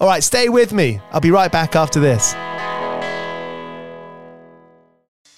All 0.00 0.06
right, 0.06 0.22
stay 0.22 0.48
with 0.48 0.72
me. 0.72 1.00
I'll 1.10 1.20
be 1.20 1.32
right 1.32 1.50
back 1.50 1.74
after 1.74 1.98
this. 1.98 2.34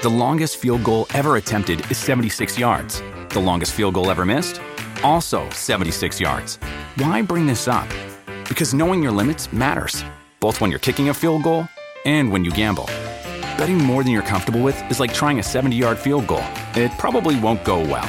The 0.03 0.10
longest 0.10 0.59
field 0.59 0.84
goal 0.84 1.06
ever 1.15 1.37
attempted 1.37 1.91
is 1.91 1.97
76 1.97 2.59
yards. 2.59 3.03
The 3.31 3.41
longest 3.41 3.72
field 3.72 3.94
goal 3.94 4.10
ever 4.10 4.26
missed? 4.26 4.60
Also 5.03 5.48
76 5.50 6.21
yards. 6.21 6.56
Why 6.97 7.22
bring 7.22 7.47
this 7.47 7.69
up? 7.69 7.88
Because 8.48 8.75
knowing 8.75 9.03
your 9.03 9.12
limits 9.12 9.50
matters, 9.50 10.04
both 10.41 10.60
when 10.60 10.71
you're 10.71 10.78
kicking 10.78 11.09
a 11.09 11.15
field 11.15 11.42
goal 11.42 11.66
and 12.04 12.31
when 12.31 12.44
you 12.44 12.50
gamble. 12.50 12.87
Betting 13.56 13.78
more 13.78 14.03
than 14.03 14.12
you're 14.12 14.22
comfortable 14.22 14.62
with 14.62 14.78
is 14.91 15.00
like 15.00 15.15
trying 15.15 15.38
a 15.38 15.42
70 15.42 15.75
yard 15.75 15.98
field 15.98 16.27
goal, 16.27 16.44
it 16.75 16.92
probably 16.98 17.38
won't 17.41 17.65
go 17.65 17.81
well. 17.81 18.09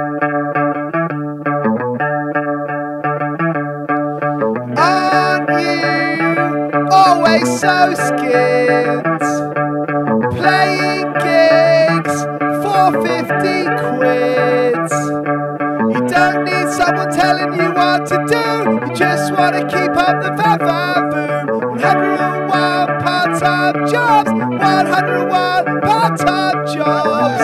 Always 7.21 7.59
so 7.59 7.93
skint? 7.93 9.21
Playing 10.37 11.13
gigs 11.21 12.15
for 12.63 12.85
50 13.05 13.65
quid. 13.81 14.89
You 15.93 16.01
don't 16.07 16.45
need 16.45 16.67
someone 16.69 17.11
telling 17.11 17.53
you 17.59 17.69
what 17.73 18.07
to 18.07 18.17
do. 18.27 18.45
You 18.87 18.95
just 18.95 19.33
want 19.33 19.55
to 19.55 19.63
keep 19.65 19.95
up 19.95 20.21
the 20.23 20.31
vavavoom. 20.41 21.45
101 21.79 22.49
part-time 23.01 23.87
jobs. 23.87 24.31
101 24.31 25.81
part-time 25.81 26.65
jobs. 26.73 27.41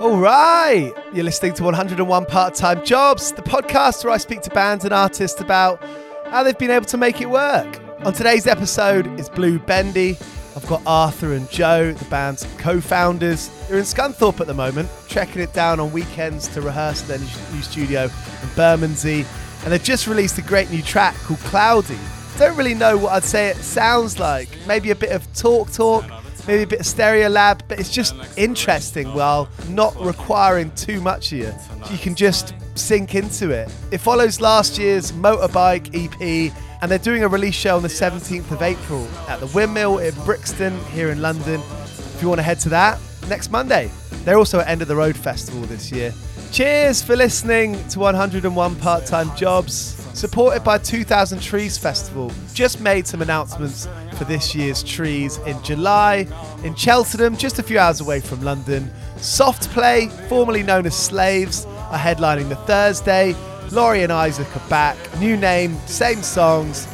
All 0.00 0.18
right, 0.18 0.92
you're 1.12 1.24
listening 1.24 1.54
to 1.54 1.64
101 1.64 2.26
Part 2.26 2.54
Time 2.54 2.84
Jobs, 2.84 3.32
the 3.32 3.42
podcast 3.42 4.04
where 4.04 4.12
I 4.12 4.18
speak 4.18 4.40
to 4.42 4.50
bands 4.50 4.84
and 4.84 4.94
artists 4.94 5.40
about 5.40 5.82
how 6.30 6.42
they've 6.42 6.58
been 6.58 6.70
able 6.70 6.86
to 6.86 6.96
make 6.96 7.20
it 7.20 7.30
work. 7.30 7.80
On 8.04 8.12
today's 8.12 8.46
episode 8.46 9.06
is 9.18 9.28
Blue 9.28 9.58
Bendy. 9.58 10.16
I've 10.54 10.66
got 10.66 10.82
Arthur 10.86 11.34
and 11.34 11.48
Joe, 11.50 11.92
the 11.92 12.04
band's 12.06 12.46
co 12.58 12.80
founders. 12.80 13.50
They're 13.68 13.78
in 13.78 13.84
Scunthorpe 13.84 14.40
at 14.40 14.46
the 14.46 14.54
moment, 14.54 14.88
trekking 15.08 15.42
it 15.42 15.52
down 15.52 15.80
on 15.80 15.92
weekends 15.92 16.48
to 16.48 16.62
rehearse 16.62 17.02
their 17.02 17.18
new 17.18 17.62
studio 17.62 18.04
in 18.04 18.48
Bermondsey. 18.54 19.24
And 19.64 19.72
they've 19.72 19.82
just 19.82 20.06
released 20.06 20.38
a 20.38 20.42
great 20.42 20.70
new 20.70 20.82
track 20.82 21.14
called 21.16 21.40
Cloudy. 21.40 21.98
Don't 22.38 22.56
really 22.56 22.74
know 22.74 22.96
what 22.96 23.12
I'd 23.12 23.24
say 23.24 23.48
it 23.48 23.56
sounds 23.56 24.18
like. 24.18 24.48
Maybe 24.66 24.90
a 24.90 24.94
bit 24.94 25.10
of 25.10 25.30
talk 25.34 25.72
talk, 25.72 26.04
maybe 26.46 26.62
a 26.62 26.66
bit 26.66 26.80
of 26.80 26.86
Stereolab, 26.86 27.62
but 27.68 27.78
it's 27.78 27.90
just 27.90 28.14
interesting 28.36 29.12
while 29.14 29.48
not 29.68 29.98
requiring 30.00 30.70
too 30.72 31.00
much 31.00 31.32
of 31.32 31.38
you. 31.38 31.54
You 31.90 31.98
can 31.98 32.14
just 32.14 32.54
sink 32.78 33.14
into 33.14 33.50
it. 33.50 33.72
It 33.90 33.98
follows 33.98 34.40
last 34.40 34.78
year's 34.78 35.12
Motorbike 35.12 35.90
EP, 35.94 36.52
and 36.82 36.90
they're 36.90 36.98
doing 36.98 37.24
a 37.24 37.28
release 37.28 37.54
show 37.54 37.76
on 37.76 37.82
the 37.82 37.88
17th 37.88 38.50
of 38.50 38.62
April 38.62 39.06
at 39.28 39.40
the 39.40 39.46
Windmill 39.48 39.98
in 39.98 40.14
Brixton 40.24 40.78
here 40.86 41.10
in 41.10 41.22
London. 41.22 41.60
If 41.60 42.18
you 42.22 42.28
want 42.28 42.38
to 42.38 42.42
head 42.42 42.60
to 42.60 42.68
that, 42.70 42.98
next 43.28 43.50
Monday. 43.50 43.90
They're 44.24 44.38
also 44.38 44.60
at 44.60 44.68
End 44.68 44.82
of 44.82 44.88
the 44.88 44.96
Road 44.96 45.16
Festival 45.16 45.62
this 45.62 45.92
year. 45.92 46.12
Cheers 46.52 47.02
for 47.02 47.16
listening 47.16 47.86
to 47.88 47.98
101 47.98 48.76
Part 48.76 49.06
Time 49.06 49.34
Jobs, 49.36 49.72
supported 50.14 50.64
by 50.64 50.78
2000 50.78 51.40
Trees 51.40 51.76
Festival. 51.76 52.32
Just 52.54 52.80
made 52.80 53.06
some 53.06 53.20
announcements 53.20 53.88
for 54.14 54.24
this 54.24 54.54
year's 54.54 54.82
trees 54.82 55.38
in 55.38 55.62
July 55.62 56.26
in 56.64 56.74
Cheltenham, 56.74 57.36
just 57.36 57.58
a 57.58 57.62
few 57.62 57.78
hours 57.78 58.00
away 58.00 58.20
from 58.20 58.42
London. 58.42 58.90
Soft 59.18 59.68
Play, 59.70 60.08
formerly 60.28 60.62
known 60.62 60.86
as 60.86 60.96
Slaves, 60.96 61.66
are 61.96 62.14
headlining 62.14 62.48
the 62.50 62.56
Thursday. 62.56 63.34
Laurie 63.72 64.02
and 64.02 64.12
Isaac 64.12 64.54
are 64.54 64.68
back. 64.68 64.96
New 65.18 65.36
name, 65.36 65.76
same 65.86 66.22
songs, 66.22 66.86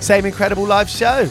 same 0.00 0.26
incredible 0.26 0.66
live 0.66 0.88
show. 0.88 1.26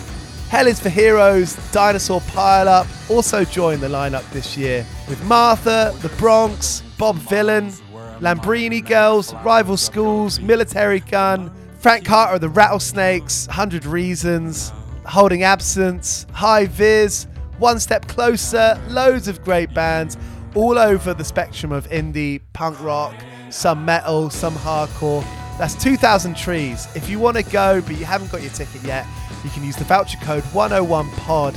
Hell 0.50 0.66
is 0.66 0.80
for 0.80 0.90
Heroes, 0.90 1.56
Dinosaur 1.72 2.22
Pile 2.22 2.68
Up 2.68 2.88
also 3.08 3.46
joined 3.46 3.82
the 3.82 3.88
lineup 3.88 4.28
this 4.32 4.58
year 4.58 4.84
with 5.08 5.24
Martha, 5.26 5.94
The 6.02 6.10
Bronx, 6.18 6.82
Bob 6.98 7.18
Vylan, 7.18 7.80
Lambrini 8.20 8.84
Girls, 8.84 9.34
Rival 9.46 9.78
Schools, 9.78 10.40
Militarie 10.40 11.08
Gun, 11.08 11.52
Frank 11.80 12.06
Carter 12.06 12.36
of 12.36 12.42
the 12.42 12.50
Rattlesnakes, 12.50 13.46
100 13.46 13.86
Reasons, 13.86 14.74
Holding 15.06 15.44
Absence, 15.44 16.26
High 16.32 16.66
Vis, 16.66 17.28
One 17.60 17.80
Step 17.80 18.08
Closer, 18.08 18.82
loads 18.88 19.28
of 19.28 19.44
great 19.44 19.72
bands 19.76 20.18
all 20.56 20.78
over 20.78 21.14
the 21.14 21.24
spectrum 21.24 21.72
of 21.72 21.88
indie, 21.90 22.42
punk 22.54 22.82
rock, 22.82 23.14
some 23.50 23.86
metal, 23.86 24.30
some 24.30 24.56
hardcore. 24.56 25.24
That's 25.58 25.76
2,000 25.76 26.38
trees. 26.38 26.88
If 26.96 27.10
you 27.10 27.20
want 27.20 27.38
to 27.38 27.44
go 27.44 27.82
but 27.82 27.98
you 27.98 28.06
haven't 28.06 28.32
got 28.32 28.42
your 28.42 28.52
ticket 28.52 28.84
yet, 28.84 29.06
you 29.44 29.50
can 29.50 29.64
use 29.64 29.76
the 29.76 29.84
voucher 29.84 30.18
code 30.20 30.44
101pod 30.46 31.54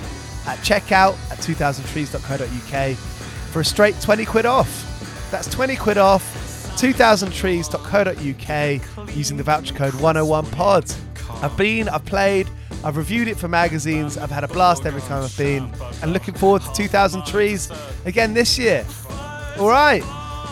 at 0.47 0.59
checkout 0.59 1.15
at 1.31 1.39
2000trees.co.uk 1.39 2.97
for 2.97 3.61
a 3.61 3.65
straight 3.65 4.01
20 4.01 4.25
quid 4.25 4.47
off. 4.47 4.89
That's 5.31 5.49
20 5.49 5.77
quid 5.77 5.99
off 5.99 6.23
2000trees.co.uk 6.77 9.17
using 9.17 9.37
the 9.37 9.43
voucher 9.43 9.75
code 9.75 9.95
101pod. 9.95 10.97
I've 11.43 11.57
been, 11.57 11.89
I've 11.89 12.05
played, 12.05 12.49
I've 12.85 12.97
reviewed 12.97 13.29
it 13.29 13.37
for 13.37 13.47
magazines, 13.47 14.19
I've 14.19 14.31
had 14.31 14.43
a 14.43 14.49
blast 14.49 14.87
every 14.87 15.03
time 15.03 15.23
I've 15.23 15.39
been, 15.39 15.71
and 16.03 16.13
looking 16.13 16.35
forward 16.35 16.63
to 16.63 16.73
2000 16.73 17.25
Trees 17.25 17.71
again 18.05 18.35
this 18.35 18.59
year. 18.59 18.85
All 19.59 19.69
right, 19.69 20.03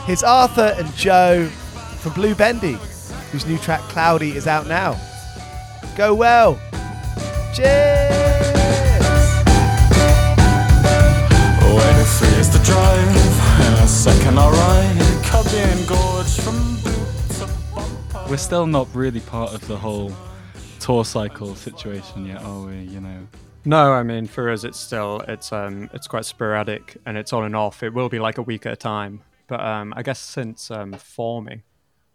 here's 0.07 0.23
Arthur 0.23 0.75
and 0.79 0.95
Joe 0.95 1.47
from 1.99 2.13
Blue 2.13 2.37
Bendy, 2.37 2.79
whose 3.33 3.47
new 3.47 3.59
track 3.59 3.81
Cloudy 3.83 4.31
is 4.37 4.47
out 4.47 4.69
now. 4.69 4.97
Go 5.97 6.15
well. 6.15 6.59
Cheers! 7.53 8.11
Waiting 11.61 12.05
for 12.05 12.27
years 12.27 12.49
to 12.51 12.59
drive 12.65 13.17
In 13.67 13.73
a 13.75 13.89
second 13.89 14.39
I'll 14.39 14.53
ride 14.53 15.25
Cubby 15.25 15.85
gorge 15.87 16.41
from 16.41 16.77
boot 16.77 17.39
to 17.39 17.49
bumper 17.75 18.31
We're 18.31 18.37
still 18.37 18.67
not 18.67 18.87
really 18.95 19.21
part 19.21 19.53
of 19.53 19.67
the 19.67 19.77
whole 19.77 20.13
tour 20.91 21.05
cycle 21.05 21.55
situation 21.55 22.27
yet, 22.27 22.43
are 22.43 22.67
we? 22.67 22.81
You 22.81 23.01
know, 23.01 23.29
No, 23.65 23.93
I 23.93 24.03
mean 24.03 24.27
for 24.27 24.51
us 24.51 24.65
it's 24.65 24.81
still 24.81 25.21
it's 25.29 25.53
um 25.53 25.89
it's 25.93 26.09
quite 26.09 26.25
sporadic 26.25 26.97
and 27.07 27.17
it's 27.17 27.33
on 27.33 27.45
and 27.45 27.55
off. 27.55 27.85
It 27.85 27.95
will 27.95 28.09
be 28.09 28.19
like 28.19 28.39
a 28.39 28.43
week 28.43 28.67
at 28.67 28.73
a 28.73 28.77
time. 28.77 29.23
But 29.47 29.61
um 29.61 29.95
I 29.97 30.03
guess 30.03 30.19
since 30.19 30.69
um 30.69 30.95
forming, 30.95 31.63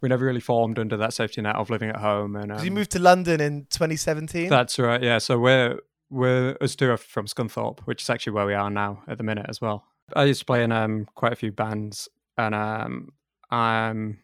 we 0.02 0.10
never 0.10 0.26
really 0.26 0.40
formed 0.40 0.78
under 0.78 0.98
that 0.98 1.14
safety 1.14 1.40
net 1.40 1.56
of 1.56 1.70
living 1.70 1.88
at 1.88 1.96
home 1.96 2.36
and 2.36 2.52
um, 2.52 2.58
Did 2.58 2.66
you 2.66 2.70
moved 2.70 2.90
to 2.90 2.98
London 2.98 3.40
in 3.40 3.66
2017? 3.70 4.50
That's 4.50 4.78
right, 4.78 5.02
yeah. 5.02 5.18
So 5.18 5.38
we're 5.38 5.80
we're 6.10 6.58
us 6.60 6.76
two 6.76 6.90
are 6.90 6.98
from 6.98 7.26
Scunthorpe, 7.26 7.80
which 7.86 8.02
is 8.02 8.10
actually 8.10 8.34
where 8.34 8.46
we 8.46 8.52
are 8.52 8.68
now 8.68 9.02
at 9.08 9.16
the 9.16 9.24
minute 9.24 9.46
as 9.48 9.58
well. 9.58 9.86
I 10.14 10.24
used 10.24 10.40
to 10.40 10.46
play 10.46 10.62
in 10.62 10.70
um 10.70 11.06
quite 11.14 11.32
a 11.32 11.36
few 11.36 11.50
bands 11.50 12.10
and 12.36 12.54
um 12.54 13.12
I'm 13.50 14.18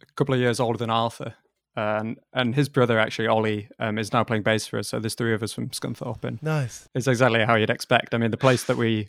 a 0.00 0.06
couple 0.14 0.34
of 0.34 0.40
years 0.40 0.58
older 0.58 0.78
than 0.78 0.88
Arthur. 0.88 1.34
And 1.76 2.18
and 2.32 2.54
his 2.54 2.68
brother 2.68 2.98
actually 2.98 3.26
Ollie 3.26 3.68
um, 3.80 3.98
is 3.98 4.12
now 4.12 4.22
playing 4.22 4.44
bass 4.44 4.66
for 4.66 4.78
us. 4.78 4.88
So 4.88 5.00
there's 5.00 5.14
three 5.14 5.34
of 5.34 5.42
us 5.42 5.52
from 5.52 5.70
Scunthorpe, 5.70 6.24
and 6.24 6.40
nice. 6.42 6.88
it's 6.94 7.08
exactly 7.08 7.44
how 7.44 7.56
you'd 7.56 7.70
expect. 7.70 8.14
I 8.14 8.18
mean, 8.18 8.30
the 8.30 8.36
place 8.36 8.64
that 8.64 8.76
we 8.76 9.08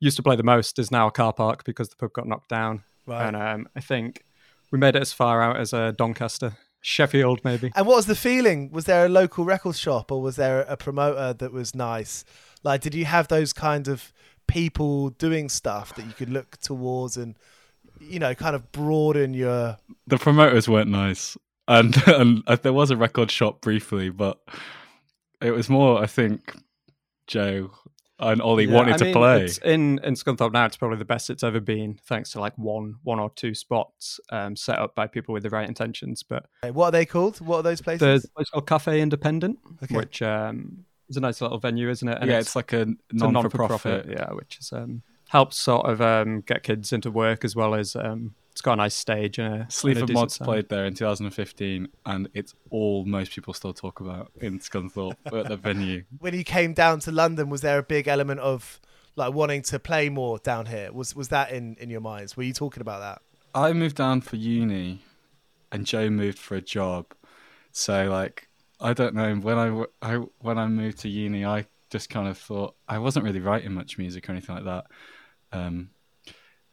used 0.00 0.16
to 0.16 0.22
play 0.22 0.36
the 0.36 0.42
most 0.42 0.78
is 0.78 0.90
now 0.90 1.08
a 1.08 1.10
car 1.10 1.32
park 1.32 1.64
because 1.64 1.88
the 1.88 1.96
pub 1.96 2.12
got 2.12 2.28
knocked 2.28 2.48
down. 2.48 2.84
Right. 3.06 3.26
And 3.26 3.36
um, 3.36 3.68
I 3.74 3.80
think 3.80 4.22
we 4.70 4.78
made 4.78 4.96
it 4.96 5.02
as 5.02 5.12
far 5.12 5.42
out 5.42 5.56
as 5.56 5.72
uh, 5.72 5.92
Doncaster, 5.92 6.56
Sheffield, 6.80 7.40
maybe. 7.44 7.72
And 7.74 7.86
what 7.86 7.96
was 7.96 8.06
the 8.06 8.14
feeling? 8.14 8.70
Was 8.70 8.84
there 8.84 9.06
a 9.06 9.08
local 9.08 9.44
record 9.44 9.76
shop 9.76 10.12
or 10.12 10.20
was 10.20 10.36
there 10.36 10.60
a 10.62 10.76
promoter 10.76 11.32
that 11.32 11.52
was 11.52 11.74
nice? 11.74 12.24
Like, 12.62 12.80
did 12.80 12.94
you 12.94 13.04
have 13.04 13.28
those 13.28 13.52
kind 13.52 13.88
of 13.88 14.12
people 14.46 15.10
doing 15.10 15.48
stuff 15.48 15.94
that 15.94 16.06
you 16.06 16.12
could 16.12 16.30
look 16.30 16.58
towards 16.58 17.16
and, 17.16 17.36
you 18.00 18.18
know, 18.18 18.34
kind 18.34 18.54
of 18.54 18.70
broaden 18.72 19.34
your. 19.34 19.76
the 20.06 20.18
promoters 20.18 20.68
weren't 20.68 20.90
nice, 20.90 21.36
and 21.68 21.96
and 22.06 22.42
uh, 22.46 22.56
there 22.56 22.72
was 22.72 22.90
a 22.90 22.96
record 22.96 23.30
shop 23.30 23.60
briefly, 23.60 24.10
but 24.10 24.40
it 25.40 25.50
was 25.52 25.68
more, 25.68 26.02
I 26.02 26.06
think, 26.06 26.54
Joe 27.26 27.70
and 28.20 28.40
Ollie 28.40 28.66
Yeah, 28.66 28.74
wanted 28.74 28.94
I 28.94 28.98
to 28.98 29.04
mean, 29.06 29.14
play. 29.14 29.44
it's 29.44 29.58
in 29.58 29.98
in 30.04 30.14
Scunthorpe 30.14 30.52
now. 30.52 30.64
It's 30.66 30.76
probably 30.76 30.98
the 30.98 31.04
best 31.04 31.30
it's 31.30 31.42
ever 31.42 31.60
been, 31.60 31.98
thanks 32.06 32.30
to 32.32 32.40
like 32.40 32.56
one 32.56 32.96
one 33.02 33.18
or 33.18 33.30
two 33.34 33.54
spots 33.54 34.20
um, 34.30 34.56
set 34.56 34.78
up 34.78 34.94
by 34.94 35.06
people 35.06 35.32
with 35.32 35.42
the 35.42 35.50
right 35.50 35.66
intentions. 35.68 36.22
But 36.22 36.46
What 36.72 36.86
are 36.86 36.92
they 36.92 37.06
called? 37.06 37.40
What 37.40 37.58
are 37.58 37.62
those 37.62 37.80
places? 37.80 38.00
there's 38.00 38.24
a 38.24 38.28
place 38.28 38.50
called 38.50 38.66
Cafe 38.66 39.00
Independent, 39.00 39.58
Okay. 39.82 39.96
which 39.96 40.22
um, 40.22 40.84
is 41.08 41.16
a 41.16 41.20
nice 41.20 41.40
little 41.40 41.58
venue, 41.58 41.90
isn't 41.90 42.08
it? 42.08 42.18
And 42.20 42.30
yeah, 42.30 42.38
it's, 42.38 42.54
like 42.56 42.72
a 42.72 42.82
a 42.82 42.96
non-for-profit. 43.12 44.06
yeah, 44.08 44.30
which 44.32 44.58
is 44.60 44.72
um, 44.72 45.02
helps 45.28 45.56
sort 45.56 45.84
of 45.86 46.00
um, 46.00 46.40
get 46.42 46.62
kids 46.62 46.92
into 46.92 47.10
work 47.10 47.44
as 47.44 47.56
well 47.56 47.74
as 47.74 47.96
um, 47.96 48.34
it's 48.54 48.60
got 48.60 48.74
a 48.74 48.76
nice 48.76 48.94
stage 48.94 49.40
and 49.40 49.62
a, 49.62 49.66
Sleaford 49.68 50.04
and 50.04 50.12
Mods 50.12 50.36
sound. 50.36 50.46
played 50.46 50.68
there 50.68 50.86
in 50.86 50.94
2015, 50.94 51.88
and 52.06 52.28
it's 52.34 52.54
all 52.70 53.04
most 53.04 53.32
people 53.32 53.52
still 53.52 53.72
talk 53.74 53.98
about 53.98 54.30
in 54.40 54.60
Scunthorpe 54.60 55.16
at 55.26 55.48
the 55.48 55.56
venue. 55.56 56.04
when 56.20 56.34
you 56.34 56.44
came 56.44 56.72
down 56.72 57.00
to 57.00 57.10
London, 57.10 57.50
was 57.50 57.62
there 57.62 57.78
a 57.80 57.82
big 57.82 58.06
element 58.06 58.38
of 58.38 58.80
like 59.16 59.34
wanting 59.34 59.62
to 59.62 59.80
play 59.80 60.08
more 60.08 60.38
down 60.38 60.66
here? 60.66 60.92
Was 60.92 61.16
was 61.16 61.30
that 61.30 61.50
in, 61.50 61.74
in 61.80 61.90
your 61.90 62.00
minds? 62.00 62.36
Were 62.36 62.44
you 62.44 62.52
talking 62.52 62.80
about 62.80 63.00
that? 63.00 63.22
I 63.60 63.72
moved 63.72 63.96
down 63.96 64.20
for 64.20 64.36
uni, 64.36 65.00
and 65.72 65.84
Joe 65.84 66.08
moved 66.08 66.38
for 66.38 66.54
a 66.54 66.60
job. 66.62 67.06
So 67.72 68.08
like, 68.08 68.46
I 68.80 68.92
don't 68.92 69.16
know 69.16 69.34
when 69.34 69.58
I, 69.58 69.66
w- 69.66 69.86
I- 70.00 70.28
when 70.38 70.58
I 70.58 70.68
moved 70.68 70.98
to 71.00 71.08
uni, 71.08 71.44
I 71.44 71.66
just 71.90 72.08
kind 72.08 72.28
of 72.28 72.38
thought 72.38 72.76
I 72.88 72.98
wasn't 72.98 73.24
really 73.24 73.40
writing 73.40 73.72
much 73.74 73.98
music 73.98 74.28
or 74.28 74.32
anything 74.32 74.54
like 74.54 74.64
that. 74.64 74.84
Um, 75.50 75.90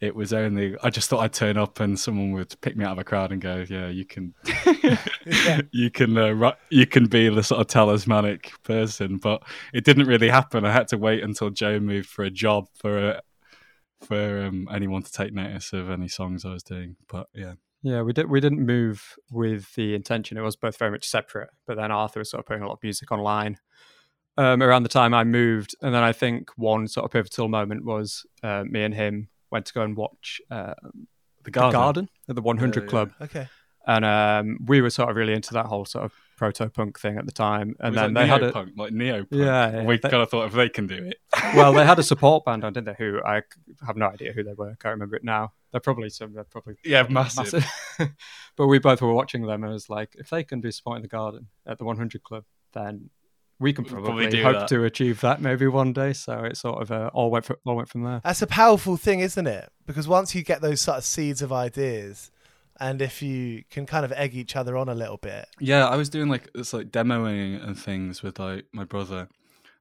it 0.02 0.16
was 0.16 0.32
only 0.32 0.76
I 0.82 0.90
just 0.90 1.08
thought 1.08 1.20
I'd 1.20 1.32
turn 1.32 1.56
up 1.56 1.78
and 1.78 1.98
someone 1.98 2.32
would 2.32 2.60
pick 2.60 2.76
me 2.76 2.84
out 2.84 2.90
of 2.90 2.98
a 2.98 3.04
crowd 3.04 3.30
and 3.30 3.40
go, 3.40 3.64
"Yeah, 3.68 3.86
you 3.86 4.04
can, 4.04 4.34
you 5.70 5.90
can, 5.92 6.18
uh, 6.18 6.30
ri- 6.30 6.58
you 6.70 6.86
can 6.86 7.06
be 7.06 7.28
the 7.28 7.44
sort 7.44 7.60
of 7.60 7.68
talismanic 7.68 8.52
person." 8.64 9.18
But 9.18 9.44
it 9.72 9.84
didn't 9.84 10.08
really 10.08 10.28
happen. 10.28 10.66
I 10.66 10.72
had 10.72 10.88
to 10.88 10.98
wait 10.98 11.22
until 11.22 11.50
Joe 11.50 11.78
moved 11.78 12.08
for 12.08 12.24
a 12.24 12.30
job 12.30 12.66
for 12.74 13.10
a, 13.10 13.22
for 14.00 14.42
um, 14.42 14.66
anyone 14.72 15.04
to 15.04 15.12
take 15.12 15.32
notice 15.32 15.72
of 15.72 15.88
any 15.88 16.08
songs 16.08 16.44
I 16.44 16.52
was 16.52 16.64
doing. 16.64 16.96
But 17.08 17.28
yeah, 17.32 17.54
Yeah, 17.84 18.02
we 18.02 18.12
did. 18.12 18.28
We 18.28 18.40
didn't 18.40 18.66
move 18.66 19.14
with 19.30 19.72
the 19.76 19.94
intention. 19.94 20.36
It 20.36 20.42
was 20.42 20.56
both 20.56 20.76
very 20.78 20.90
much 20.90 21.08
separate. 21.08 21.50
But 21.64 21.76
then 21.76 21.92
Arthur 21.92 22.18
was 22.18 22.30
sort 22.30 22.40
of 22.40 22.46
putting 22.46 22.64
a 22.64 22.66
lot 22.66 22.74
of 22.74 22.82
music 22.82 23.12
online 23.12 23.58
um, 24.36 24.64
around 24.64 24.82
the 24.82 24.88
time 24.88 25.14
I 25.14 25.22
moved, 25.22 25.76
and 25.80 25.94
then 25.94 26.02
I 26.02 26.12
think 26.12 26.50
one 26.56 26.88
sort 26.88 27.04
of 27.04 27.12
pivotal 27.12 27.46
moment 27.46 27.84
was 27.84 28.26
uh, 28.42 28.64
me 28.66 28.82
and 28.82 28.94
him 28.94 29.28
went 29.52 29.66
to 29.66 29.72
go 29.72 29.82
and 29.82 29.96
watch 29.96 30.40
uh, 30.50 30.74
the 30.82 31.02
the 31.44 31.50
garden. 31.50 31.80
Garden 31.80 32.08
at 32.28 32.34
the 32.34 32.42
100 32.42 32.74
Yeah, 32.76 32.82
yeah. 32.82 32.88
Club, 32.90 33.10
Okay. 33.20 33.48
and 33.86 34.04
um, 34.04 34.58
we 34.66 34.80
were 34.80 34.90
sort 34.90 35.10
of 35.10 35.16
really 35.16 35.32
into 35.34 35.52
that 35.54 35.66
whole 35.66 35.84
sort 35.84 36.04
of 36.04 36.12
proto 36.36 36.68
punk 36.70 36.98
thing 36.98 37.18
at 37.18 37.26
the 37.26 37.32
time. 37.32 37.74
And 37.80 37.94
It 37.94 38.00
was 38.00 38.12
then 38.12 38.14
like 38.14 38.24
they 38.24 38.28
had 38.28 38.42
a 38.42 38.44
neo-punk, 38.46 38.70
like 38.76 38.92
neo 38.92 39.16
punk. 39.18 39.28
Yeah, 39.32 39.70
yeah, 39.72 39.84
we 39.84 39.98
they- 39.98 40.08
kind 40.08 40.22
of 40.22 40.30
thought 40.30 40.46
if 40.46 40.52
they 40.52 40.68
can 40.68 40.86
do 40.86 40.94
it, 40.94 41.18
well, 41.54 41.72
they 41.72 41.84
had 41.84 41.98
a 41.98 42.02
support 42.02 42.44
band 42.44 42.64
on, 42.64 42.72
didn't 42.72 42.86
they? 42.86 43.04
Who 43.04 43.20
I 43.24 43.42
have 43.86 43.96
no 43.96 44.06
idea 44.06 44.32
who 44.32 44.42
they 44.42 44.54
were. 44.54 44.74
Can't 44.80 44.92
remember 44.94 45.16
it 45.16 45.24
now. 45.24 45.52
They're 45.70 45.80
probably 45.80 46.10
some. 46.10 46.32
They're 46.34 46.44
probably 46.44 46.74
yeah, 46.84 47.06
massive. 47.08 47.64
but 48.56 48.66
we 48.66 48.78
both 48.78 49.00
were 49.02 49.12
watching 49.14 49.42
them, 49.42 49.62
and 49.64 49.70
it 49.70 49.74
was 49.74 49.88
like, 49.90 50.14
if 50.18 50.28
they 50.30 50.44
can 50.44 50.60
be 50.60 50.70
supporting 50.70 51.02
the 51.02 51.08
garden 51.08 51.48
at 51.66 51.78
the 51.78 51.84
100 51.84 52.22
Club, 52.22 52.44
then 52.74 53.10
we 53.62 53.72
can 53.72 53.84
probably, 53.84 54.24
probably 54.26 54.42
hope 54.42 54.58
that. 54.60 54.68
to 54.68 54.84
achieve 54.84 55.20
that 55.22 55.40
maybe 55.40 55.66
one 55.68 55.92
day. 55.92 56.12
So 56.12 56.44
it 56.44 56.56
sort 56.56 56.82
of 56.82 56.90
uh, 56.90 57.10
all 57.14 57.30
went 57.30 57.44
for, 57.44 57.58
all 57.64 57.76
went 57.76 57.88
from 57.88 58.02
there. 58.02 58.20
That's 58.24 58.42
a 58.42 58.46
powerful 58.46 58.96
thing, 58.96 59.20
isn't 59.20 59.46
it? 59.46 59.70
Because 59.86 60.06
once 60.08 60.34
you 60.34 60.42
get 60.42 60.60
those 60.60 60.80
sort 60.80 60.98
of 60.98 61.04
seeds 61.04 61.40
of 61.40 61.52
ideas, 61.52 62.30
and 62.80 63.00
if 63.00 63.22
you 63.22 63.62
can 63.70 63.86
kind 63.86 64.04
of 64.04 64.12
egg 64.12 64.34
each 64.34 64.56
other 64.56 64.76
on 64.76 64.88
a 64.88 64.94
little 64.94 65.16
bit, 65.18 65.46
Yeah, 65.60 65.86
I 65.86 65.96
was 65.96 66.08
doing 66.08 66.28
like 66.28 66.50
it's 66.54 66.72
like 66.72 66.88
demoing 66.90 67.64
and 67.64 67.78
things 67.78 68.22
with 68.22 68.38
like 68.38 68.66
my 68.72 68.84
brother 68.84 69.28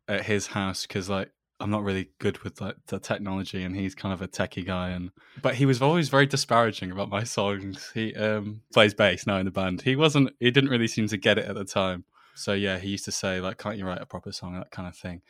at 0.07 0.25
his 0.25 0.47
house 0.47 0.85
because 0.85 1.09
like 1.09 1.31
I'm 1.59 1.69
not 1.69 1.83
really 1.83 2.09
good 2.19 2.39
with 2.39 2.59
like 2.59 2.75
the 2.87 2.99
technology 2.99 3.63
and 3.63 3.75
he's 3.75 3.93
kind 3.95 4.13
of 4.13 4.21
a 4.21 4.27
techie 4.27 4.65
guy 4.65 4.89
and 4.89 5.11
but 5.41 5.55
he 5.55 5.65
was 5.65 5.81
always 5.81 6.09
very 6.09 6.25
disparaging 6.25 6.91
about 6.91 7.09
my 7.09 7.23
songs. 7.23 7.91
He 7.93 8.13
um 8.15 8.61
plays 8.73 8.93
bass 8.93 9.25
now 9.25 9.37
in 9.37 9.45
the 9.45 9.51
band. 9.51 9.81
He 9.81 9.95
wasn't 9.95 10.31
he 10.39 10.51
didn't 10.51 10.69
really 10.69 10.87
seem 10.87 11.07
to 11.07 11.17
get 11.17 11.37
it 11.37 11.45
at 11.45 11.55
the 11.55 11.65
time. 11.65 12.03
So 12.35 12.53
yeah, 12.53 12.77
he 12.79 12.89
used 12.89 13.05
to 13.05 13.11
say 13.11 13.39
like 13.41 13.57
can't 13.57 13.77
you 13.77 13.85
write 13.85 14.01
a 14.01 14.05
proper 14.05 14.31
song 14.31 14.53
that 14.53 14.71
kind 14.71 14.87
of 14.87 14.95
thing. 14.95 15.21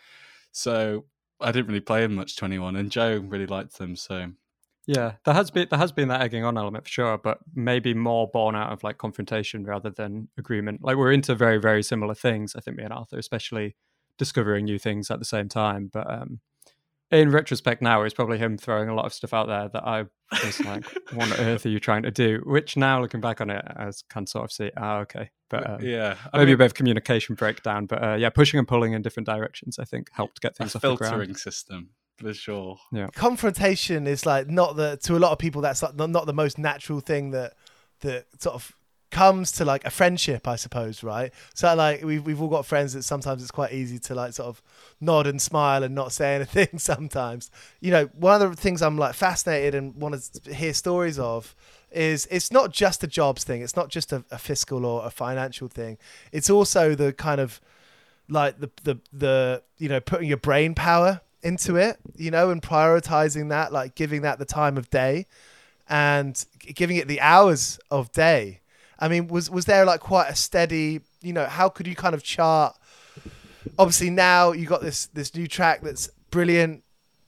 So 0.52 1.06
I 1.40 1.52
didn't 1.52 1.68
really 1.68 1.80
play 1.82 2.04
him 2.04 2.16
much 2.16 2.36
21, 2.38 2.76
and 2.76 2.92
Joe 2.92 3.18
really 3.18 3.48
liked 3.48 3.78
them. 3.78 3.96
So 3.96 4.32
Yeah, 4.88 5.14
there 5.26 5.34
has 5.34 5.52
been 5.52 5.68
there 5.70 5.80
has 5.80 5.92
been 5.92 6.08
that 6.10 6.22
egging 6.22 6.44
on 6.44 6.58
element 6.58 6.86
for 6.86 6.90
sure, 6.90 7.18
but 7.18 7.40
maybe 7.54 7.94
more 7.94 8.28
born 8.30 8.56
out 8.56 8.72
of 8.72 8.84
like 8.84 8.98
confrontation 8.98 9.64
rather 9.64 9.90
than 9.90 10.28
agreement. 10.38 10.84
Like 10.84 10.98
we're 10.98 11.12
into 11.12 11.36
very 11.36 11.58
very 11.58 11.84
similar 11.84 12.16
things. 12.16 12.56
I 12.56 12.62
think 12.62 12.78
me 12.78 12.84
and 12.84 12.94
Arthur, 12.94 13.18
especially 13.18 13.76
discovering 14.18 14.66
new 14.66 14.80
things 14.80 15.10
at 15.12 15.20
the 15.20 15.26
same 15.26 15.50
time. 15.50 15.90
But 15.92 16.12
um, 16.12 16.40
in 17.12 17.30
retrospect, 17.30 17.82
now 17.82 18.02
it's 18.04 18.14
probably 18.14 18.38
him 18.38 18.58
throwing 18.58 18.90
a 18.90 18.96
lot 18.96 19.06
of 19.06 19.14
stuff 19.14 19.34
out 19.34 19.48
there 19.48 19.70
that 19.70 19.84
I 19.86 20.06
was 20.46 20.60
like, 20.62 20.86
"What 21.14 21.32
on 21.32 21.46
earth 21.46 21.66
are 21.66 21.70
you 21.70 21.80
trying 21.80 22.04
to 22.04 22.12
do?" 22.12 22.42
Which 22.46 22.78
now 22.78 23.02
looking 23.02 23.22
back 23.22 23.42
on 23.42 23.50
it, 23.50 23.64
I 23.68 23.92
can 24.10 24.26
sort 24.26 24.46
of 24.46 24.52
see, 24.52 24.72
ah, 24.78 25.00
okay, 25.00 25.30
but 25.50 25.70
um, 25.70 25.82
yeah, 25.82 26.16
I 26.34 26.38
maybe 26.38 26.48
mean, 26.48 26.56
a 26.56 26.58
bit 26.58 26.66
of 26.66 26.74
communication 26.74 27.36
breakdown. 27.36 27.86
But 27.86 28.04
uh, 28.04 28.16
yeah, 28.16 28.30
pushing 28.30 28.58
and 28.58 28.68
pulling 28.68 28.94
in 28.94 29.02
different 29.02 29.28
directions, 29.28 29.78
I 29.78 29.84
think, 29.84 30.10
helped 30.14 30.42
get 30.42 30.54
a 30.54 30.56
things 30.56 30.76
off 30.76 30.82
the 30.82 30.96
ground. 30.96 31.12
filtering 31.12 31.36
system 31.36 31.90
for 32.18 32.34
sure. 32.34 32.78
Yeah, 32.92 33.08
confrontation 33.14 34.08
is 34.08 34.26
like 34.26 34.50
not 34.50 34.78
the 34.78 34.98
to 35.04 35.18
a 35.18 35.20
lot 35.20 35.32
of 35.32 35.40
people 35.40 35.62
that's 35.62 35.84
like 35.84 35.96
not, 35.96 36.10
not 36.10 36.26
the 36.26 36.34
most 36.34 36.58
natural 36.58 37.02
thing 37.02 37.32
that 37.32 37.54
that 38.02 38.26
sort 38.40 38.56
of 38.56 38.72
comes 39.12 39.52
to 39.52 39.66
like 39.66 39.86
a 39.86 39.90
friendship 39.90 40.48
i 40.48 40.56
suppose 40.56 41.04
right? 41.04 41.32
So 41.54 41.74
like 41.76 42.04
we've, 42.04 42.26
we've 42.26 42.42
all 42.42 42.48
got 42.48 42.66
friends 42.66 42.94
that 42.94 43.04
sometimes 43.04 43.42
it's 43.42 43.52
quite 43.52 43.74
easy 43.74 44.00
to 44.00 44.16
like 44.16 44.34
sort 44.34 44.48
of 44.48 44.62
nod 45.00 45.28
and 45.28 45.42
smile 45.42 45.84
and 45.84 45.94
not 45.94 46.12
say 46.12 46.36
anything 46.40 46.80
sometimes. 46.80 47.52
You 47.80 47.92
know 47.92 48.06
one 48.14 48.42
of 48.42 48.56
the 48.56 48.62
things 48.62 48.82
i'm 48.82 48.98
like 48.98 49.14
fascinated 49.14 49.76
and 49.76 49.96
want 49.96 50.16
to 50.16 50.54
hear 50.54 50.74
stories 50.74 51.20
of 51.20 51.56
is 51.92 52.28
it's 52.32 52.52
not 52.52 52.72
just 52.72 53.04
a 53.04 53.08
jobs 53.08 53.44
thing. 53.44 53.62
It's 53.62 53.76
not 53.76 53.90
just 53.90 54.14
a, 54.14 54.24
a 54.32 54.38
fiscal 54.38 54.86
or 54.86 55.06
a 55.06 55.12
financial 55.12 55.68
thing. 55.68 55.98
It's 56.32 56.50
also 56.50 56.96
the 56.96 57.12
kind 57.12 57.42
of 57.42 57.60
like 58.30 58.60
the 58.60 58.70
the 58.84 59.00
the 59.12 59.64
you 59.78 59.90
know 59.90 60.00
putting 60.00 60.28
your 60.28 60.38
brain 60.38 60.74
power 60.74 61.22
into 61.44 61.76
it 61.76 61.98
you 62.16 62.32
know 62.32 62.50
and 62.52 62.62
prioritizing 62.62 63.50
that 63.50 63.74
like 63.74 63.96
giving 63.96 64.22
that 64.22 64.40
the 64.40 64.46
time 64.46 64.78
of 64.78 64.90
day 64.90 65.26
and 65.90 66.46
giving 66.76 66.96
it 66.96 67.08
the 67.08 67.20
hours 67.20 67.80
of 67.90 68.12
day 68.12 68.61
i 69.02 69.08
mean 69.10 69.28
was 69.28 69.50
was 69.50 69.66
there 69.66 69.84
like 69.84 70.00
quite 70.00 70.30
a 70.30 70.36
steady 70.36 71.02
you 71.22 71.34
know 71.34 71.46
how 71.46 71.68
could 71.70 71.86
you 71.88 71.96
kind 71.96 72.16
of 72.16 72.24
chart? 72.24 72.76
Obviously 73.78 74.10
now 74.10 74.52
you 74.54 74.66
got 74.66 74.82
this 74.82 75.06
this 75.08 75.36
new 75.36 75.48
track 75.48 75.82
that's 75.82 76.10
brilliant. 76.32 76.84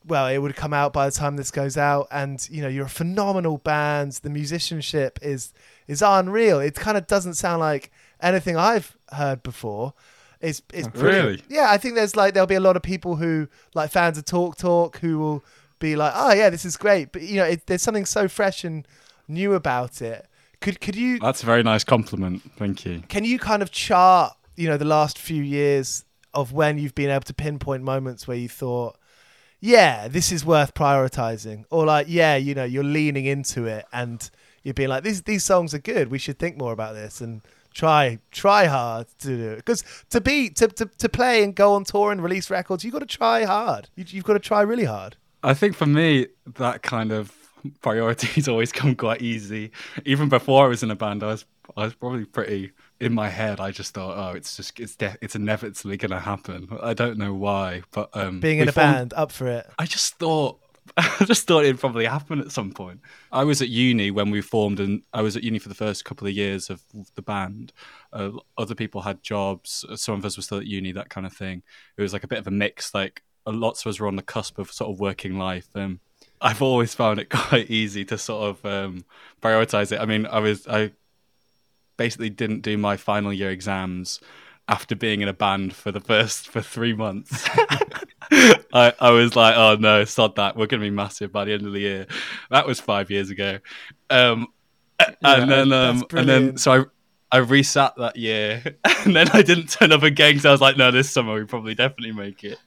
Well 0.06 0.26
it 0.26 0.38
would 0.38 0.56
come 0.56 0.72
out 0.74 0.92
by 0.92 1.06
the 1.06 1.12
time 1.12 1.36
this 1.36 1.50
goes 1.50 1.76
out. 1.76 2.08
And 2.10 2.46
you 2.50 2.60
know 2.62 2.68
you're 2.68 2.86
a 2.86 2.90
phenomenal 2.90 3.58
band. 3.58 4.12
The 4.22 4.30
musicianship 4.30 5.18
is 5.22 5.52
is 5.86 6.02
unreal. 6.02 6.58
It 6.60 6.74
kind 6.74 6.96
of 6.96 7.06
doesn't 7.06 7.34
sound 7.34 7.60
like 7.60 7.92
anything 8.20 8.56
i've 8.56 8.96
heard 9.12 9.42
before. 9.42 9.94
It's 10.40 10.60
it's 10.72 10.88
pretty- 10.88 11.06
Really? 11.06 11.42
yeah 11.48 11.68
i 11.70 11.78
think 11.78 11.94
there's 11.94 12.16
like 12.16 12.34
there'll 12.34 12.46
be 12.46 12.54
a 12.56 12.60
lot 12.60 12.76
of 12.76 12.82
people 12.82 13.16
who 13.16 13.48
like 13.74 13.90
fans 13.90 14.18
of 14.18 14.24
talk 14.24 14.56
talk 14.58 14.98
who 14.98 15.18
will 15.18 15.44
be 15.78 15.94
like 15.96 16.12
oh 16.16 16.32
yeah 16.34 16.50
this 16.50 16.64
is 16.64 16.76
great. 16.76 17.12
But 17.12 17.22
you 17.22 17.36
know 17.36 17.44
it, 17.44 17.66
there's 17.66 17.82
something 17.82 18.04
so 18.06 18.28
fresh 18.28 18.64
and 18.64 18.86
new 19.28 19.54
about 19.54 20.02
it 20.02 20.26
could 20.64 20.80
could 20.80 20.96
you 20.96 21.18
That's 21.18 21.42
a 21.42 21.46
very 21.46 21.62
nice 21.62 21.84
compliment. 21.84 22.42
Thank 22.56 22.84
you. 22.86 23.02
can 23.08 23.24
you 23.24 23.38
kind 23.38 23.62
of 23.62 23.70
chart 23.70 24.32
you 24.56 24.68
know 24.68 24.76
the 24.76 24.84
last 24.86 25.18
few 25.18 25.42
years 25.42 26.04
of 26.32 26.52
when 26.52 26.78
you've 26.78 26.94
been 26.94 27.10
able 27.10 27.22
to 27.22 27.34
pinpoint 27.34 27.82
moments 27.82 28.26
where 28.26 28.36
you 28.36 28.48
thought 28.48 28.96
yeah 29.60 30.08
this 30.08 30.32
is 30.32 30.44
worth 30.44 30.74
prioritizing 30.74 31.64
or 31.70 31.84
like 31.84 32.06
yeah 32.08 32.34
you 32.36 32.54
know 32.54 32.64
you're 32.64 32.82
leaning 32.82 33.26
into 33.26 33.66
it 33.66 33.84
and 33.92 34.30
you're 34.62 34.74
being 34.74 34.88
like 34.88 35.04
these 35.04 35.22
these 35.22 35.44
songs 35.44 35.74
are 35.74 35.78
good 35.78 36.10
we 36.10 36.18
should 36.18 36.38
think 36.38 36.56
more 36.56 36.72
about 36.72 36.94
this 36.94 37.20
and 37.20 37.42
try 37.74 38.18
try 38.30 38.64
hard 38.64 39.06
to 39.18 39.28
do 39.28 39.50
it 39.50 39.56
because 39.56 39.84
to 40.08 40.20
be 40.20 40.48
to, 40.48 40.66
to, 40.68 40.86
to 40.86 41.08
play 41.08 41.42
and 41.44 41.54
go 41.54 41.74
on 41.74 41.84
tour 41.84 42.10
and 42.10 42.22
release 42.22 42.48
records 42.50 42.84
you've 42.84 42.92
got 42.92 43.00
to 43.00 43.06
try 43.06 43.44
hard 43.44 43.88
you, 43.96 44.04
you've 44.08 44.24
got 44.24 44.34
to 44.34 44.38
try 44.38 44.62
really 44.62 44.84
hard 44.84 45.16
I 45.44 45.52
think 45.52 45.76
for 45.76 45.84
me, 45.84 46.28
that 46.46 46.82
kind 46.82 47.12
of 47.12 47.30
priorities 47.80 48.48
always 48.48 48.72
come 48.72 48.94
quite 48.94 49.22
easy. 49.22 49.70
Even 50.04 50.28
before 50.28 50.64
I 50.64 50.68
was 50.68 50.82
in 50.82 50.90
a 50.90 50.96
band, 50.96 51.22
I 51.22 51.26
was 51.28 51.44
I 51.76 51.84
was 51.84 51.94
probably 51.94 52.24
pretty 52.24 52.72
in 53.00 53.14
my 53.14 53.28
head. 53.28 53.60
I 53.60 53.70
just 53.70 53.94
thought, 53.94 54.16
oh, 54.16 54.36
it's 54.36 54.56
just 54.56 54.78
it's 54.78 54.96
de- 54.96 55.16
it's 55.20 55.34
inevitably 55.34 55.96
going 55.96 56.10
to 56.10 56.20
happen. 56.20 56.68
I 56.82 56.94
don't 56.94 57.18
know 57.18 57.34
why, 57.34 57.82
but 57.90 58.10
um, 58.14 58.40
being 58.40 58.58
in 58.58 58.68
a 58.68 58.72
formed- 58.72 58.92
band 58.92 59.14
up 59.14 59.32
for 59.32 59.46
it 59.46 59.66
I 59.78 59.86
just 59.86 60.14
thought. 60.18 60.60
I 60.98 61.24
just 61.24 61.46
thought 61.46 61.64
it'd 61.64 61.80
probably 61.80 62.04
happen 62.04 62.40
at 62.40 62.52
some 62.52 62.70
point. 62.70 63.00
I 63.32 63.44
was 63.44 63.62
at 63.62 63.70
uni 63.70 64.10
when 64.10 64.30
we 64.30 64.42
formed, 64.42 64.80
and 64.80 65.02
I 65.14 65.22
was 65.22 65.34
at 65.34 65.42
uni 65.42 65.58
for 65.58 65.70
the 65.70 65.74
first 65.74 66.04
couple 66.04 66.26
of 66.26 66.34
years 66.34 66.68
of 66.68 66.82
the 67.14 67.22
band. 67.22 67.72
Uh, 68.12 68.32
other 68.58 68.74
people 68.74 69.00
had 69.00 69.22
jobs. 69.22 69.86
Some 69.94 70.16
of 70.16 70.26
us 70.26 70.36
were 70.36 70.42
still 70.42 70.58
at 70.58 70.66
uni, 70.66 70.92
that 70.92 71.08
kind 71.08 71.26
of 71.26 71.32
thing. 71.32 71.62
It 71.96 72.02
was 72.02 72.12
like 72.12 72.22
a 72.22 72.28
bit 72.28 72.38
of 72.38 72.46
a 72.46 72.50
mix. 72.50 72.92
Like 72.92 73.22
lots 73.46 73.84
of 73.84 73.90
us 73.90 73.98
were 73.98 74.08
on 74.08 74.16
the 74.16 74.22
cusp 74.22 74.58
of 74.58 74.70
sort 74.70 74.90
of 74.90 75.00
working 75.00 75.38
life. 75.38 75.68
Um, 75.74 76.00
I've 76.40 76.62
always 76.62 76.94
found 76.94 77.20
it 77.20 77.30
quite 77.30 77.70
easy 77.70 78.04
to 78.06 78.18
sort 78.18 78.50
of 78.50 78.66
um, 78.66 79.04
prioritize 79.42 79.92
it. 79.92 80.00
I 80.00 80.06
mean, 80.06 80.26
I 80.26 80.40
was 80.40 80.66
I 80.66 80.92
basically 81.96 82.30
didn't 82.30 82.60
do 82.60 82.76
my 82.76 82.96
final 82.96 83.32
year 83.32 83.50
exams 83.50 84.20
after 84.68 84.96
being 84.96 85.20
in 85.20 85.28
a 85.28 85.32
band 85.32 85.74
for 85.74 85.92
the 85.92 86.00
first 86.00 86.48
for 86.52 86.60
three 86.60 86.94
months. 86.94 87.48
I, 88.72 88.92
I 88.98 89.10
was 89.10 89.36
like, 89.36 89.56
oh 89.56 89.76
no, 89.78 90.04
sod 90.04 90.36
that. 90.36 90.56
We're 90.56 90.66
going 90.66 90.80
to 90.80 90.86
be 90.86 90.90
massive 90.90 91.32
by 91.32 91.44
the 91.44 91.52
end 91.52 91.66
of 91.66 91.72
the 91.72 91.80
year. 91.80 92.06
That 92.50 92.66
was 92.66 92.80
five 92.80 93.10
years 93.10 93.30
ago. 93.30 93.58
Um, 94.10 94.48
and 95.22 95.50
then, 95.50 95.72
um, 95.72 96.04
and 96.12 96.28
then, 96.28 96.56
so 96.56 96.72
I, 97.32 97.38
I 97.38 97.40
resat 97.40 97.96
that 97.96 98.16
year, 98.16 98.62
and 99.04 99.14
then 99.14 99.28
I 99.32 99.42
didn't 99.42 99.68
turn 99.68 99.92
up 99.92 100.02
again 100.02 100.32
because 100.32 100.46
I 100.46 100.52
was 100.52 100.60
like, 100.60 100.76
no, 100.76 100.90
this 100.90 101.10
summer 101.10 101.34
we 101.34 101.44
probably 101.44 101.74
definitely 101.74 102.12
make 102.12 102.44
it. 102.44 102.58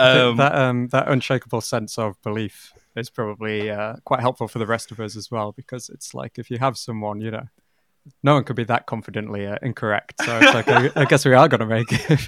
I 0.00 0.12
think 0.12 0.24
Um, 0.24 0.36
that 0.36 0.54
um, 0.54 0.88
that 0.88 1.08
unshakable 1.08 1.60
sense 1.60 1.98
of 1.98 2.20
belief 2.22 2.72
is 2.96 3.10
probably 3.10 3.70
uh, 3.70 3.96
quite 4.04 4.20
helpful 4.20 4.48
for 4.48 4.58
the 4.58 4.66
rest 4.66 4.90
of 4.90 5.00
us 5.00 5.16
as 5.16 5.30
well 5.30 5.52
because 5.52 5.88
it's 5.88 6.14
like 6.14 6.38
if 6.38 6.50
you 6.50 6.58
have 6.58 6.76
someone, 6.76 7.20
you 7.20 7.30
know, 7.30 7.46
no 8.22 8.34
one 8.34 8.44
could 8.44 8.56
be 8.56 8.64
that 8.64 8.86
confidently 8.86 9.46
uh, 9.46 9.56
incorrect. 9.62 10.14
So 10.24 10.38
it's 10.40 10.54
like 10.54 10.68
I, 10.68 10.90
I 10.96 11.04
guess 11.04 11.24
we 11.24 11.34
are 11.34 11.48
going 11.48 11.60
to 11.60 11.66
make 11.66 11.88
it. 11.90 12.20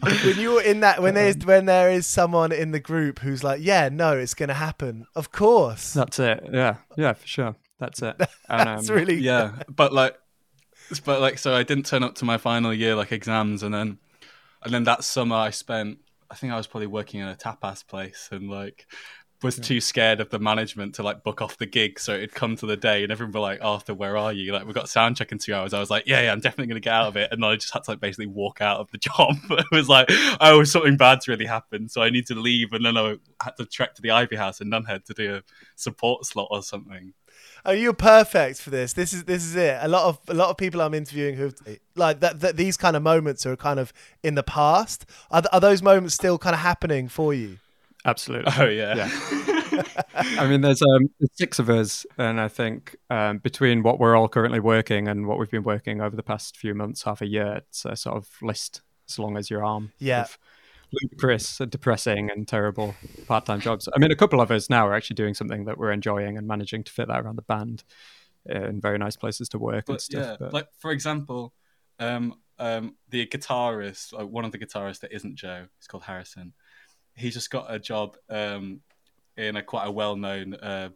when 0.24 0.38
you're 0.38 0.62
in 0.62 0.80
that 0.80 1.02
when 1.02 1.14
there's 1.14 1.36
when 1.44 1.66
there 1.66 1.90
is 1.90 2.06
someone 2.06 2.52
in 2.52 2.72
the 2.72 2.80
group 2.80 3.20
who's 3.20 3.42
like 3.44 3.60
yeah 3.62 3.88
no 3.90 4.16
it's 4.16 4.34
gonna 4.34 4.54
happen 4.54 5.06
of 5.14 5.32
course 5.32 5.92
That's 5.92 6.18
it. 6.18 6.48
Yeah, 6.52 6.76
yeah, 6.96 7.12
for 7.14 7.26
sure. 7.26 7.56
That's 7.78 8.02
it. 8.02 8.16
And, 8.48 8.68
that's 8.68 8.90
um, 8.90 8.96
really 8.96 9.16
yeah 9.16 9.62
but 9.68 9.92
like 9.92 10.18
but 11.04 11.20
like 11.20 11.38
so 11.38 11.54
i 11.54 11.62
didn't 11.62 11.86
turn 11.86 12.02
up 12.02 12.16
to 12.16 12.24
my 12.24 12.36
final 12.36 12.74
year 12.74 12.96
like 12.96 13.12
exams 13.12 13.62
and 13.62 13.72
then 13.72 13.98
and 14.64 14.74
then 14.74 14.82
that 14.84 15.04
summer 15.04 15.36
i 15.36 15.50
spent 15.50 15.98
i 16.30 16.34
think 16.34 16.52
i 16.52 16.56
was 16.56 16.66
probably 16.66 16.86
working 16.86 17.20
in 17.20 17.28
a 17.28 17.34
tapas 17.34 17.86
place 17.86 18.28
and 18.32 18.48
like 18.48 18.86
was 19.42 19.56
too 19.56 19.80
scared 19.80 20.20
of 20.20 20.28
the 20.28 20.38
management 20.38 20.94
to 20.94 21.02
like 21.02 21.22
book 21.24 21.40
off 21.40 21.56
the 21.56 21.66
gig 21.66 21.98
so 21.98 22.12
it'd 22.12 22.34
come 22.34 22.56
to 22.56 22.66
the 22.66 22.76
day 22.76 23.02
and 23.02 23.10
everyone 23.10 23.32
be 23.32 23.38
like 23.38 23.58
arthur 23.62 23.94
where 23.94 24.16
are 24.16 24.32
you? 24.32 24.52
Like 24.52 24.66
we've 24.66 24.74
got 24.74 24.88
sound 24.88 25.16
check 25.16 25.32
in 25.32 25.38
two 25.38 25.54
hours. 25.54 25.72
I 25.72 25.80
was 25.80 25.88
like 25.88 26.04
yeah 26.06 26.20
yeah 26.20 26.32
i'm 26.32 26.40
definitely 26.40 26.66
gonna 26.66 26.80
get 26.80 26.92
out 26.92 27.08
of 27.08 27.16
it. 27.16 27.30
And 27.32 27.42
then 27.42 27.50
i 27.50 27.56
just 27.56 27.72
had 27.72 27.84
to 27.84 27.92
like 27.92 28.00
basically 28.00 28.26
walk 28.26 28.60
out 28.60 28.80
of 28.80 28.90
the 28.90 28.98
job. 28.98 29.36
It 29.50 29.66
was 29.72 29.88
like 29.88 30.08
oh 30.40 30.62
something 30.64 30.96
bad's 30.96 31.28
really 31.28 31.46
happened 31.46 31.90
so 31.90 32.02
i 32.02 32.10
need 32.10 32.26
to 32.26 32.34
leave. 32.34 32.72
And 32.72 32.84
then 32.84 32.96
i 32.96 33.16
had 33.42 33.56
to 33.56 33.64
trek 33.64 33.94
to 33.94 34.02
the 34.02 34.10
ivy 34.10 34.36
house 34.36 34.60
in 34.60 34.70
nunhead 34.70 35.04
to 35.06 35.14
do 35.14 35.36
a 35.36 35.42
support 35.76 36.26
slot 36.26 36.48
or 36.50 36.62
something 36.62 37.14
Oh, 37.64 37.72
you're 37.72 37.92
perfect 37.92 38.60
for 38.60 38.70
this. 38.70 38.92
This 38.92 39.12
is 39.12 39.24
this 39.24 39.44
is 39.44 39.56
it. 39.56 39.78
A 39.80 39.88
lot 39.88 40.06
of 40.06 40.18
a 40.28 40.34
lot 40.34 40.50
of 40.50 40.56
people 40.56 40.80
I'm 40.80 40.94
interviewing 40.94 41.36
who 41.36 41.52
like 41.94 42.20
that, 42.20 42.40
that. 42.40 42.56
These 42.56 42.76
kind 42.76 42.96
of 42.96 43.02
moments 43.02 43.44
are 43.46 43.56
kind 43.56 43.78
of 43.78 43.92
in 44.22 44.34
the 44.34 44.42
past. 44.42 45.06
Are, 45.30 45.42
are 45.52 45.60
those 45.60 45.82
moments 45.82 46.14
still 46.14 46.38
kind 46.38 46.54
of 46.54 46.60
happening 46.60 47.08
for 47.08 47.34
you? 47.34 47.58
Absolutely. 48.04 48.52
oh 48.58 48.68
yeah. 48.68 49.10
I 50.14 50.46
mean, 50.48 50.62
there's 50.62 50.82
um, 50.82 51.10
six 51.34 51.58
of 51.58 51.68
us, 51.70 52.06
and 52.18 52.40
I 52.40 52.48
think 52.48 52.96
um, 53.10 53.38
between 53.38 53.82
what 53.82 53.98
we're 53.98 54.16
all 54.16 54.28
currently 54.28 54.60
working 54.60 55.08
and 55.08 55.26
what 55.26 55.38
we've 55.38 55.50
been 55.50 55.62
working 55.62 56.00
over 56.00 56.16
the 56.16 56.22
past 56.22 56.56
few 56.56 56.74
months, 56.74 57.02
half 57.02 57.20
a 57.20 57.26
year, 57.26 57.56
it's 57.56 57.84
a 57.84 57.96
sort 57.96 58.16
of 58.16 58.28
list 58.42 58.82
as 59.08 59.18
long 59.18 59.36
as 59.36 59.50
your 59.50 59.64
arm. 59.64 59.92
Yeah. 59.98 60.22
of 60.22 60.38
ludicrous, 60.92 61.60
and 61.60 61.70
depressing, 61.70 62.30
and 62.30 62.46
terrible 62.46 62.94
part-time 63.26 63.60
jobs. 63.60 63.88
I 63.94 63.98
mean, 63.98 64.10
a 64.10 64.16
couple 64.16 64.40
of 64.40 64.50
us 64.50 64.68
now 64.70 64.86
are 64.86 64.94
actually 64.94 65.14
doing 65.14 65.34
something 65.34 65.64
that 65.64 65.78
we're 65.78 65.92
enjoying 65.92 66.36
and 66.38 66.46
managing 66.46 66.84
to 66.84 66.92
fit 66.92 67.08
that 67.08 67.20
around 67.20 67.36
the 67.36 67.42
band 67.42 67.84
in 68.46 68.80
very 68.80 68.98
nice 68.98 69.16
places 69.16 69.48
to 69.50 69.58
work 69.58 69.88
and 69.88 70.00
stuff. 70.00 70.22
yeah, 70.22 70.36
but- 70.38 70.52
like 70.52 70.68
for 70.78 70.90
example, 70.90 71.52
um, 71.98 72.34
um, 72.58 72.96
the 73.08 73.26
guitarist, 73.26 74.12
like 74.12 74.28
one 74.28 74.44
of 74.44 74.52
the 74.52 74.58
guitarists 74.58 75.00
that 75.00 75.12
isn't 75.12 75.36
Joe, 75.36 75.66
he's 75.78 75.86
called 75.86 76.04
Harrison. 76.04 76.52
He 77.14 77.30
just 77.30 77.50
got 77.50 77.72
a 77.72 77.78
job 77.78 78.16
um, 78.28 78.80
in 79.36 79.56
a 79.56 79.62
quite 79.62 79.86
a 79.86 79.90
well-known 79.90 80.54
uh, 80.54 80.90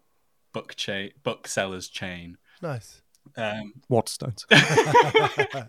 book 0.53 0.75
chain, 0.77 1.11
booksellers 1.23 1.89
chain. 1.89 2.39
Nice. 2.63 3.03
Um, 3.37 3.75
Waterstones. 3.91 4.47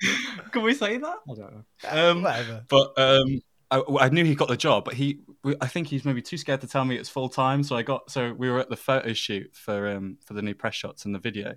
can 0.52 0.62
we 0.62 0.74
say 0.74 0.98
that? 0.98 1.16
I 1.28 1.34
don't 1.34 1.38
know. 1.52 1.64
Um, 1.88 2.22
Whatever. 2.22 2.64
but 2.68 2.92
um, 2.96 3.40
I, 3.70 3.82
I 4.00 4.08
knew 4.08 4.24
he 4.24 4.34
got 4.34 4.48
the 4.48 4.56
job, 4.56 4.84
but 4.84 4.94
he, 4.94 5.20
I 5.60 5.66
think 5.66 5.88
he's 5.88 6.04
maybe 6.04 6.22
too 6.22 6.38
scared 6.38 6.60
to 6.62 6.66
tell 6.66 6.84
me 6.84 6.96
it's 6.96 7.08
full 7.08 7.28
time. 7.28 7.62
So 7.62 7.76
I 7.76 7.82
got, 7.82 8.10
so 8.10 8.32
we 8.32 8.50
were 8.50 8.58
at 8.58 8.70
the 8.70 8.76
photo 8.76 9.12
shoot 9.12 9.54
for 9.54 9.88
um 9.88 10.18
for 10.24 10.34
the 10.34 10.42
new 10.42 10.54
press 10.54 10.74
shots 10.74 11.04
and 11.04 11.14
the 11.14 11.18
video, 11.18 11.54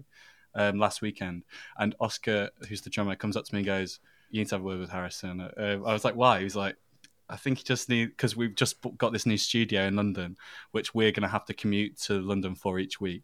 um 0.56 0.78
last 0.78 1.02
weekend, 1.02 1.44
and 1.78 1.96
Oscar, 2.00 2.50
who's 2.68 2.82
the 2.82 2.90
drummer, 2.90 3.16
comes 3.16 3.38
up 3.38 3.46
to 3.46 3.56
me 3.56 3.60
and 3.60 3.66
goes, 3.66 4.00
"You 4.30 4.40
need 4.40 4.50
to 4.50 4.56
have 4.56 4.62
a 4.62 4.66
word 4.66 4.80
with 4.80 4.90
Harrison." 4.90 5.42
Uh, 5.42 5.80
I 5.86 5.94
was 5.94 6.04
like, 6.04 6.16
"Why?" 6.16 6.40
He 6.40 6.44
was 6.44 6.56
like, 6.56 6.76
I 7.32 7.38
think 7.38 7.60
he 7.60 7.64
just 7.64 7.88
need 7.88 8.08
because 8.08 8.36
we've 8.36 8.56
just 8.56 8.76
got 8.98 9.14
this 9.14 9.26
new 9.26 9.38
studio 9.38 9.84
in 9.84 9.96
London, 9.96 10.36
which 10.72 10.94
we're 10.94 11.14
going 11.14 11.24
to 11.24 11.30
have 11.30 11.46
to 11.46 11.54
commute 11.54 11.98
to 12.02 12.20
London 12.20 12.56
for 12.56 12.78
each 12.78 13.00
week. 13.00 13.24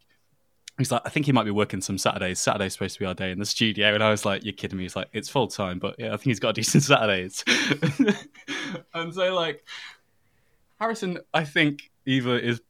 He's 0.77 0.91
like, 0.91 1.01
I 1.05 1.09
think 1.09 1.25
he 1.25 1.31
might 1.31 1.45
be 1.45 1.51
working 1.51 1.81
some 1.81 1.97
Saturdays. 1.97 2.39
Saturday's 2.39 2.73
supposed 2.73 2.95
to 2.95 2.99
be 2.99 3.05
our 3.05 3.15
day 3.15 3.31
in 3.31 3.39
the 3.39 3.45
studio, 3.45 3.93
and 3.95 4.03
I 4.03 4.11
was 4.11 4.25
like, 4.25 4.43
"You're 4.43 4.53
kidding 4.53 4.77
me?" 4.77 4.83
He's 4.83 4.95
like, 4.95 5.09
"It's 5.11 5.27
full 5.27 5.47
time, 5.47 5.79
but 5.79 5.95
yeah, 5.97 6.07
I 6.07 6.11
think 6.11 6.25
he's 6.25 6.39
got 6.39 6.49
a 6.49 6.53
decent 6.53 6.83
Saturdays." 6.83 7.43
and 8.93 9.13
so, 9.13 9.33
like, 9.33 9.65
Harrison, 10.79 11.19
I 11.33 11.45
think 11.45 11.89
either 12.05 12.37
is 12.37 12.61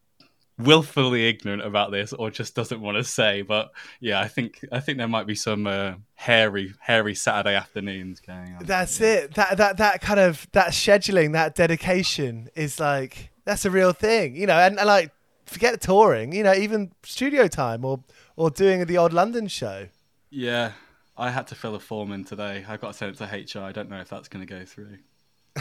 willfully 0.58 1.28
ignorant 1.28 1.62
about 1.62 1.92
this 1.92 2.12
or 2.12 2.30
just 2.30 2.54
doesn't 2.54 2.80
want 2.80 2.96
to 2.96 3.04
say. 3.04 3.42
But 3.42 3.70
yeah, 4.00 4.20
I 4.20 4.28
think 4.28 4.64
I 4.72 4.80
think 4.80 4.98
there 4.98 5.08
might 5.08 5.26
be 5.26 5.34
some 5.34 5.66
uh, 5.66 5.94
hairy, 6.14 6.74
hairy 6.80 7.14
Saturday 7.14 7.54
afternoons 7.54 8.20
going 8.20 8.54
on. 8.54 8.64
That's 8.64 9.00
it. 9.00 9.34
That 9.34 9.56
that 9.58 9.76
that 9.78 10.00
kind 10.00 10.20
of 10.20 10.46
that 10.52 10.68
scheduling, 10.68 11.32
that 11.32 11.54
dedication 11.54 12.48
is 12.54 12.80
like 12.80 13.30
that's 13.44 13.64
a 13.64 13.70
real 13.70 13.92
thing, 13.92 14.34
you 14.36 14.46
know. 14.46 14.58
And, 14.58 14.78
and 14.78 14.86
like 14.86 15.12
forget 15.48 15.80
touring, 15.80 16.32
you 16.32 16.42
know, 16.42 16.54
even 16.54 16.92
studio 17.02 17.48
time 17.48 17.84
or 17.84 18.00
or 18.36 18.50
doing 18.50 18.84
the 18.86 18.96
odd 18.96 19.12
London 19.12 19.48
show. 19.48 19.88
Yeah, 20.30 20.72
I 21.16 21.30
had 21.30 21.46
to 21.48 21.54
fill 21.54 21.74
a 21.74 21.80
form 21.80 22.12
in 22.12 22.24
today. 22.24 22.64
I've 22.68 22.80
got 22.80 22.88
to 22.88 22.94
send 22.94 23.14
it 23.14 23.18
to 23.18 23.58
HR. 23.58 23.64
I 23.64 23.72
don't 23.72 23.90
know 23.90 24.00
if 24.00 24.08
that's 24.08 24.28
going 24.28 24.46
to 24.46 24.52
go 24.52 24.64
through. 24.64 24.98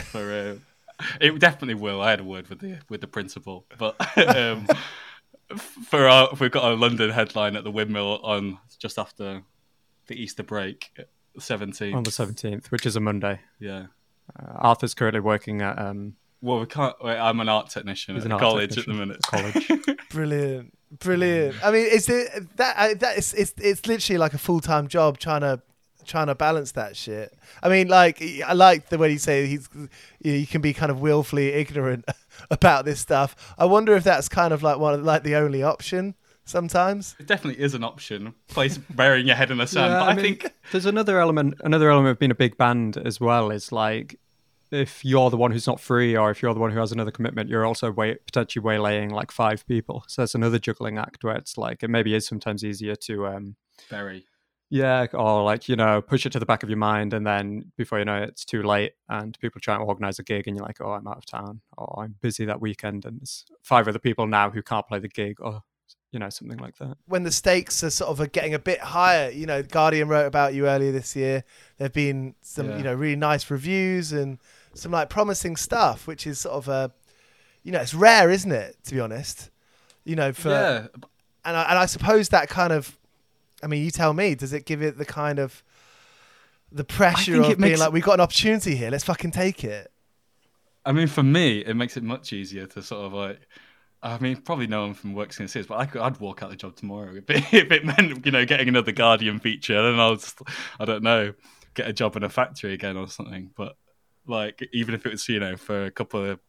For 0.03 0.31
uh, 0.31 0.55
it 1.21 1.37
definitely 1.39 1.75
will. 1.75 2.01
I 2.01 2.11
had 2.11 2.19
a 2.19 2.23
word 2.23 2.49
with 2.49 2.59
the 2.59 2.79
with 2.89 3.01
the 3.01 3.07
principal, 3.07 3.65
but 3.77 3.95
um, 4.35 4.67
for 5.57 6.07
our 6.07 6.29
we've 6.39 6.51
got 6.51 6.71
a 6.71 6.75
London 6.75 7.09
headline 7.09 7.55
at 7.55 7.63
the 7.63 7.71
Windmill 7.71 8.19
on 8.23 8.59
just 8.77 8.99
after 8.99 9.43
the 10.07 10.21
Easter 10.21 10.43
break, 10.43 10.91
seventeenth 11.39 11.95
on 11.95 12.03
the 12.03 12.11
seventeenth, 12.11 12.71
which 12.71 12.85
is 12.85 12.95
a 12.95 12.99
Monday. 12.99 13.39
Yeah. 13.59 13.87
Uh, 14.37 14.53
Arthur's 14.55 14.93
currently 14.93 15.21
working 15.21 15.61
at. 15.61 15.79
Um, 15.79 16.15
well, 16.41 16.59
we 16.59 16.65
can't. 16.65 16.95
Wait, 17.03 17.17
I'm 17.17 17.39
an 17.39 17.49
art 17.49 17.69
technician 17.69 18.15
He's 18.15 18.25
at 18.25 18.31
an 18.31 18.37
the 18.37 18.43
art 18.43 18.51
college 18.51 18.75
technician 18.75 18.91
at 19.01 19.21
the 19.31 19.45
minute. 19.45 19.77
college. 19.85 19.97
Brilliant, 20.11 20.73
brilliant. 20.99 21.55
I 21.63 21.71
mean, 21.71 21.85
is 21.87 22.07
it 22.09 22.55
that 22.57 22.75
I- 22.77 22.93
that 22.95 23.17
is 23.17 23.33
it's 23.33 23.53
it's 23.57 23.85
literally 23.87 24.17
like 24.17 24.33
a 24.33 24.37
full 24.37 24.59
time 24.59 24.87
job 24.87 25.17
trying 25.19 25.41
to 25.41 25.61
trying 26.05 26.27
to 26.27 26.35
balance 26.35 26.71
that 26.71 26.95
shit. 26.95 27.33
I 27.61 27.67
mean, 27.69 27.87
like 27.89 28.21
I 28.45 28.53
like 28.53 28.87
the 28.89 28.97
way 28.97 29.11
you 29.11 29.17
say 29.17 29.45
he's 29.47 29.67
you, 29.75 29.89
know, 30.31 30.37
you 30.37 30.47
can 30.47 30.61
be 30.61 30.73
kind 30.73 30.89
of 30.89 31.01
willfully 31.01 31.49
ignorant 31.53 32.05
about 32.51 32.85
this 32.85 32.99
stuff. 33.01 33.53
I 33.57 33.65
wonder 33.65 33.93
if 33.95 34.03
that's 34.05 34.29
kind 34.29 34.53
of 34.53 34.63
like 34.63 34.77
one 34.79 34.93
of, 34.93 35.03
like 35.03 35.23
the 35.23 35.35
only 35.35 35.63
option 35.63 36.15
sometimes. 36.45 37.15
It 37.19 37.27
definitely 37.27 37.61
is 37.61 37.73
an 37.73 37.83
option. 37.83 38.33
Place 38.47 38.77
burying 38.77 39.27
your 39.27 39.35
head 39.35 39.51
in 39.51 39.57
the 39.57 39.67
sand, 39.67 39.91
Yeah, 39.91 39.99
but 39.99 40.09
I, 40.09 40.13
mean, 40.15 40.23
think 40.23 40.53
there's 40.71 40.85
another 40.85 41.19
element. 41.19 41.55
Another 41.63 41.91
element 41.91 42.11
of 42.11 42.19
being 42.19 42.31
a 42.31 42.35
big 42.35 42.57
band 42.57 42.95
as 42.97 43.19
well 43.19 43.51
is 43.51 43.71
like 43.73 44.17
if 44.71 45.03
you're 45.05 45.29
the 45.29 45.37
one 45.37 45.51
who's 45.51 45.67
not 45.67 45.79
free, 45.79 46.15
or 46.17 46.31
if 46.31 46.41
you're 46.41 46.53
the 46.53 46.59
one 46.59 46.71
who 46.71 46.79
has 46.79 46.91
another 46.91 47.11
commitment, 47.11 47.49
you're 47.49 47.65
also 47.65 47.91
way, 47.91 48.15
potentially 48.25 48.63
waylaying 48.63 49.09
like 49.11 49.31
five 49.31 49.65
people. 49.67 50.03
So 50.07 50.21
that's 50.21 50.35
another 50.35 50.59
juggling 50.59 50.97
act 50.97 51.23
where 51.23 51.35
it's 51.35 51.57
like 51.57 51.83
it 51.83 51.89
maybe 51.89 52.13
is 52.15 52.27
sometimes 52.27 52.63
easier 52.63 52.95
to 52.95 53.27
um 53.27 53.55
very. 53.89 54.25
yeah, 54.69 55.05
or 55.13 55.43
like 55.43 55.69
you 55.69 55.75
know 55.75 56.01
push 56.01 56.25
it 56.25 56.31
to 56.33 56.39
the 56.39 56.45
back 56.45 56.63
of 56.63 56.69
your 56.69 56.77
mind, 56.77 57.13
and 57.13 57.25
then 57.25 57.71
before 57.77 57.99
you 57.99 58.05
know 58.05 58.21
it, 58.23 58.29
it's 58.29 58.45
too 58.45 58.63
late, 58.63 58.93
and 59.09 59.37
people 59.39 59.61
try 59.61 59.77
to 59.77 59.83
organize 59.83 60.19
a 60.19 60.23
gig, 60.23 60.47
and 60.47 60.57
you're 60.57 60.65
like, 60.65 60.81
oh, 60.81 60.91
I'm 60.91 61.07
out 61.07 61.17
of 61.17 61.25
town, 61.25 61.61
or 61.77 62.03
I'm 62.03 62.15
busy 62.21 62.45
that 62.45 62.59
weekend, 62.61 63.05
and 63.05 63.19
there's 63.21 63.45
five 63.63 63.87
other 63.87 63.99
people 63.99 64.27
now 64.27 64.49
who 64.49 64.61
can't 64.61 64.87
play 64.87 64.99
the 64.99 65.07
gig, 65.07 65.37
or 65.39 65.63
you 66.11 66.19
know 66.19 66.29
something 66.29 66.57
like 66.57 66.77
that. 66.77 66.97
when 67.05 67.23
the 67.23 67.31
stakes 67.31 67.83
are 67.83 67.89
sort 67.89 68.17
of 68.17 68.31
getting 68.31 68.53
a 68.53 68.59
bit 68.59 68.79
higher. 68.79 69.29
You 69.29 69.45
know, 69.45 69.61
Guardian 69.63 70.07
wrote 70.07 70.25
about 70.25 70.53
you 70.53 70.67
earlier 70.67 70.91
this 70.91 71.15
year. 71.15 71.43
There've 71.77 71.91
been 71.93 72.35
some, 72.41 72.69
Yeah. 72.69 72.77
you 72.77 72.83
know, 72.83 72.93
really 72.93 73.15
nice 73.17 73.49
reviews 73.51 74.13
and 74.13 74.39
some 74.77 74.91
like 74.91 75.09
promising 75.09 75.55
stuff, 75.55 76.07
which 76.07 76.27
is 76.27 76.39
sort 76.39 76.55
of 76.55 76.67
a, 76.67 76.91
you 77.63 77.71
know, 77.71 77.79
it's 77.79 77.93
rare, 77.93 78.29
isn't 78.29 78.51
it? 78.51 78.77
To 78.85 78.95
be 78.95 78.99
honest, 78.99 79.49
you 80.05 80.15
know, 80.15 80.31
for 80.33 80.49
yeah, 80.49 80.87
and 81.45 81.55
I, 81.55 81.63
and 81.63 81.79
I 81.79 81.85
suppose 81.85 82.29
that 82.29 82.49
kind 82.49 82.73
of, 82.73 82.97
I 83.63 83.67
mean, 83.67 83.83
you 83.83 83.91
tell 83.91 84.13
me, 84.13 84.35
does 84.35 84.53
it 84.53 84.65
give 84.65 84.81
it 84.81 84.97
the 84.97 85.05
kind 85.05 85.39
of 85.39 85.63
the 86.71 86.83
pressure 86.83 87.41
of 87.41 87.57
being 87.57 87.79
like, 87.79 87.91
we've 87.91 88.03
got 88.03 88.15
an 88.15 88.21
opportunity 88.21 88.75
here, 88.75 88.89
let's 88.89 89.05
fucking 89.05 89.31
take 89.31 89.63
it. 89.63 89.91
I 90.85 90.91
mean, 90.91 91.07
for 91.07 91.23
me, 91.23 91.59
it 91.59 91.75
makes 91.75 91.97
it 91.97 92.03
much 92.03 92.31
easier 92.33 92.65
to 92.67 92.81
sort 92.81 93.05
of 93.05 93.13
like. 93.13 93.39
I 94.03 94.19
mean, 94.19 94.37
probably 94.37 94.67
no 94.67 94.81
one 94.81 94.93
from 94.93 95.13
work's 95.15 95.37
going 95.37 95.47
to 95.47 95.51
see 95.51 95.59
this, 95.59 95.67
but 95.67 95.79
I 95.79 95.87
could, 95.87 96.01
I'd 96.01 96.19
walk 96.19 96.43
out 96.43 96.51
the 96.51 96.55
job 96.55 96.75
tomorrow 96.75 97.15
if 97.15 97.29
it, 97.29 97.43
if 97.51 97.71
it 97.71 97.83
meant, 97.83 98.25
you 98.25 98.31
know, 98.31 98.45
getting 98.45 98.67
another 98.67 98.91
Guardian 98.91 99.39
feature. 99.39 99.81
Then 99.81 99.99
I'll 99.99 100.15
just, 100.15 100.39
I 100.79 100.85
don't 100.85 101.01
know, 101.01 101.33
get 101.73 101.87
a 101.87 101.93
job 101.93 102.15
in 102.15 102.23
a 102.23 102.29
factory 102.29 102.73
again 102.73 102.95
or 102.95 103.07
something. 103.07 103.49
But 103.57 103.75
like, 104.27 104.67
even 104.73 104.93
if 104.93 105.05
it 105.05 105.11
was, 105.11 105.27
you 105.29 105.39
know, 105.39 105.55
for 105.55 105.85
a 105.85 105.91
couple 105.91 106.23
of 106.23 106.39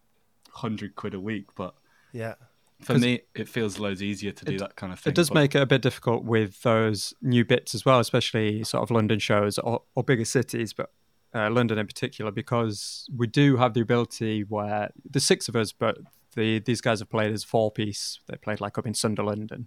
hundred 0.51 0.97
quid 0.97 1.15
a 1.15 1.21
week, 1.21 1.47
but 1.57 1.75
Yeah. 2.13 2.35
For 2.81 2.97
me, 2.97 3.23
it 3.35 3.49
feels 3.49 3.81
loads 3.81 4.05
easier 4.05 4.31
to 4.31 4.45
do 4.45 4.57
that 4.59 4.77
kind 4.77 4.93
of 4.93 5.01
thing. 5.01 5.11
It 5.11 5.17
does 5.17 5.31
but- 5.31 5.35
make 5.35 5.55
it 5.57 5.63
a 5.63 5.67
bit 5.67 5.83
difficult 5.83 6.23
with 6.23 6.63
those 6.63 7.13
new 7.21 7.45
bits 7.45 7.75
as 7.75 7.85
well, 7.85 7.99
especially 7.99 8.63
sort 8.63 8.85
of 8.85 8.93
London 8.93 9.19
shows 9.19 9.59
or, 9.59 9.83
or 9.97 10.05
bigger 10.05 10.25
cities, 10.25 10.73
but 10.73 10.93
uh, 11.35 11.51
London 11.51 11.79
in 11.79 11.87
particular, 11.87 12.31
because 12.31 13.09
we 13.15 13.27
do 13.27 13.57
have 13.57 13.75
the 13.75 13.81
ability 13.81 14.43
where 14.43 14.91
the 15.09 15.21
six 15.21 15.49
of 15.49 15.57
us, 15.57 15.73
but 15.73 15.99
the 16.35 16.61
these 16.61 16.81
guys 16.81 17.01
have 17.01 17.11
played 17.11 17.33
as 17.33 17.45
four 17.45 17.71
piece. 17.71 18.21
They 18.29 18.37
played 18.37 18.61
like 18.61 18.79
up 18.79 18.87
in 18.87 18.95
Sunderland 18.95 19.51
and 19.51 19.67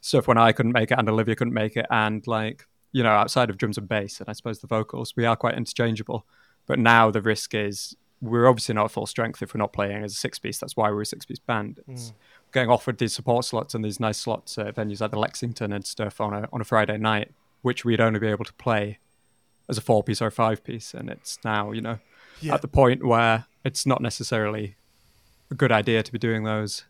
stuff 0.00 0.26
when 0.26 0.38
I 0.38 0.52
couldn't 0.52 0.72
make 0.72 0.90
it 0.90 0.98
and 0.98 1.08
Olivia 1.08 1.36
couldn't 1.36 1.54
make 1.54 1.76
it, 1.76 1.86
and 1.90 2.26
like 2.26 2.66
you 2.90 3.02
know 3.02 3.10
outside 3.10 3.50
of 3.50 3.56
drums 3.56 3.78
and 3.78 3.88
bass 3.88 4.20
and 4.20 4.28
I 4.28 4.32
suppose 4.32 4.58
the 4.58 4.66
vocals, 4.66 5.14
we 5.16 5.24
are 5.24 5.36
quite 5.36 5.54
interchangeable. 5.54 6.26
But 6.66 6.78
now 6.78 7.10
the 7.10 7.20
risk 7.22 7.54
is 7.54 7.96
we're 8.20 8.46
obviously 8.46 8.74
not 8.74 8.84
at 8.84 8.90
full 8.92 9.06
strength 9.06 9.42
if 9.42 9.52
we're 9.52 9.58
not 9.58 9.72
playing 9.72 10.04
as 10.04 10.12
a 10.12 10.16
six 10.16 10.38
piece. 10.38 10.58
That's 10.58 10.76
why 10.76 10.90
we're 10.90 11.02
a 11.02 11.06
six 11.06 11.24
piece 11.26 11.40
band. 11.40 11.80
It's 11.88 12.10
mm. 12.10 12.14
getting 12.52 12.70
offered 12.70 12.98
these 12.98 13.12
support 13.12 13.44
slots 13.44 13.74
and 13.74 13.84
these 13.84 13.98
nice 13.98 14.18
slots 14.18 14.56
at 14.58 14.76
venues 14.76 15.00
like 15.00 15.10
the 15.10 15.18
Lexington 15.18 15.72
and 15.72 15.84
stuff 15.84 16.20
on 16.20 16.32
a 16.32 16.48
on 16.52 16.60
a 16.60 16.64
Friday 16.64 16.98
night, 16.98 17.32
which 17.62 17.84
we'd 17.84 18.00
only 18.00 18.20
be 18.20 18.28
able 18.28 18.44
to 18.44 18.52
play 18.54 18.98
as 19.68 19.76
a 19.76 19.80
four 19.80 20.02
piece 20.02 20.22
or 20.22 20.28
a 20.28 20.32
five 20.32 20.62
piece. 20.62 20.94
And 20.94 21.10
it's 21.10 21.38
now, 21.44 21.72
you 21.72 21.80
know, 21.80 21.98
Yeah. 22.40 22.54
at 22.54 22.62
the 22.62 22.68
point 22.68 23.04
where 23.04 23.46
it's 23.64 23.86
not 23.86 24.00
necessarily 24.00 24.76
a 25.50 25.54
good 25.54 25.72
idea 25.72 26.02
to 26.02 26.12
be 26.12 26.18
doing 26.18 26.44
those 26.44 26.84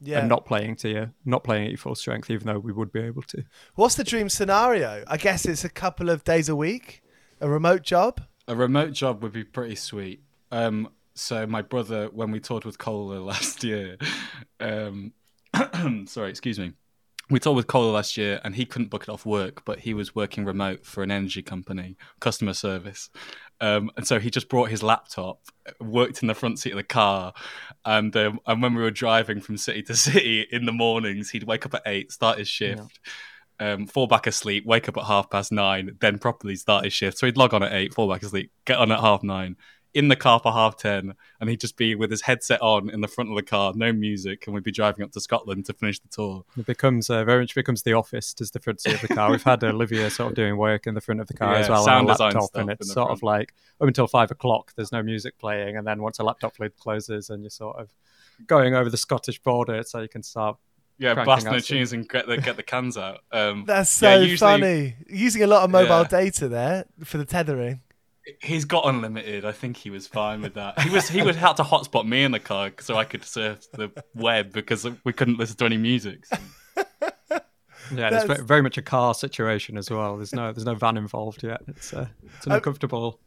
Yeah. 0.00 0.20
and 0.20 0.28
not 0.28 0.44
playing 0.44 0.76
to 0.76 0.88
you, 0.88 1.10
not 1.24 1.44
playing 1.44 1.64
at 1.64 1.70
your 1.70 1.78
full 1.78 1.94
strength, 1.94 2.30
even 2.30 2.46
though 2.46 2.58
we 2.58 2.72
would 2.72 2.92
be 2.92 3.00
able 3.00 3.22
to. 3.22 3.44
What's 3.74 3.94
the 3.94 4.04
dream 4.04 4.28
scenario? 4.28 5.04
I 5.06 5.16
guess 5.16 5.46
it's 5.46 5.64
a 5.64 5.70
couple 5.70 6.10
of 6.10 6.24
days 6.24 6.48
a 6.48 6.56
week, 6.56 7.02
a 7.40 7.48
remote 7.48 7.82
job. 7.82 8.22
A 8.46 8.54
remote 8.54 8.92
job 8.92 9.22
would 9.22 9.32
be 9.32 9.44
pretty 9.44 9.74
sweet. 9.74 10.22
Um, 10.50 10.90
so 11.14 11.46
my 11.46 11.62
brother, 11.62 12.08
when 12.12 12.30
we 12.30 12.40
toured 12.40 12.64
with 12.64 12.78
Cola 12.78 13.18
last 13.20 13.64
year, 13.64 13.96
um, 14.60 15.12
sorry, 16.06 16.30
excuse 16.30 16.58
me, 16.58 16.72
we 17.30 17.38
toured 17.38 17.56
with 17.56 17.66
Cola 17.66 17.90
last 17.92 18.16
year, 18.16 18.40
and 18.44 18.54
he 18.54 18.66
couldn't 18.66 18.90
book 18.90 19.04
it 19.04 19.08
off 19.08 19.24
work, 19.24 19.64
but 19.64 19.80
he 19.80 19.94
was 19.94 20.14
working 20.14 20.44
remote 20.44 20.84
for 20.84 21.02
an 21.02 21.10
energy 21.10 21.42
company, 21.42 21.96
customer 22.20 22.52
service, 22.52 23.08
um, 23.60 23.90
and 23.96 24.06
so 24.06 24.18
he 24.20 24.30
just 24.30 24.48
brought 24.50 24.68
his 24.68 24.82
laptop, 24.82 25.40
worked 25.80 26.20
in 26.20 26.28
the 26.28 26.34
front 26.34 26.58
seat 26.58 26.72
of 26.72 26.76
the 26.76 26.82
car, 26.82 27.32
and 27.86 28.14
um, 28.16 28.40
and 28.46 28.60
when 28.60 28.74
we 28.74 28.82
were 28.82 28.90
driving 28.90 29.40
from 29.40 29.56
city 29.56 29.82
to 29.84 29.96
city 29.96 30.46
in 30.50 30.66
the 30.66 30.72
mornings, 30.72 31.30
he'd 31.30 31.44
wake 31.44 31.64
up 31.64 31.74
at 31.74 31.82
eight, 31.86 32.12
start 32.12 32.38
his 32.38 32.48
shift 32.48 33.00
um, 33.60 33.86
fall 33.86 34.06
back 34.06 34.26
asleep, 34.26 34.66
wake 34.66 34.88
up 34.88 34.96
at 34.96 35.04
half 35.04 35.30
past 35.30 35.52
nine, 35.52 35.96
then 36.00 36.18
properly 36.18 36.56
start 36.56 36.84
his 36.84 36.92
shift. 36.92 37.18
So 37.18 37.26
he'd 37.26 37.36
log 37.36 37.54
on 37.54 37.62
at 37.62 37.72
eight, 37.72 37.94
fall 37.94 38.10
back 38.10 38.22
asleep, 38.22 38.50
get 38.64 38.78
on 38.78 38.90
at 38.90 39.00
half 39.00 39.22
nine, 39.22 39.56
in 39.94 40.08
the 40.08 40.16
car 40.16 40.40
for 40.40 40.52
half 40.52 40.76
ten, 40.76 41.14
and 41.40 41.48
he'd 41.48 41.60
just 41.60 41.76
be 41.76 41.94
with 41.94 42.10
his 42.10 42.22
headset 42.22 42.60
on 42.60 42.90
in 42.90 43.00
the 43.00 43.08
front 43.08 43.30
of 43.30 43.36
the 43.36 43.42
car, 43.42 43.72
no 43.76 43.92
music, 43.92 44.46
and 44.46 44.54
we'd 44.54 44.64
be 44.64 44.72
driving 44.72 45.04
up 45.04 45.12
to 45.12 45.20
Scotland 45.20 45.64
to 45.66 45.72
finish 45.72 46.00
the 46.00 46.08
tour. 46.08 46.44
It 46.58 46.66
becomes 46.66 47.08
uh, 47.08 47.24
very 47.24 47.42
much 47.42 47.54
becomes 47.54 47.84
the 47.84 47.92
office 47.92 48.34
does 48.34 48.50
the 48.50 48.58
front 48.58 48.80
seat 48.80 48.94
of 48.94 49.00
the 49.02 49.08
car. 49.08 49.30
We've 49.30 49.42
had 49.42 49.62
Olivia 49.62 50.10
sort 50.10 50.30
of 50.30 50.36
doing 50.36 50.56
work 50.56 50.88
in 50.88 50.94
the 50.94 51.00
front 51.00 51.20
of 51.20 51.28
the 51.28 51.34
car 51.34 51.54
as 51.54 51.68
well 51.68 51.84
a 51.84 52.02
laptop, 52.02 52.50
and 52.54 52.70
it's 52.70 52.92
sort 52.92 53.10
of 53.10 53.22
like 53.22 53.54
up 53.80 53.86
until 53.86 54.08
five 54.08 54.32
o'clock. 54.32 54.72
There's 54.74 54.90
no 54.90 55.02
music 55.02 55.38
playing, 55.38 55.76
and 55.76 55.86
then 55.86 56.02
once 56.02 56.18
a 56.18 56.24
laptop 56.24 56.58
lid 56.58 56.76
closes, 56.76 57.30
and 57.30 57.44
you're 57.44 57.50
sort 57.50 57.76
of 57.76 57.94
going 58.48 58.74
over 58.74 58.90
the 58.90 58.96
Scottish 58.96 59.38
border, 59.38 59.82
so 59.84 60.00
you 60.00 60.08
can 60.08 60.24
start. 60.24 60.56
Yeah, 60.98 61.14
Cranking 61.14 61.24
blasting 61.24 61.52
the 61.52 61.60
some- 61.60 61.76
tunes 61.76 61.92
and 61.92 62.08
get 62.08 62.26
the 62.26 62.36
get 62.38 62.56
the 62.56 62.62
cans 62.62 62.96
out. 62.96 63.20
Um, 63.32 63.64
That's 63.66 64.00
yeah, 64.00 64.14
so 64.16 64.20
usually 64.20 64.36
funny. 64.38 64.96
Using 65.08 65.42
a 65.42 65.46
lot 65.46 65.62
of 65.64 65.70
mobile 65.70 66.02
Yeah. 66.02 66.08
data 66.22 66.48
there 66.48 66.84
for 67.04 67.18
the 67.18 67.24
tethering. 67.24 67.80
He's 68.40 68.64
got 68.64 68.86
unlimited. 68.86 69.44
I 69.44 69.52
think 69.52 69.76
he 69.76 69.90
was 69.90 70.06
fine 70.06 70.40
with 70.40 70.54
that. 70.54 70.80
He 70.80 70.88
was 70.90 71.08
he 71.08 71.20
would 71.20 71.36
have 71.36 71.56
to 71.56 71.62
hotspot 71.62 72.06
me 72.06 72.22
in 72.24 72.30
the 72.32 72.38
car 72.40 72.70
so 72.80 72.96
I 72.96 73.04
could 73.04 73.24
surf 73.24 73.66
the 73.72 73.90
web 74.14 74.52
because 74.52 74.86
we 75.04 75.12
couldn't 75.12 75.38
listen 75.38 75.56
to 75.58 75.64
any 75.66 75.76
music. 75.76 76.24
So. 76.26 76.36
Yeah, 77.94 78.06
it's 78.08 78.22
That's- 78.24 78.40
ve- 78.40 78.46
very 78.46 78.62
much 78.62 78.78
a 78.78 78.82
car 78.82 79.12
situation 79.12 79.76
as 79.76 79.90
well. 79.90 80.16
There's 80.16 80.32
no 80.32 80.52
there's 80.52 80.64
no 80.64 80.74
van 80.74 80.96
involved 80.96 81.42
yet. 81.42 81.60
It's 81.68 81.92
uh, 81.92 82.06
it's 82.36 82.46
an 82.46 82.52
Oh. 82.52 82.54
uncomfortable. 82.56 83.20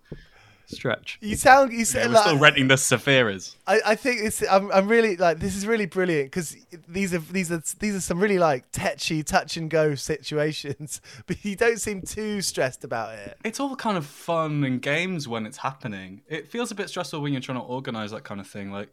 Stretch. 0.70 1.18
You 1.22 1.38
sound 1.38 1.72
you 1.72 1.80
Yeah, 1.80 1.84
sound 1.86 2.10
we're 2.10 2.16
like 2.16 2.26
still 2.26 2.40
renting 2.40 2.68
the 2.68 2.76
Zafiras. 2.76 3.56
I, 3.66 3.80
I 3.86 3.96
think 3.96 4.22
it's 4.22 4.46
I'm, 4.48 4.70
I'm 4.72 4.90
really 4.90 5.16
like 5.16 5.40
this 5.40 5.56
is 5.56 5.66
really 5.66 5.86
brilliant 5.86 6.30
because 6.30 6.58
these 6.90 7.14
are 7.14 7.20
these 7.20 7.52
are 7.52 7.64
these 7.80 7.96
are 7.96 8.02
some 8.02 8.20
really 8.20 8.38
like 8.38 8.66
tetchy 8.74 9.24
touch 9.24 9.56
and 9.56 9.70
go 9.70 9.96
situations, 9.96 11.00
but 11.26 11.44
you 11.46 11.56
don't 11.56 11.80
seem 11.80 12.02
too 12.02 12.42
stressed 12.42 12.84
about 12.84 13.18
it. 13.18 13.38
It's 13.46 13.62
all 13.62 13.78
kind 13.78 13.98
of 13.98 14.06
fun 14.06 14.66
and 14.66 14.82
games 14.82 15.26
when 15.26 15.46
it's 15.46 15.58
happening. 15.58 16.22
It 16.28 16.50
feels 16.50 16.70
a 16.72 16.76
bit 16.76 16.90
stressful 16.90 17.22
when 17.22 17.32
you're 17.32 17.42
trying 17.42 17.60
to 17.60 17.64
organize 17.64 18.12
that 18.12 18.26
kind 18.26 18.42
of 18.42 18.48
thing. 18.48 18.70
Like, 18.70 18.90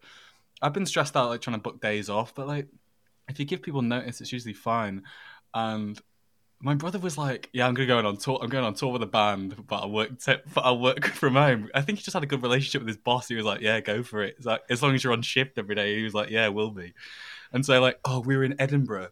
I've 0.62 0.72
been 0.72 0.86
stressed 0.86 1.16
out 1.16 1.28
like 1.28 1.40
trying 1.40 1.56
to 1.56 1.62
book 1.62 1.80
days 1.80 2.08
off, 2.08 2.36
but 2.36 2.46
like, 2.46 2.68
if 3.28 3.40
you 3.40 3.44
give 3.44 3.62
people 3.62 3.82
notice, 3.82 4.20
it's 4.20 4.32
usually 4.32 4.54
fine. 4.54 5.02
And 5.54 6.00
my 6.64 6.74
brother 6.74 6.98
was 6.98 7.18
like, 7.18 7.50
"Yeah, 7.52 7.68
I'm 7.68 7.74
gonna 7.74 7.86
go 7.86 7.98
on 7.98 8.16
tour. 8.16 8.38
I'm 8.40 8.48
going 8.48 8.64
on 8.64 8.72
tour 8.72 8.90
with 8.90 9.02
a 9.02 9.06
band, 9.06 9.66
but 9.66 9.82
I 9.82 9.86
work, 9.86 10.18
t- 10.18 10.36
but 10.54 10.64
I 10.64 10.72
work 10.72 11.04
from 11.14 11.34
home." 11.34 11.68
I 11.74 11.82
think 11.82 11.98
he 11.98 12.04
just 12.04 12.14
had 12.14 12.22
a 12.22 12.26
good 12.26 12.42
relationship 12.42 12.80
with 12.80 12.88
his 12.88 12.96
boss. 12.96 13.28
He 13.28 13.34
was 13.34 13.44
like, 13.44 13.60
"Yeah, 13.60 13.80
go 13.80 14.02
for 14.02 14.22
it." 14.22 14.42
Like 14.44 14.62
as 14.70 14.82
long 14.82 14.94
as 14.94 15.04
you're 15.04 15.12
on 15.12 15.20
shift 15.20 15.58
every 15.58 15.74
day. 15.74 15.98
He 15.98 16.02
was 16.02 16.14
like, 16.14 16.30
"Yeah, 16.30 16.48
we'll 16.48 16.70
be." 16.70 16.94
And 17.52 17.66
so 17.66 17.78
like, 17.82 18.00
oh, 18.04 18.20
we 18.20 18.36
were 18.36 18.44
in 18.44 18.58
Edinburgh, 18.58 19.10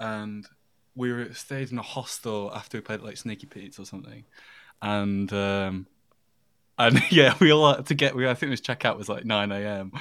and 0.00 0.48
we 0.94 1.12
were 1.12 1.34
stayed 1.34 1.70
in 1.70 1.78
a 1.78 1.82
hostel 1.82 2.50
after 2.54 2.78
we 2.78 2.82
played 2.82 3.02
like 3.02 3.18
Sneaky 3.18 3.46
Pete's 3.46 3.78
or 3.78 3.84
something, 3.84 4.24
and 4.80 5.30
um, 5.34 5.86
and 6.78 6.98
yeah, 7.12 7.34
we 7.40 7.52
all 7.52 7.74
had 7.74 7.86
to 7.86 7.94
get. 7.94 8.16
We 8.16 8.26
I 8.26 8.32
think 8.32 8.50
this 8.52 8.62
checkout 8.62 8.96
was 8.96 9.10
like 9.10 9.26
nine 9.26 9.52
a.m. 9.52 9.92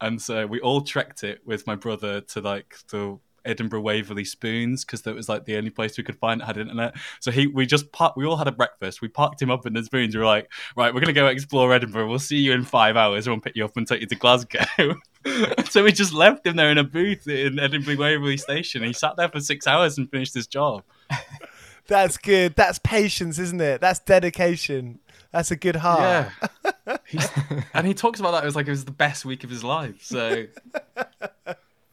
and 0.00 0.22
so 0.22 0.46
we 0.46 0.60
all 0.60 0.82
trekked 0.82 1.24
it 1.24 1.40
with 1.44 1.66
my 1.66 1.74
brother 1.74 2.20
to 2.20 2.40
like 2.40 2.76
the 2.90 3.18
Edinburgh 3.44 3.80
Waverley 3.80 4.24
Spoons 4.24 4.84
because 4.84 5.02
that 5.02 5.14
was 5.14 5.28
like 5.28 5.44
the 5.44 5.56
only 5.56 5.70
place 5.70 5.96
we 5.96 6.04
could 6.04 6.18
find 6.18 6.40
that 6.40 6.46
had 6.46 6.58
internet. 6.58 6.94
So 7.20 7.30
he, 7.30 7.46
we 7.46 7.66
just 7.66 7.92
parked. 7.92 8.16
We 8.16 8.26
all 8.26 8.36
had 8.36 8.48
a 8.48 8.52
breakfast. 8.52 9.00
We 9.00 9.08
parked 9.08 9.40
him 9.40 9.50
up 9.50 9.66
in 9.66 9.72
the 9.72 9.84
Spoons. 9.84 10.14
We 10.14 10.20
were 10.20 10.26
like, 10.26 10.50
right, 10.76 10.92
we're 10.94 11.00
gonna 11.00 11.12
go 11.12 11.26
explore 11.26 11.72
Edinburgh. 11.72 12.08
We'll 12.08 12.18
see 12.18 12.38
you 12.38 12.52
in 12.52 12.64
five 12.64 12.96
hours. 12.96 13.28
We'll 13.28 13.40
pick 13.40 13.56
you 13.56 13.64
up 13.64 13.76
and 13.76 13.86
take 13.86 14.00
you 14.00 14.06
to 14.06 14.14
Glasgow. 14.16 14.94
so 15.68 15.84
we 15.84 15.92
just 15.92 16.12
left 16.12 16.46
him 16.46 16.56
there 16.56 16.70
in 16.70 16.78
a 16.78 16.84
booth 16.84 17.28
in 17.28 17.58
Edinburgh 17.58 17.96
Waverley 17.96 18.36
Station. 18.36 18.82
He 18.82 18.92
sat 18.92 19.16
there 19.16 19.28
for 19.28 19.40
six 19.40 19.66
hours 19.66 19.98
and 19.98 20.10
finished 20.10 20.34
his 20.34 20.46
job. 20.46 20.82
That's 21.86 22.16
good. 22.16 22.54
That's 22.54 22.78
patience, 22.78 23.38
isn't 23.38 23.60
it? 23.60 23.80
That's 23.80 23.98
dedication. 23.98 25.00
That's 25.32 25.50
a 25.50 25.56
good 25.56 25.76
heart. 25.76 26.30
Yeah. 26.84 26.96
He's, 27.06 27.28
and 27.74 27.86
he 27.86 27.94
talks 27.94 28.20
about 28.20 28.32
that 28.32 28.44
as 28.44 28.54
like 28.54 28.66
it 28.66 28.70
was 28.70 28.84
the 28.84 28.92
best 28.92 29.24
week 29.24 29.44
of 29.44 29.50
his 29.50 29.64
life. 29.64 30.02
So 30.02 30.46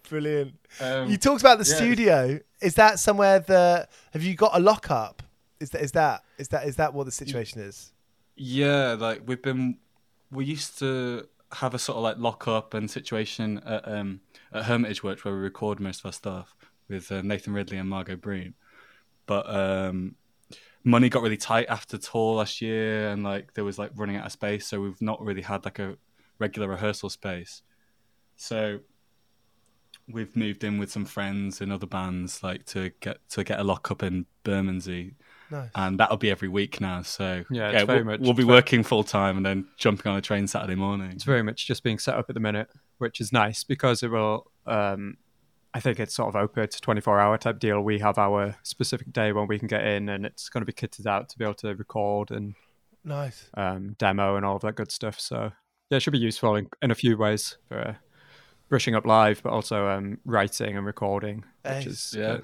Brilliant. 0.10 0.56
um, 0.80 1.10
You 1.10 1.18
talked 1.18 1.42
about 1.42 1.60
the 1.60 1.70
yeah. 1.70 1.76
studio. 1.76 2.40
Is 2.62 2.76
that 2.76 3.00
somewhere 3.00 3.40
that 3.40 3.90
have 4.14 4.24
you 4.24 4.36
got 4.36 4.52
a 4.54 4.60
lockup? 4.60 5.24
Is 5.60 5.72
that 5.72 5.82
is 5.82 5.92
that 5.94 6.24
is 6.38 6.48
that 6.50 6.68
is 6.68 6.76
that 6.78 6.94
what 6.94 7.06
the 7.06 7.12
situation 7.12 7.62
is? 7.62 7.92
Yeah, 8.36 8.96
like 9.00 9.24
we've 9.26 9.42
been, 9.42 9.80
we 10.32 10.46
used 10.46 10.78
to 10.80 11.28
have 11.52 11.74
a 11.74 11.80
sort 11.80 11.98
of 11.98 12.04
like 12.04 12.18
lock 12.18 12.48
up 12.48 12.74
and 12.74 12.92
situation 12.92 13.60
at 13.66 13.88
um 13.88 14.20
at 14.54 14.66
Hermitage 14.66 15.04
Works 15.04 15.24
where 15.24 15.34
we 15.34 15.40
record 15.40 15.80
most 15.80 16.02
of 16.02 16.08
our 16.08 16.12
stuff 16.12 16.56
with 16.90 17.12
uh, 17.12 17.22
Nathan 17.22 17.54
Ridley 17.54 17.78
and 17.78 17.90
Margo 17.90 18.16
Broom, 18.16 18.54
but 19.26 19.50
um 19.50 20.16
money 20.84 21.10
got 21.10 21.24
really 21.24 21.38
tight 21.38 21.66
after 21.70 21.98
tour 21.98 22.36
last 22.36 22.62
year 22.62 23.10
and 23.10 23.24
like 23.24 23.54
there 23.56 23.64
was 23.64 23.80
like 23.80 23.92
running 23.96 24.18
out 24.18 24.26
of 24.26 24.32
space, 24.32 24.68
so 24.68 24.80
we've 24.82 25.02
not 25.02 25.22
really 25.22 25.42
had 25.42 25.66
like 25.66 25.80
a 25.80 25.98
regular 26.40 26.68
rehearsal 26.68 27.10
space, 27.10 27.62
so 28.36 28.80
we've 30.10 30.36
moved 30.36 30.64
in 30.64 30.78
with 30.78 30.92
some 30.92 31.06
friends 31.06 31.60
and 31.62 31.72
other 31.72 31.86
bands 31.88 32.42
like 32.44 32.66
to 32.66 32.92
get 33.02 33.18
to 33.30 33.44
get 33.44 33.60
a 33.60 33.64
lock 33.64 33.92
up 33.92 34.04
in 34.04 34.26
Bermondsey 34.44 35.16
Nice. 35.52 35.70
and 35.76 36.00
that'll 36.00 36.18
be 36.18 36.32
every 36.32 36.48
week 36.48 36.80
now. 36.82 37.02
So 37.02 37.44
Yeah, 37.50 37.70
it's 37.72 37.84
very 37.84 38.04
we'll, 38.04 38.06
much- 38.12 38.20
we'll 38.22 38.34
be 38.34 38.44
it's 38.44 38.50
working 38.50 38.84
full 38.84 39.04
time 39.04 39.38
and 39.38 39.46
then 39.46 39.68
jumping 39.78 40.10
on 40.12 40.18
a 40.18 40.22
train 40.22 40.48
Saturday 40.48 40.76
morning. 40.76 41.12
It's 41.12 41.24
very 41.24 41.44
much 41.44 41.66
just 41.68 41.84
being 41.84 42.00
set 42.00 42.16
up 42.16 42.26
at 42.30 42.34
the 42.36 42.40
minute, 42.40 42.70
which 42.98 43.20
is 43.22 43.32
nice 43.34 43.64
because 43.64 44.04
it 44.04 44.10
will. 44.12 44.52
Um, 44.66 45.18
I 45.74 45.80
think 45.80 46.00
it's 46.00 46.16
sort 46.16 46.30
of 46.30 46.36
open. 46.36 46.64
It's 46.64 46.78
a 46.78 46.82
24 46.82 47.20
hour 47.20 47.38
type 47.38 47.60
deal. 47.60 47.82
We 47.82 48.00
have 48.00 48.18
our 48.18 48.56
specific 48.64 49.12
day 49.14 49.32
when 49.32 49.48
we 49.48 49.60
can 49.60 49.68
get 49.68 49.86
in, 49.86 50.10
and 50.10 50.26
it's 50.26 50.50
going 50.50 50.62
to 50.62 50.66
be 50.66 50.74
kitted 50.74 51.06
out 51.06 51.30
to 51.30 51.38
be 51.38 51.44
able 51.44 51.54
to 51.56 51.76
record 51.76 52.32
and 52.32 52.56
Nice. 53.04 53.50
um, 53.56 53.96
demo 54.00 54.36
and 54.38 54.46
all 54.46 54.56
of 54.56 54.62
that 54.64 54.76
good 54.76 54.92
stuff. 54.92 55.20
So 55.20 55.52
yeah, 55.90 55.98
it 55.98 56.00
should 56.02 56.14
be 56.14 56.20
useful 56.20 56.56
in, 56.56 56.68
in 56.82 56.92
a 56.92 56.96
few 56.96 57.16
ways 57.18 57.58
for 57.70 57.98
brushing 58.70 58.96
up 58.96 59.06
live, 59.06 59.42
but 59.44 59.52
also 59.52 59.88
um, 59.88 60.20
writing 60.26 60.76
and 60.78 60.86
recording, 60.86 61.44
Ace. 61.66 61.78
which 61.78 61.88
is 61.88 62.16
Yeah. 62.18 62.26
uh, 62.28 62.40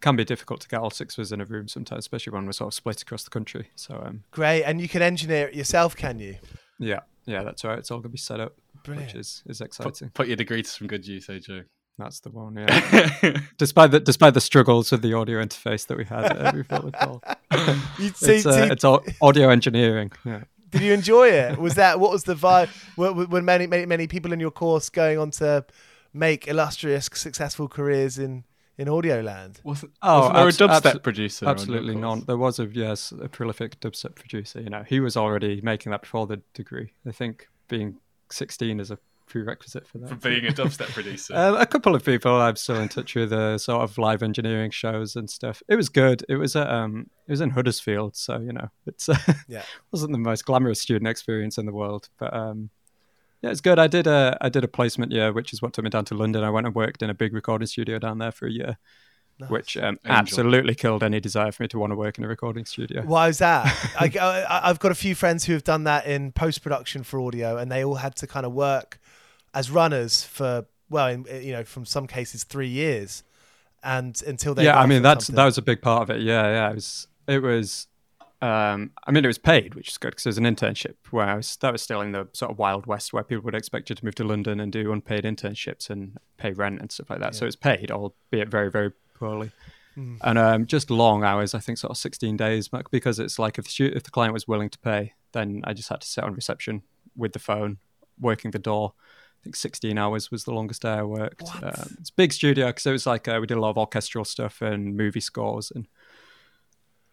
can 0.00 0.16
be 0.16 0.24
difficult 0.24 0.60
to 0.60 0.68
get 0.68 0.80
all 0.80 0.90
six 0.90 1.16
of 1.16 1.22
us 1.22 1.32
in 1.32 1.40
a 1.40 1.44
room 1.46 1.66
sometimes, 1.66 2.00
especially 2.00 2.32
when 2.34 2.44
we're 2.44 2.52
sort 2.52 2.68
of 2.68 2.74
split 2.74 3.00
across 3.00 3.24
the 3.24 3.30
country. 3.30 3.70
So 3.74 4.02
um, 4.04 4.22
Great. 4.32 4.62
And 4.64 4.80
you 4.80 4.88
can 4.88 5.00
engineer 5.00 5.48
it 5.48 5.54
yourself, 5.54 5.96
can 5.96 6.18
you? 6.20 6.36
yeah, 6.78 7.00
yeah, 7.26 7.42
that's 7.42 7.64
right. 7.64 7.78
It's 7.78 7.90
all 7.90 7.98
going 7.98 8.04
to 8.04 8.08
be 8.10 8.18
set 8.18 8.38
up, 8.40 8.54
Brilliant. 8.84 9.14
which 9.14 9.20
is 9.20 9.42
is 9.46 9.58
Put, 9.58 9.66
exciting. 9.66 10.10
put 10.10 10.26
your 10.28 10.36
degree 10.36 10.62
to 10.62 10.68
some 10.68 10.86
good 10.88 11.06
use, 11.06 11.26
AJ. 11.28 11.64
That's 11.96 12.20
the 12.20 12.30
one. 12.30 12.56
Yeah. 12.56 13.40
despite 13.56 13.92
the 13.92 14.00
despite 14.00 14.34
the 14.34 14.40
struggles 14.40 14.90
with 14.90 15.00
the 15.02 15.14
audio 15.14 15.40
interface 15.42 15.86
that 15.86 15.96
we 15.96 16.04
had 16.04 16.36
uh, 16.36 16.52
before 16.52 16.80
the 16.80 16.90
call, 16.90 17.22
it's, 17.98 18.22
uh, 18.46 18.68
it's 18.70 18.82
all 18.84 19.00
audio 19.22 19.48
engineering. 19.48 20.10
Yeah. 20.24 20.42
Did 20.74 20.82
you 20.82 20.92
enjoy 20.92 21.28
it? 21.28 21.58
Was 21.58 21.74
that 21.76 21.98
what 22.00 22.10
was 22.10 22.24
the 22.24 22.34
vibe? 22.34 22.68
Were, 22.96 23.12
were 23.12 23.26
were 23.26 23.42
many 23.42 23.66
many 23.66 23.86
many 23.86 24.06
people 24.06 24.32
in 24.32 24.40
your 24.40 24.50
course 24.50 24.90
going 24.90 25.18
on 25.18 25.30
to 25.32 25.64
make 26.12 26.46
illustrious, 26.46 27.08
successful 27.14 27.68
careers 27.68 28.18
in 28.18 28.44
in 28.76 28.88
audio 28.88 29.20
land? 29.20 29.60
Wasn't, 29.64 29.92
Oh, 30.02 30.18
wasn't 30.30 30.34
there 30.34 30.46
abs- 30.48 30.60
a 30.60 30.64
dubstep 30.90 30.94
abso- 30.98 31.02
producer? 31.02 31.48
Absolutely 31.48 31.94
course? 31.94 32.02
not. 32.18 32.26
There 32.26 32.36
was 32.36 32.58
a 32.58 32.66
yes, 32.66 33.12
a 33.12 33.28
prolific 33.28 33.80
dubstep 33.80 34.16
producer. 34.16 34.60
You 34.60 34.70
know, 34.70 34.82
he 34.86 35.00
was 35.00 35.16
already 35.16 35.60
making 35.62 35.92
that 35.92 36.02
before 36.02 36.26
the 36.26 36.40
degree. 36.54 36.92
I 37.06 37.12
think 37.12 37.48
being 37.68 37.96
16 38.30 38.80
is 38.80 38.90
a 38.90 38.98
prerequisite 39.26 39.86
for 39.86 39.98
that. 39.98 40.08
For 40.08 40.14
being 40.16 40.46
a 40.46 40.50
dubstep 40.50 40.92
producer. 40.92 41.34
Um, 41.44 41.56
a 41.56 41.66
couple 41.66 41.94
of 41.94 42.04
people 42.04 42.32
I'm 42.40 42.56
still 42.56 42.80
in 42.80 42.88
touch 42.88 43.14
with, 43.14 43.32
uh, 43.32 43.58
sort 43.58 43.82
of 43.82 43.98
live 43.98 44.22
engineering 44.22 44.70
shows 44.70 45.16
and 45.16 45.28
stuff. 45.28 45.62
It 45.68 45.76
was 45.76 45.88
good. 45.88 46.24
It 46.28 46.36
was 46.36 46.54
at, 46.56 46.68
um, 46.68 47.10
it 47.26 47.32
was 47.32 47.40
in 47.40 47.50
Huddersfield, 47.50 48.16
so 48.16 48.38
you 48.38 48.52
know, 48.52 48.68
it's 48.86 49.08
uh, 49.08 49.16
Yeah. 49.48 49.62
wasn't 49.92 50.12
the 50.12 50.18
most 50.18 50.44
glamorous 50.44 50.80
student 50.80 51.08
experience 51.08 51.58
in 51.58 51.66
the 51.66 51.72
world, 51.72 52.08
but 52.18 52.34
um, 52.34 52.70
yeah, 53.42 53.50
it's 53.50 53.60
good. 53.60 53.78
I 53.78 53.88
did 53.88 54.06
a 54.06 54.38
I 54.40 54.48
did 54.48 54.64
a 54.64 54.68
placement 54.68 55.12
year, 55.12 55.32
which 55.32 55.52
is 55.52 55.60
what 55.60 55.72
took 55.74 55.84
me 55.84 55.90
down 55.90 56.04
to 56.06 56.14
London. 56.14 56.44
I 56.44 56.50
went 56.50 56.66
and 56.66 56.74
worked 56.74 57.02
in 57.02 57.10
a 57.10 57.14
big 57.14 57.34
recording 57.34 57.66
studio 57.66 57.98
down 57.98 58.16
there 58.18 58.32
for 58.32 58.46
a 58.46 58.50
year, 58.50 58.78
which 59.48 59.76
um, 59.76 59.98
absolutely 60.06 60.74
killed 60.74 61.02
any 61.02 61.20
desire 61.20 61.52
for 61.52 61.62
me 61.64 61.68
to 61.68 61.78
want 61.78 61.90
to 61.90 61.96
work 61.96 62.16
in 62.16 62.24
a 62.24 62.28
recording 62.28 62.64
studio. 62.64 63.02
Why 63.02 63.28
is 63.28 63.38
that? 63.38 63.66
I, 64.00 64.10
I, 64.18 64.70
I've 64.70 64.78
got 64.78 64.92
a 64.92 64.94
few 64.94 65.14
friends 65.14 65.44
who 65.44 65.52
have 65.52 65.64
done 65.64 65.84
that 65.84 66.06
in 66.06 66.32
post 66.32 66.62
production 66.62 67.02
for 67.02 67.20
audio, 67.20 67.58
and 67.58 67.70
they 67.70 67.84
all 67.84 67.96
had 67.96 68.16
to 68.16 68.26
kind 68.26 68.46
of 68.46 68.52
work 68.52 68.98
as 69.54 69.70
runners 69.70 70.24
for 70.24 70.66
well, 70.90 71.08
in, 71.08 71.26
you 71.42 71.52
know, 71.52 71.64
from 71.64 71.84
some 71.84 72.06
cases 72.06 72.44
three 72.44 72.68
years, 72.68 73.22
and 73.82 74.20
until 74.26 74.54
they 74.54 74.64
yeah, 74.64 74.78
I 74.78 74.86
mean 74.86 75.02
that's 75.02 75.26
something. 75.26 75.36
that 75.36 75.44
was 75.46 75.58
a 75.58 75.62
big 75.62 75.80
part 75.80 76.02
of 76.02 76.10
it. 76.10 76.20
Yeah, 76.20 76.44
yeah, 76.44 76.70
it 76.70 76.74
was 76.74 77.06
it 77.26 77.42
was. 77.42 77.86
Um, 78.42 78.90
I 79.06 79.10
mean, 79.10 79.24
it 79.24 79.28
was 79.28 79.38
paid, 79.38 79.74
which 79.74 79.88
is 79.88 79.96
good 79.96 80.10
because 80.10 80.26
it 80.26 80.28
was 80.30 80.38
an 80.38 80.44
internship. 80.44 80.96
Where 81.10 81.24
I 81.24 81.36
was, 81.36 81.56
that 81.56 81.72
was 81.72 81.80
still 81.80 82.02
in 82.02 82.12
the 82.12 82.28
sort 82.34 82.50
of 82.50 82.58
wild 82.58 82.84
west, 82.84 83.12
where 83.12 83.24
people 83.24 83.44
would 83.44 83.54
expect 83.54 83.88
you 83.88 83.96
to 83.96 84.04
move 84.04 84.16
to 84.16 84.24
London 84.24 84.60
and 84.60 84.70
do 84.70 84.92
unpaid 84.92 85.24
internships 85.24 85.88
and 85.88 86.18
pay 86.36 86.52
rent 86.52 86.80
and 86.80 86.92
stuff 86.92 87.08
like 87.08 87.20
that. 87.20 87.34
So 87.34 87.46
it's 87.46 87.56
paid, 87.56 87.90
albeit 87.90 88.48
very, 88.48 88.70
very 88.70 88.92
poorly. 89.14 89.50
Hmm. 89.94 90.16
And 90.22 90.38
um, 90.38 90.66
just 90.66 90.90
long 90.90 91.24
hours. 91.24 91.54
I 91.54 91.58
think 91.60 91.78
sort 91.78 91.92
of 91.92 91.96
sixteen 91.96 92.36
days, 92.36 92.68
but 92.68 92.90
because 92.90 93.18
it's 93.18 93.38
like 93.38 93.58
if 93.58 93.64
the 93.64 93.86
if 93.86 94.02
the 94.02 94.10
client 94.10 94.34
was 94.34 94.46
willing 94.46 94.68
to 94.68 94.78
pay, 94.78 95.14
then 95.32 95.62
I 95.64 95.72
just 95.72 95.88
had 95.88 96.02
to 96.02 96.06
sit 96.06 96.22
on 96.22 96.34
reception 96.34 96.82
with 97.16 97.32
the 97.32 97.38
phone, 97.38 97.78
working 98.20 98.50
the 98.50 98.58
door. 98.58 98.92
I 99.44 99.48
think 99.48 99.56
16 99.56 99.98
hours 99.98 100.30
was 100.30 100.44
the 100.44 100.54
longest 100.54 100.80
day 100.80 100.92
I 100.92 101.02
worked. 101.02 101.42
Um, 101.62 101.96
it's 102.00 102.08
a 102.08 102.14
big 102.16 102.32
studio 102.32 102.68
because 102.68 102.86
it 102.86 102.92
was 102.92 103.06
like 103.06 103.28
uh, 103.28 103.36
we 103.42 103.46
did 103.46 103.58
a 103.58 103.60
lot 103.60 103.68
of 103.68 103.76
orchestral 103.76 104.24
stuff 104.24 104.62
and 104.62 104.96
movie 104.96 105.20
scores 105.20 105.70
and 105.70 105.86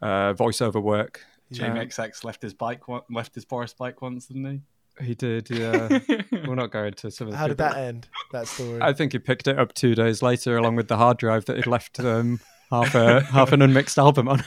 uh, 0.02 0.34
voiceover 0.34 0.82
work. 0.82 1.26
Jamie 1.52 1.82
XX 1.82 2.24
left 2.24 2.42
his 2.42 2.54
bike, 2.54 2.88
one- 2.88 3.02
left 3.10 3.36
his 3.36 3.44
Boris 3.44 3.74
bike 3.74 4.02
once, 4.02 4.28
didn't 4.28 4.64
He 4.98 5.06
He 5.08 5.14
did, 5.14 5.50
yeah. 5.50 6.00
We're 6.48 6.56
not 6.56 6.72
going 6.72 6.94
to 6.94 7.12
some 7.12 7.28
of 7.28 7.34
the 7.34 7.38
How 7.38 7.48
did 7.48 7.58
people. 7.58 7.74
that 7.74 7.78
end? 7.84 8.08
That 8.32 8.48
story. 8.48 8.80
I 8.82 8.94
think 8.94 9.12
he 9.12 9.20
picked 9.20 9.48
it 9.48 9.60
up 9.60 9.74
two 9.74 9.94
days 9.94 10.22
later 10.22 10.56
along 10.56 10.78
with 10.78 10.88
the 10.88 10.96
hard 10.96 11.18
drive 11.18 11.44
that 11.46 11.58
he'd 11.58 11.68
left 11.68 12.00
um, 12.00 12.40
half 12.70 12.96
a 12.96 13.24
half 13.24 13.52
an 13.52 13.62
unmixed 13.62 13.98
album 13.98 14.30
on. 14.30 14.42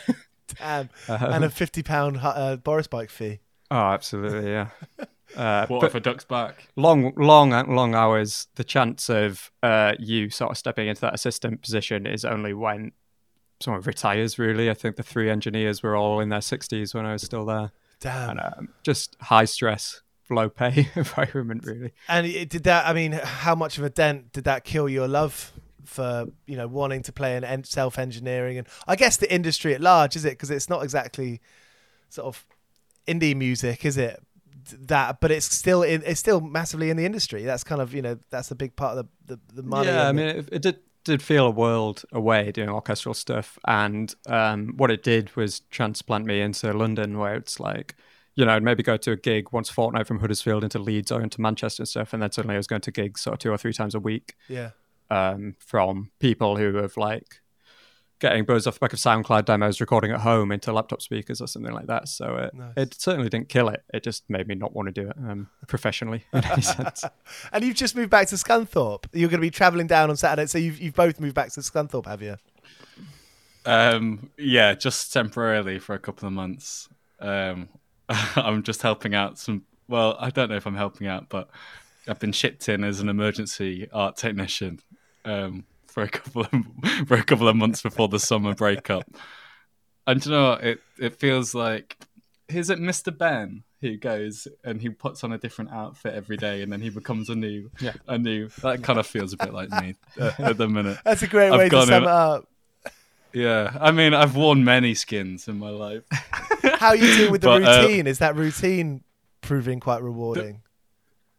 Damn. 0.59 0.89
Um, 1.07 1.19
and 1.33 1.45
a 1.45 1.51
fifty 1.51 1.83
pound 1.83 2.19
uh, 2.23 2.57
Boris 2.57 2.87
bike 2.87 3.11
fee. 3.11 3.41
oh, 3.71 3.77
absolutely, 3.77 4.51
yeah. 4.51 4.69
Uh, 5.37 5.67
he? 5.67 5.73
What 5.73 5.81
but 5.81 5.93
for 5.93 6.01
Duck's 6.01 6.25
back? 6.25 6.69
long, 6.77 7.13
long, 7.17 7.51
long 7.75 7.95
hours. 7.95 8.49
The 8.55 8.65
chance 8.65 9.09
of 9.09 9.51
uh, 9.63 9.95
you 9.99 10.31
sort 10.31 10.51
of 10.53 10.59
stepping 10.59 10.89
into 10.89 11.01
that 11.03 11.15
assistant 11.15 11.63
position 11.63 12.07
is 12.07 12.25
only 12.25 12.53
when 12.55 12.93
someone 13.61 13.83
retires. 13.83 14.39
Really, 14.39 14.71
I 14.71 14.75
think 14.75 14.97
the 14.97 15.03
three 15.03 15.31
engineers 15.31 15.83
were 15.83 15.97
all 15.97 16.21
in 16.21 16.29
their 16.29 16.41
sixties 16.41 16.95
when 16.95 17.07
I 17.07 17.13
was 17.13 17.23
still 17.23 17.45
there, 17.45 17.73
Damn. 18.01 18.31
and 18.31 18.41
um, 18.41 18.69
just 18.83 19.17
high 19.21 19.45
stress, 19.47 20.03
low 20.31 20.49
pay 20.49 20.89
environment. 20.95 21.65
Really, 21.65 21.93
And 22.09 22.27
it, 22.27 22.49
did 22.51 22.65
that? 22.65 22.87
I 22.87 22.93
mean, 22.93 23.13
how 23.13 23.55
much 23.55 23.79
of 23.79 23.85
a 23.85 23.91
dent 23.91 24.33
did 24.33 24.45
that 24.45 24.65
kill 24.65 24.89
your 24.89 25.09
love 25.09 25.53
for 25.85 26.27
you 26.47 26.57
know 26.57 26.67
wanting 26.67 27.03
to 27.03 27.13
play 27.13 27.37
in 27.37 27.65
self 27.65 27.99
engineering 27.99 28.57
and 28.57 28.67
I 28.87 28.97
guess 28.97 29.17
the 29.17 29.33
industry 29.33 29.75
at 29.75 29.81
large? 29.81 30.17
Is 30.17 30.25
it 30.25 30.31
because 30.31 30.51
it's 30.51 30.69
not 30.69 30.83
exactly 30.83 31.41
sort 32.09 32.27
of 32.27 32.47
indie 33.09 33.37
music, 33.37 33.85
is 33.85 33.97
it? 33.99 34.23
That, 34.73 35.21
but 35.21 35.31
it's 35.31 35.47
still 35.47 35.83
in, 35.83 36.03
it's 36.05 36.21
still 36.21 36.41
massively 36.41 36.91
in 36.91 36.97
the 36.97 37.05
industry. 37.05 37.45
That's 37.45 37.65
kind 37.65 37.81
of 37.81 37.95
you 37.95 38.03
know 38.03 38.19
that's 38.31 38.51
a 38.51 38.55
big 38.55 38.77
part 38.77 38.99
of 38.99 39.09
the 39.27 39.35
the, 39.35 39.55
the 39.55 39.63
money. 39.63 39.89
Yeah, 39.89 40.09
I 40.09 40.13
mean, 40.13 40.27
it, 40.27 40.49
it 40.53 40.63
did 40.63 40.79
did 41.05 41.23
feel 41.23 41.47
a 41.47 41.51
world 41.51 42.05
away 42.13 42.51
doing 42.51 42.69
orchestral 42.69 43.15
stuff, 43.15 43.59
and 43.67 44.15
um, 44.27 44.75
what 44.77 44.91
it 44.91 45.03
did 45.03 45.35
was 45.37 45.61
transplant 45.71 46.25
me 46.25 46.41
into 46.41 46.73
London, 46.73 47.19
where 47.19 47.35
it's 47.35 47.61
like, 47.61 47.95
you 48.35 48.45
know, 48.45 48.53
I'd 48.53 48.63
maybe 48.63 48.83
go 48.83 48.97
to 48.97 49.13
a 49.13 49.17
gig 49.17 49.53
once 49.53 49.71
a 49.71 49.75
fortnight 49.75 50.07
from 50.07 50.21
Huddersfield 50.21 50.65
into 50.65 50.79
Leeds 50.79 51.13
or 51.13 51.23
into 51.23 51.41
Manchester 51.41 51.83
and 51.83 51.89
stuff, 51.89 52.13
and 52.13 52.23
then 52.23 52.33
suddenly 52.33 52.55
I 52.55 52.59
was 52.59 52.67
going 52.67 52.81
to 52.83 52.91
gigs 52.91 53.21
sort 53.21 53.35
of 53.35 53.39
two 53.41 53.51
or 53.51 53.59
three 53.59 53.73
times 53.73 53.95
a 53.95 54.01
week 54.01 54.35
yeah. 54.49 54.71
um, 55.11 55.55
from 55.59 56.11
people 56.19 56.57
who 56.57 56.75
have 56.77 56.97
like 56.97 57.41
getting 58.21 58.45
buzzed 58.45 58.67
off 58.67 58.75
the 58.75 58.81
back 58.81 58.93
of 58.93 58.99
SoundCloud 58.99 59.45
demos, 59.45 59.81
recording 59.81 60.13
at 60.13 60.21
home 60.21 60.53
into 60.53 60.73
laptop 60.73 61.03
speakers 61.03 61.41
or 61.41 61.47
something 61.47 61.73
like 61.73 61.87
that. 61.89 62.09
So 62.09 62.37
it, 62.37 62.55
Nice. 62.55 62.73
it 62.77 62.95
certainly 63.01 63.29
didn't 63.29 63.49
kill 63.49 63.69
it. 63.69 63.83
It 63.93 64.03
just 64.03 64.29
made 64.31 64.47
me 64.49 64.55
not 64.55 64.75
want 64.75 64.87
to 64.87 64.93
do 64.93 65.09
it 65.11 65.17
um, 65.19 65.49
professionally 65.67 66.25
in 66.33 66.45
any 66.45 66.63
sense. 66.77 67.05
And 67.53 67.65
you've 67.65 67.77
just 67.77 67.97
moved 67.97 68.11
back 68.11 68.29
to 68.29 68.37
Scunthorpe. 68.37 69.07
You're 69.13 69.29
going 69.29 69.41
to 69.41 69.47
be 69.47 69.51
travelling 69.51 69.87
down 69.87 70.11
on 70.11 70.17
Saturday, 70.17 70.47
so 70.47 70.59
you've 70.59 70.79
you've 70.81 70.95
both 70.95 71.21
moved 71.21 71.35
back 71.35 71.53
to 71.53 71.61
Scunthorpe, 71.61 72.07
have 72.07 72.23
you? 72.23 72.37
Um, 73.67 74.31
yeah, 74.39 74.75
just 74.75 75.13
temporarily 75.13 75.79
for 75.79 75.95
a 75.95 75.99
couple 75.99 76.27
of 76.27 76.33
months. 76.33 76.89
Um, 77.21 77.69
I'm 78.09 78.63
just 78.63 78.83
helping 78.83 79.15
out 79.15 79.39
some. 79.39 79.65
Well, 79.89 80.17
I 80.19 80.31
don't 80.31 80.49
know 80.51 80.57
if 80.57 80.67
I'm 80.67 80.77
helping 80.77 81.07
out, 81.07 81.29
but 81.29 81.49
I've 82.09 82.19
been 82.21 82.33
shipped 82.33 82.69
in 82.69 82.85
as 82.85 83.01
an 83.01 83.09
emergency 83.09 83.89
art 83.93 84.17
technician 84.17 84.81
um, 85.25 85.65
for 85.95 86.03
a 86.03 86.09
couple 86.09 86.43
of 86.43 86.51
for 87.09 87.15
a 87.15 87.23
couple 87.25 87.49
of 87.49 87.57
months 87.57 87.81
before 87.83 88.09
the 88.09 88.19
summer 88.19 88.55
breakup. 88.55 89.05
And 90.07 90.25
you 90.25 90.33
know 90.33 90.51
what? 90.51 90.65
It 90.65 90.81
it 90.99 91.15
feels 91.17 91.55
like 91.55 91.97
is 92.49 92.69
it 92.69 92.79
Mr. 92.79 93.17
Benn 93.17 93.63
who 93.81 93.97
goes 93.97 94.49
and 94.65 94.81
he 94.83 94.89
puts 94.89 95.23
on 95.25 95.33
a 95.33 95.39
different 95.39 95.71
outfit 95.71 96.15
every 96.15 96.37
day 96.37 96.63
and 96.63 96.73
then 96.73 96.81
he 96.81 96.91
becomes 96.91 97.29
a 97.31 97.35
new 97.35 97.71
Yeah. 97.81 97.93
a 98.09 98.19
new 98.19 98.49
that 98.63 98.83
kind 98.83 98.99
of 98.99 99.07
feels 99.07 99.33
a 99.33 99.37
bit 99.37 99.53
like 99.55 99.71
me 99.71 99.95
uh, 100.21 100.33
at 100.39 100.59
the 100.59 100.69
minute. 100.69 100.99
That's 101.05 101.23
a 101.23 101.27
great 101.27 101.53
I've 101.53 101.59
way 101.59 101.69
to 101.69 101.87
sum 101.87 101.95
in- 101.95 102.03
it 102.03 102.09
up. 102.09 102.49
Yeah, 103.33 103.77
I 103.81 103.91
mean, 103.91 104.15
I've 104.15 104.37
worn 104.37 104.63
many 104.65 104.95
skins 104.95 105.49
in 105.49 105.59
my 105.59 105.71
life. 105.71 106.05
How 106.79 106.89
are 106.91 106.97
you 106.97 107.17
doing 107.17 107.33
with 107.33 107.41
the 107.41 107.49
But, 107.49 107.65
uh, 107.65 107.83
routine? 107.83 108.07
Is 108.07 108.19
that 108.21 108.37
routine 108.37 109.03
proving 109.41 109.81
quite 109.81 110.03
rewarding? 110.05 110.63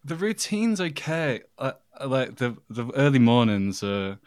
The 0.04 0.16
routine's 0.16 0.82
okay. 0.82 1.44
I 1.58 1.74
like 2.06 2.36
the 2.36 2.58
the 2.70 2.92
early 2.96 3.20
mornings 3.20 3.82
are 3.82 4.20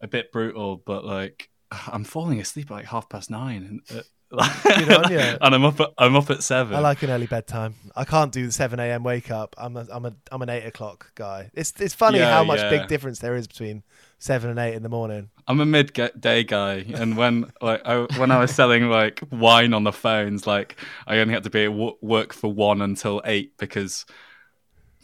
a 0.00 0.08
bit 0.08 0.32
brutal, 0.32 0.76
but 0.76 1.04
like 1.04 1.48
I'm 1.70 2.04
falling 2.04 2.40
asleep 2.40 2.70
at 2.70 2.74
like 2.74 2.86
half 2.86 3.08
past 3.08 3.30
nine, 3.30 3.82
and 3.90 3.98
uh, 3.98 4.02
on 4.38 5.12
and 5.12 5.54
I'm 5.54 5.64
up 5.64 5.80
at 5.80 5.90
I'm 5.98 6.14
up 6.16 6.30
at 6.30 6.42
seven. 6.42 6.76
I 6.76 6.80
like 6.80 7.02
an 7.02 7.10
early 7.10 7.26
bedtime. 7.26 7.74
I 7.96 8.04
can't 8.04 8.32
do 8.32 8.46
the 8.46 8.52
seven 8.52 8.78
a.m. 8.78 9.02
wake 9.02 9.30
up. 9.30 9.54
I'm 9.58 9.76
a 9.76 9.86
I'm 9.90 10.04
a 10.06 10.14
I'm 10.30 10.42
an 10.42 10.48
eight 10.48 10.66
o'clock 10.66 11.12
guy. 11.14 11.50
It's 11.54 11.72
it's 11.80 11.94
funny 11.94 12.18
Yeah, 12.18 12.30
how 12.32 12.44
much 12.44 12.60
yeah. 12.60 12.70
big 12.70 12.88
difference 12.88 13.18
there 13.18 13.34
is 13.34 13.46
between 13.48 13.82
seven 14.18 14.50
and 14.50 14.58
eight 14.58 14.74
in 14.74 14.82
the 14.82 14.88
morning. 14.88 15.30
I'm 15.48 15.58
a 15.60 15.66
midday 15.66 16.44
guy, 16.44 16.84
and 16.94 17.16
when 17.16 17.52
like 17.60 17.82
I, 17.84 18.02
when 18.18 18.30
I 18.30 18.38
was 18.38 18.52
selling 18.52 18.88
like 18.88 19.20
wine 19.32 19.74
on 19.74 19.82
the 19.84 19.92
phones, 19.92 20.46
like 20.46 20.76
I 21.06 21.18
only 21.18 21.34
had 21.34 21.44
to 21.44 21.50
be 21.50 21.64
at 21.64 21.72
wo- 21.72 21.98
work 22.00 22.32
for 22.32 22.52
one 22.52 22.82
until 22.82 23.20
eight 23.24 23.56
because 23.58 24.06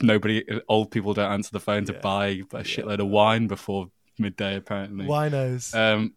nobody 0.02 0.44
old 0.68 0.90
people 0.90 1.14
don't 1.14 1.32
answer 1.32 1.50
the 1.52 1.60
phone 1.60 1.84
to 1.86 1.94
buy 1.94 2.26
a 2.26 2.62
shitload 2.62 3.00
of 3.00 3.08
wine 3.08 3.46
before 3.46 3.90
midday. 4.18 4.56
Apparently, 4.56 5.06
Winos. 5.06 5.74
Um, 5.74 6.14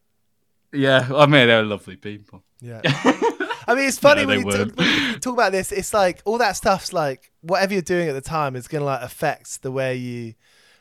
yeah, 0.73 1.07
I 1.15 1.25
mean 1.25 1.47
they're 1.47 1.63
lovely 1.63 1.95
people. 1.95 2.43
Yeah. 2.61 2.81
I 3.67 3.75
mean, 3.75 3.87
it's 3.87 3.99
funny 3.99 4.23
No, 4.23 4.27
when, 4.29 4.39
you 4.39 4.51
talk, 4.51 4.77
when 4.77 4.87
you 5.13 5.19
talk 5.19 5.33
about 5.33 5.51
this. 5.51 5.71
It's 5.71 5.93
like 5.93 6.21
all 6.25 6.39
that 6.39 6.53
stuff's 6.53 6.91
like 6.91 7.31
whatever 7.41 7.73
you're 7.73 7.81
doing 7.83 8.09
at 8.09 8.13
the 8.13 8.21
time 8.21 8.55
is 8.55 8.67
going 8.67 8.81
to 8.81 8.85
like 8.85 9.01
affect 9.03 9.61
the 9.61 9.71
way 9.71 9.95
you 9.95 10.33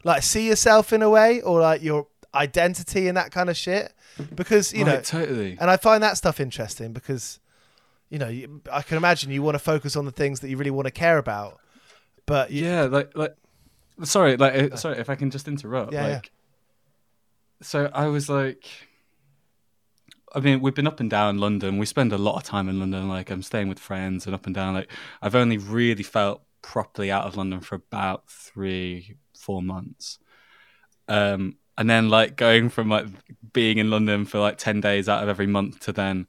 like 0.05 0.23
see 0.23 0.47
yourself 0.49 0.93
in 0.93 1.03
a 1.03 1.11
way, 1.11 1.41
or 1.43 1.61
like 1.61 1.83
your 1.83 2.07
identity 2.35 3.09
and 3.09 3.17
that 3.17 3.31
kind 3.31 3.51
of 3.51 3.57
shit. 3.57 3.93
Because 4.35 4.73
you 4.73 4.85
Right, 4.85 4.95
know, 4.97 5.01
totally. 5.03 5.57
and 5.61 5.71
I 5.71 5.77
find 5.77 6.03
that 6.03 6.17
stuff 6.17 6.41
interesting 6.41 6.93
because 6.93 7.41
you 8.11 8.19
know 8.19 8.29
you, 8.29 8.63
I 8.73 8.83
can 8.83 8.97
imagine 8.97 9.31
you 9.31 9.43
want 9.43 9.55
to 9.55 9.59
focus 9.61 9.95
on 9.95 10.05
the 10.07 10.11
things 10.13 10.41
that 10.41 10.49
you 10.49 10.57
really 10.57 10.71
want 10.71 10.87
to 10.87 10.91
care 10.93 11.19
about, 11.19 11.59
but 12.27 12.51
you, 12.51 12.65
Yeah, 12.65 12.85
like 12.85 13.15
like 13.17 13.35
sorry, 14.05 14.37
like 14.37 14.73
uh, 14.73 14.77
sorry 14.77 14.99
if 14.99 15.11
I 15.11 15.15
can 15.15 15.31
just 15.31 15.47
interrupt. 15.47 15.93
Yeah, 15.93 16.07
yeah. 16.07 16.15
like 16.15 16.33
so 17.61 17.91
I 17.93 18.07
was 18.09 18.29
like 18.29 18.67
I 20.35 20.41
mean, 20.41 20.61
we've 20.61 20.75
been 20.75 20.87
up 20.87 21.01
and 21.01 21.09
down 21.11 21.39
London. 21.39 21.79
We 21.79 21.87
spend 21.87 22.13
a 22.13 22.19
lot 22.19 22.37
of 22.37 22.43
time 22.43 22.69
in 22.69 22.79
London. 22.79 23.09
Like 23.09 23.31
I'm 23.31 23.43
staying 23.43 23.69
with 23.69 23.79
friends 23.79 24.27
and 24.27 24.35
up 24.35 24.47
and 24.47 24.55
down. 24.55 24.75
Like 24.75 24.91
I've 25.23 25.35
only 25.35 25.59
really 25.59 26.03
felt 26.03 26.43
properly 26.63 27.11
out 27.11 27.25
of 27.25 27.37
London 27.37 27.61
for 27.61 27.77
about 27.77 28.29
three, 28.29 29.17
four 29.37 29.63
months. 29.63 30.19
Um, 31.09 31.57
and 31.79 31.89
then 31.89 32.09
like 32.11 32.37
going 32.37 32.69
from 32.69 32.89
like 32.89 33.07
being 33.53 33.79
in 33.79 33.91
London 33.91 34.27
for 34.27 34.39
like 34.39 34.59
ten 34.59 34.81
days 34.81 35.09
out 35.09 35.23
of 35.23 35.29
every 35.29 35.47
month 35.47 35.81
to 35.81 35.93
then, 35.93 36.27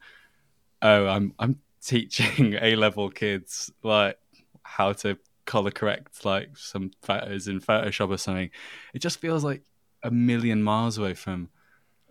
oh, 0.82 1.08
I'm 1.08 1.34
I'm 1.40 1.60
teaching 1.84 2.54
A 2.62 2.76
level 2.76 3.10
kids 3.10 3.72
like 3.84 4.18
how 4.64 4.94
to 4.94 5.18
color 5.46 5.72
correct 5.72 6.26
like 6.26 6.56
some 6.56 6.92
photos 7.02 7.48
in 7.48 7.60
Photoshop 7.60 8.10
or 8.10 8.18
something. 8.18 8.52
It 8.94 9.00
just 9.00 9.20
feels 9.20 9.44
like 9.44 9.64
a 10.04 10.12
million 10.12 10.64
miles 10.64 10.98
away 10.98 11.14
from 11.14 11.50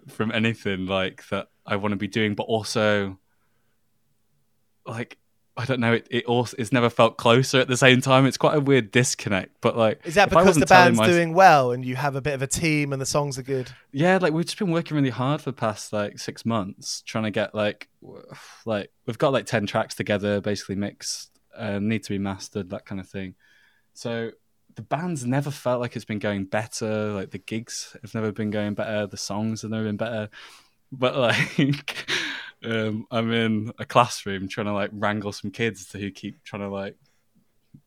from 0.08 0.32
anything 0.32 0.86
like 0.86 1.28
that 1.28 1.48
I 1.66 1.76
want 1.76 1.92
to 1.92 1.96
be 1.96 2.08
doing, 2.08 2.34
but 2.34 2.44
also 2.44 3.18
like 4.86 5.18
I 5.56 5.64
don't 5.64 5.80
know, 5.80 5.94
it, 5.94 6.06
it 6.08 6.24
also 6.26 6.56
it's 6.56 6.70
never 6.70 6.88
felt 6.88 7.16
closer 7.16 7.58
at 7.58 7.66
the 7.66 7.76
same 7.76 8.00
time. 8.00 8.26
It's 8.26 8.36
quite 8.36 8.56
a 8.56 8.60
weird 8.60 8.92
disconnect. 8.92 9.56
But 9.60 9.76
like 9.76 10.00
is 10.04 10.14
that 10.14 10.30
because 10.30 10.56
the 10.56 10.66
band's 10.66 10.98
my- 10.98 11.06
doing 11.06 11.34
well 11.34 11.72
and 11.72 11.84
you 11.84 11.96
have 11.96 12.14
a 12.14 12.20
bit 12.20 12.34
of 12.34 12.42
a 12.42 12.46
team 12.46 12.92
and 12.92 13.02
the 13.02 13.06
songs 13.06 13.38
are 13.38 13.42
good? 13.42 13.70
yeah, 13.92 14.18
like 14.18 14.32
we've 14.32 14.46
just 14.46 14.58
been 14.58 14.70
working 14.70 14.96
really 14.96 15.10
hard 15.10 15.40
for 15.40 15.50
the 15.50 15.56
past 15.56 15.92
like 15.92 16.18
six 16.18 16.46
months 16.46 17.02
trying 17.02 17.24
to 17.24 17.30
get 17.32 17.54
like 17.54 17.88
like 18.64 18.92
we've 19.06 19.18
got 19.18 19.32
like 19.32 19.46
ten 19.46 19.66
tracks 19.66 19.96
together, 19.96 20.40
basically 20.40 20.76
mixed, 20.76 21.30
uh, 21.56 21.80
need 21.80 22.04
to 22.04 22.10
be 22.10 22.18
mastered, 22.18 22.70
that 22.70 22.86
kind 22.86 23.00
of 23.00 23.08
thing. 23.08 23.34
So 23.94 24.30
the 24.78 24.82
band's 24.82 25.26
never 25.26 25.50
felt 25.50 25.80
like 25.80 25.96
it's 25.96 26.04
been 26.04 26.20
going 26.20 26.44
better. 26.44 27.12
Like 27.12 27.32
the 27.32 27.38
gigs 27.38 27.96
have 28.00 28.14
never 28.14 28.30
been 28.30 28.50
going 28.50 28.74
better. 28.74 29.08
The 29.08 29.16
songs 29.16 29.62
have 29.62 29.72
never 29.72 29.82
been 29.82 29.96
better. 29.96 30.30
But 30.92 31.16
like, 31.16 32.08
um, 32.64 33.04
I'm 33.10 33.32
in 33.32 33.72
a 33.80 33.84
classroom 33.84 34.46
trying 34.46 34.68
to 34.68 34.72
like 34.72 34.90
wrangle 34.92 35.32
some 35.32 35.50
kids 35.50 35.90
who 35.90 36.12
keep 36.12 36.44
trying 36.44 36.62
to 36.62 36.68
like 36.68 36.94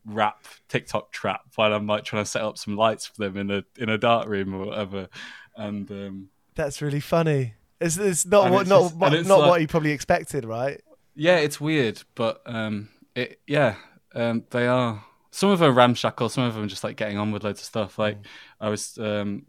rap 0.04 0.44
TikTok 0.68 1.12
trap 1.12 1.40
while 1.54 1.72
I'm 1.72 1.86
like 1.86 2.04
trying 2.04 2.24
to 2.24 2.30
set 2.30 2.42
up 2.42 2.58
some 2.58 2.76
lights 2.76 3.06
for 3.06 3.22
them 3.22 3.38
in 3.38 3.50
a 3.50 3.64
in 3.78 3.88
a 3.88 3.96
dark 3.96 4.28
room 4.28 4.54
or 4.54 4.66
whatever. 4.66 5.08
And 5.56 5.90
um, 5.90 6.28
That's 6.56 6.82
really 6.82 7.00
funny. 7.00 7.54
It's, 7.80 7.96
it's 7.96 8.26
not 8.26 8.50
what 8.50 8.60
it's 8.60 8.68
not 8.70 8.82
just- 8.82 8.96
what, 8.96 9.14
it's 9.14 9.28
not 9.28 9.40
like- 9.40 9.48
what 9.48 9.60
you 9.62 9.66
probably 9.66 9.92
expected, 9.92 10.44
right? 10.44 10.78
yeah, 11.14 11.36
it's 11.38 11.58
weird, 11.58 12.02
but 12.14 12.42
um, 12.44 12.90
it 13.14 13.40
yeah, 13.46 13.76
um, 14.14 14.44
they 14.50 14.66
are. 14.66 15.02
Some 15.32 15.50
of 15.50 15.58
them 15.58 15.70
are 15.70 15.74
ramshackle. 15.74 16.28
Some 16.28 16.44
of 16.44 16.54
them 16.54 16.68
just 16.68 16.84
like 16.84 16.96
getting 16.96 17.18
on 17.18 17.32
with 17.32 17.42
loads 17.42 17.60
of 17.60 17.66
stuff. 17.66 17.98
Like 17.98 18.18
I 18.60 18.68
was 18.68 18.98
um, 18.98 19.46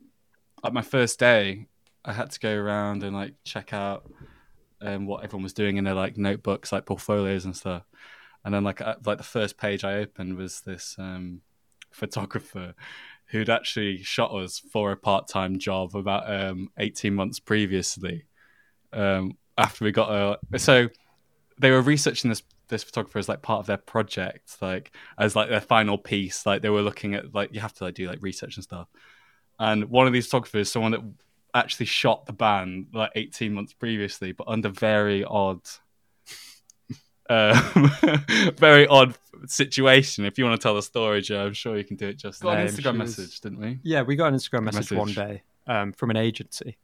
at 0.63 0.73
my 0.73 0.81
first 0.81 1.19
day, 1.19 1.67
I 2.05 2.13
had 2.13 2.31
to 2.31 2.39
go 2.39 2.55
around 2.55 3.03
and 3.03 3.15
like 3.15 3.35
check 3.43 3.73
out 3.73 4.09
um, 4.81 5.05
what 5.05 5.23
everyone 5.23 5.43
was 5.43 5.53
doing 5.53 5.77
in 5.77 5.83
their 5.83 5.93
like 5.93 6.17
notebooks, 6.17 6.71
like 6.71 6.85
portfolios 6.85 7.45
and 7.45 7.55
stuff. 7.55 7.83
And 8.45 8.53
then 8.53 8.63
like 8.63 8.81
uh, 8.81 8.95
like 9.05 9.17
the 9.17 9.23
first 9.23 9.57
page 9.57 9.83
I 9.83 9.95
opened 9.95 10.37
was 10.37 10.61
this 10.61 10.95
um, 10.97 11.41
photographer 11.91 12.73
who'd 13.27 13.49
actually 13.49 14.03
shot 14.03 14.33
us 14.33 14.59
for 14.59 14.91
a 14.91 14.97
part 14.97 15.27
time 15.27 15.59
job 15.59 15.95
about 15.95 16.31
um, 16.31 16.69
eighteen 16.77 17.13
months 17.13 17.39
previously. 17.39 18.25
Um, 18.91 19.37
after 19.57 19.85
we 19.85 19.91
got 19.91 20.39
a 20.53 20.59
so 20.59 20.87
they 21.59 21.71
were 21.71 21.81
researching 21.81 22.29
this 22.29 22.43
this 22.73 22.83
photographer 22.83 23.19
as 23.19 23.29
like 23.29 23.41
part 23.41 23.59
of 23.59 23.67
their 23.67 23.77
project, 23.77 24.57
like 24.61 24.91
as 25.17 25.35
like 25.35 25.49
their 25.49 25.61
final 25.61 25.97
piece. 25.97 26.45
Like 26.45 26.61
they 26.61 26.69
were 26.69 26.81
looking 26.81 27.15
at 27.15 27.33
like 27.33 27.53
you 27.53 27.61
have 27.61 27.73
to 27.75 27.85
like 27.85 27.93
do 27.93 28.07
like 28.07 28.21
research 28.21 28.57
and 28.57 28.63
stuff. 28.63 28.87
And 29.59 29.85
one 29.85 30.07
of 30.07 30.13
these 30.13 30.25
photographers, 30.25 30.71
someone 30.71 30.91
that 30.91 31.01
actually 31.53 31.85
shot 31.85 32.25
the 32.25 32.33
band 32.33 32.87
like 32.93 33.11
18 33.15 33.53
months 33.53 33.73
previously, 33.73 34.31
but 34.31 34.47
under 34.47 34.69
very 34.69 35.23
odd, 35.23 35.61
um, 37.29 37.91
very 38.57 38.87
odd 38.87 39.15
situation. 39.45 40.25
If 40.25 40.37
you 40.37 40.45
want 40.45 40.59
to 40.59 40.63
tell 40.63 40.75
the 40.75 40.81
story, 40.81 41.21
Joe, 41.21 41.45
I'm 41.45 41.53
sure 41.53 41.77
you 41.77 41.83
can 41.83 41.95
do 41.95 42.07
it. 42.07 42.17
Just 42.17 42.41
got 42.41 42.57
an 42.57 42.67
Instagram 42.67 42.93
she 42.93 42.99
was- 42.99 43.17
message, 43.17 43.41
didn't 43.41 43.59
we? 43.59 43.79
Yeah, 43.83 44.01
we 44.01 44.15
got 44.15 44.27
an 44.27 44.35
Instagram 44.35 44.63
message, 44.63 44.97
one 44.97 45.13
day 45.13 45.43
um, 45.67 45.93
from 45.93 46.09
an 46.09 46.17
agency, 46.17 46.77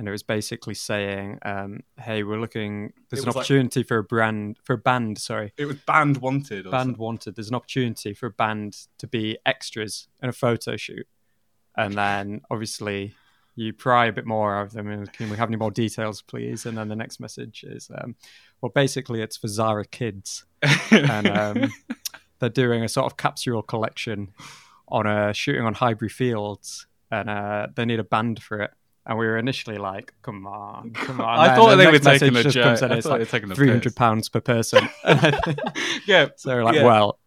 and 0.00 0.08
it 0.08 0.12
was 0.12 0.22
basically 0.22 0.72
saying, 0.72 1.38
um, 1.42 1.80
"Hey, 2.00 2.22
we're 2.22 2.40
looking. 2.40 2.94
There's 3.10 3.20
an 3.22 3.26
was 3.26 3.36
like- 3.36 3.42
opportunity 3.44 3.82
for 3.82 3.98
a 3.98 4.02
brand 4.02 4.56
for 4.64 4.72
a 4.72 4.78
band. 4.78 5.18
Sorry, 5.18 5.52
It 5.58 5.66
was 5.66 5.76
band 5.86 6.16
wanted. 6.16 6.66
Or 6.66 6.70
band 6.70 6.86
something. 6.86 7.02
wanted. 7.04 7.36
There's 7.36 7.50
an 7.50 7.54
opportunity 7.54 8.14
for 8.14 8.24
a 8.26 8.30
band 8.30 8.78
to 8.96 9.06
be 9.06 9.36
extras 9.44 10.08
in 10.22 10.30
a 10.30 10.32
photo 10.32 10.76
shoot, 10.78 11.06
and 11.76 11.94
then 11.94 12.40
obviously." 12.50 13.14
You 13.56 13.74
pry 13.74 14.06
a 14.06 14.12
bit 14.12 14.24
more 14.24 14.56
out 14.56 14.66
of 14.68 14.72
them, 14.72 14.88
and 14.88 15.12
can 15.12 15.28
we 15.28 15.36
have 15.36 15.50
any 15.50 15.56
more 15.56 15.72
details, 15.72 16.22
please? 16.22 16.64
And 16.64 16.78
then 16.78 16.88
the 16.88 16.96
next 16.96 17.20
message 17.20 17.62
is, 17.64 17.90
um, 17.94 18.14
well, 18.62 18.70
basically, 18.74 19.20
it's 19.20 19.36
for 19.36 19.48
Zara 19.48 19.84
Kids, 19.84 20.46
and 20.90 21.26
um, 21.28 21.70
they're 22.38 22.48
doing 22.48 22.84
a 22.84 22.88
sort 22.88 23.06
of 23.06 23.18
capsule 23.18 23.60
collection 23.62 24.30
on 24.88 25.06
a 25.06 25.34
shooting 25.34 25.62
on 25.66 25.74
Highbury 25.74 26.08
Fields, 26.08 26.86
and 27.10 27.28
uh, 27.28 27.66
they 27.74 27.84
need 27.84 27.98
a 28.00 28.04
band 28.04 28.40
for 28.42 28.60
it. 28.62 28.70
And 29.10 29.18
we 29.18 29.26
were 29.26 29.36
initially 29.38 29.76
like, 29.76 30.14
"Come 30.22 30.46
on, 30.46 30.92
come 30.92 31.20
on!" 31.20 31.38
I 31.40 31.56
thought 31.56 31.74
they 31.74 31.86
were 31.86 31.92
next 31.94 32.04
taking 32.04 32.36
a 32.36 32.42
just 32.44 32.56
comes 32.56 32.78
joke. 32.80 32.92
in, 32.92 32.96
it's 32.98 33.06
thought 33.06 33.14
they 33.14 33.20
like 33.24 33.28
taking 33.28 33.50
a 33.50 33.54
three 33.56 33.68
hundred 33.68 33.96
pounds 33.96 34.28
per 34.28 34.40
person. 34.40 34.88
yeah, 36.06 36.28
so 36.36 36.54
we're 36.54 36.62
like, 36.64 36.76
Yeah. 36.76 36.84
"Well, 36.84 37.18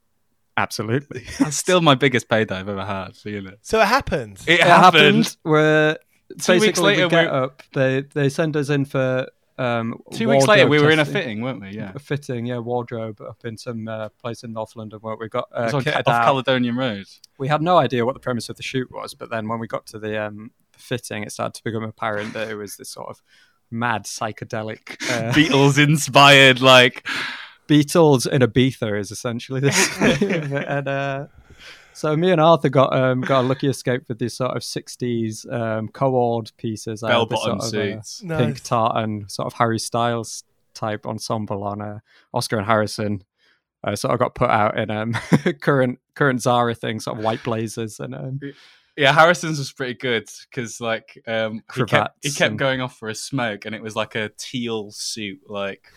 absolutely." 0.57 1.25
that's 1.39 1.57
still 1.57 1.81
my 1.81 1.95
biggest 1.95 2.29
payday 2.29 2.55
I've 2.55 2.69
ever 2.69 2.85
had. 2.85 3.15
So, 3.17 3.29
you 3.29 3.41
know. 3.41 3.55
So 3.61 3.81
it 3.81 3.87
happened. 3.87 4.39
It, 4.47 4.61
it 4.61 4.65
happened. 4.65 5.25
happened. 5.25 5.37
We're 5.43 5.97
Two 6.41 6.59
weeks 6.59 6.79
later, 6.79 7.03
we 7.03 7.09
get 7.09 7.25
we- 7.31 7.37
up. 7.37 7.63
They 7.73 8.01
they 8.13 8.29
send 8.29 8.55
us 8.55 8.69
in 8.69 8.85
for 8.85 9.27
um, 9.57 10.01
Two 10.13 10.29
weeks 10.29 10.47
later, 10.47 10.63
we 10.67 10.77
wardrobe 10.77 10.85
were 10.87 10.91
in 10.93 10.99
a 10.99 11.05
fitting, 11.05 11.41
weren't 11.41 11.61
we? 11.61 11.69
Yeah. 11.71 11.91
a 11.93 11.99
fitting, 11.99 12.45
yeah, 12.47 12.57
wardrobe 12.57 13.21
up 13.21 13.45
in 13.45 13.55
some 13.57 13.87
uh, 13.87 14.09
place 14.09 14.43
in 14.43 14.51
North 14.53 14.75
London 14.75 14.99
where 15.01 15.15
we 15.15 15.29
got 15.29 15.47
It 15.51 15.55
uh, 15.57 15.63
was 15.65 15.73
on 15.75 15.87
off 15.87 16.07
out. 16.07 16.23
Caledonian 16.23 16.75
Road. 16.75 17.05
We 17.37 17.49
had 17.49 17.61
no 17.61 17.77
idea 17.77 18.03
what 18.05 18.13
the 18.13 18.19
premise 18.19 18.49
of 18.49 18.55
the 18.55 18.63
shoot 18.63 18.89
was, 18.91 19.13
but 19.13 19.29
then 19.29 19.47
when 19.47 19.59
we 19.59 19.67
got 19.67 19.85
to 19.87 19.99
the, 19.99 20.19
um, 20.23 20.49
the 20.59 20.62
fitting, 20.77 21.23
it 21.23 21.31
started 21.31 21.53
to 21.55 21.63
become 21.63 21.83
apparent 21.83 22.33
that 22.33 22.49
it 22.49 22.55
was 22.55 22.77
this 22.77 22.89
sort 22.89 23.09
of 23.09 23.21
mad 23.71 24.05
psychedelic 24.05 25.01
uh, 25.09 25.31
Beatles 25.33 25.81
inspired, 25.81 26.61
like 26.61 27.07
Beatles 27.67 28.27
in 28.27 28.41
Ibiza 28.41 28.99
is 28.99 29.11
essentially 29.11 29.59
this. 29.59 30.01
and 30.01 30.87
uh, 30.87 31.27
so 31.93 32.15
me 32.15 32.31
and 32.31 32.41
Arthur 32.41 32.69
got 32.69 32.95
um, 32.95 33.21
got 33.21 33.41
a 33.41 33.47
lucky 33.47 33.67
escape 33.67 34.03
with 34.07 34.19
these 34.19 34.35
sort 34.35 34.55
of 34.55 34.63
'60s 34.63 35.51
um, 35.51 35.87
co-ord 35.89 36.51
pieces. 36.57 37.01
Bell 37.01 37.25
bottom 37.25 37.59
sort 37.61 37.73
of, 37.73 37.97
uh, 37.99 38.01
suits. 38.01 38.23
Nice. 38.23 38.39
pink 38.39 38.63
tartan, 38.63 39.29
sort 39.29 39.47
of 39.47 39.53
Harry 39.53 39.79
Styles 39.79 40.43
type 40.73 41.05
ensemble 41.05 41.63
on 41.63 41.81
uh, 41.81 41.99
Oscar 42.33 42.57
and 42.57 42.65
Harrison. 42.65 43.23
Uh, 43.85 43.95
sort 43.95 44.13
of 44.13 44.19
got 44.19 44.33
put 44.33 44.49
out 44.49 44.77
in 44.77 44.89
um, 44.89 45.13
current 45.61 45.99
current 46.15 46.41
Zara 46.41 46.73
thing, 46.73 46.99
sort 46.99 47.17
of 47.17 47.23
white 47.23 47.43
blazers 47.43 47.99
and 47.99 48.15
um, 48.15 48.39
Yeah, 48.95 49.11
Harrison's 49.11 49.57
was 49.57 49.71
pretty 49.71 49.95
good 49.95 50.29
because 50.49 50.79
like 50.79 51.21
um, 51.25 51.63
he 51.75 51.83
kept, 51.85 52.23
he 52.23 52.31
kept 52.31 52.51
and- 52.51 52.59
going 52.59 52.81
off 52.81 52.97
for 52.97 53.09
a 53.09 53.15
smoke, 53.15 53.65
and 53.65 53.73
it 53.73 53.81
was 53.81 53.95
like 53.95 54.15
a 54.15 54.29
teal 54.37 54.91
suit, 54.91 55.41
like 55.47 55.87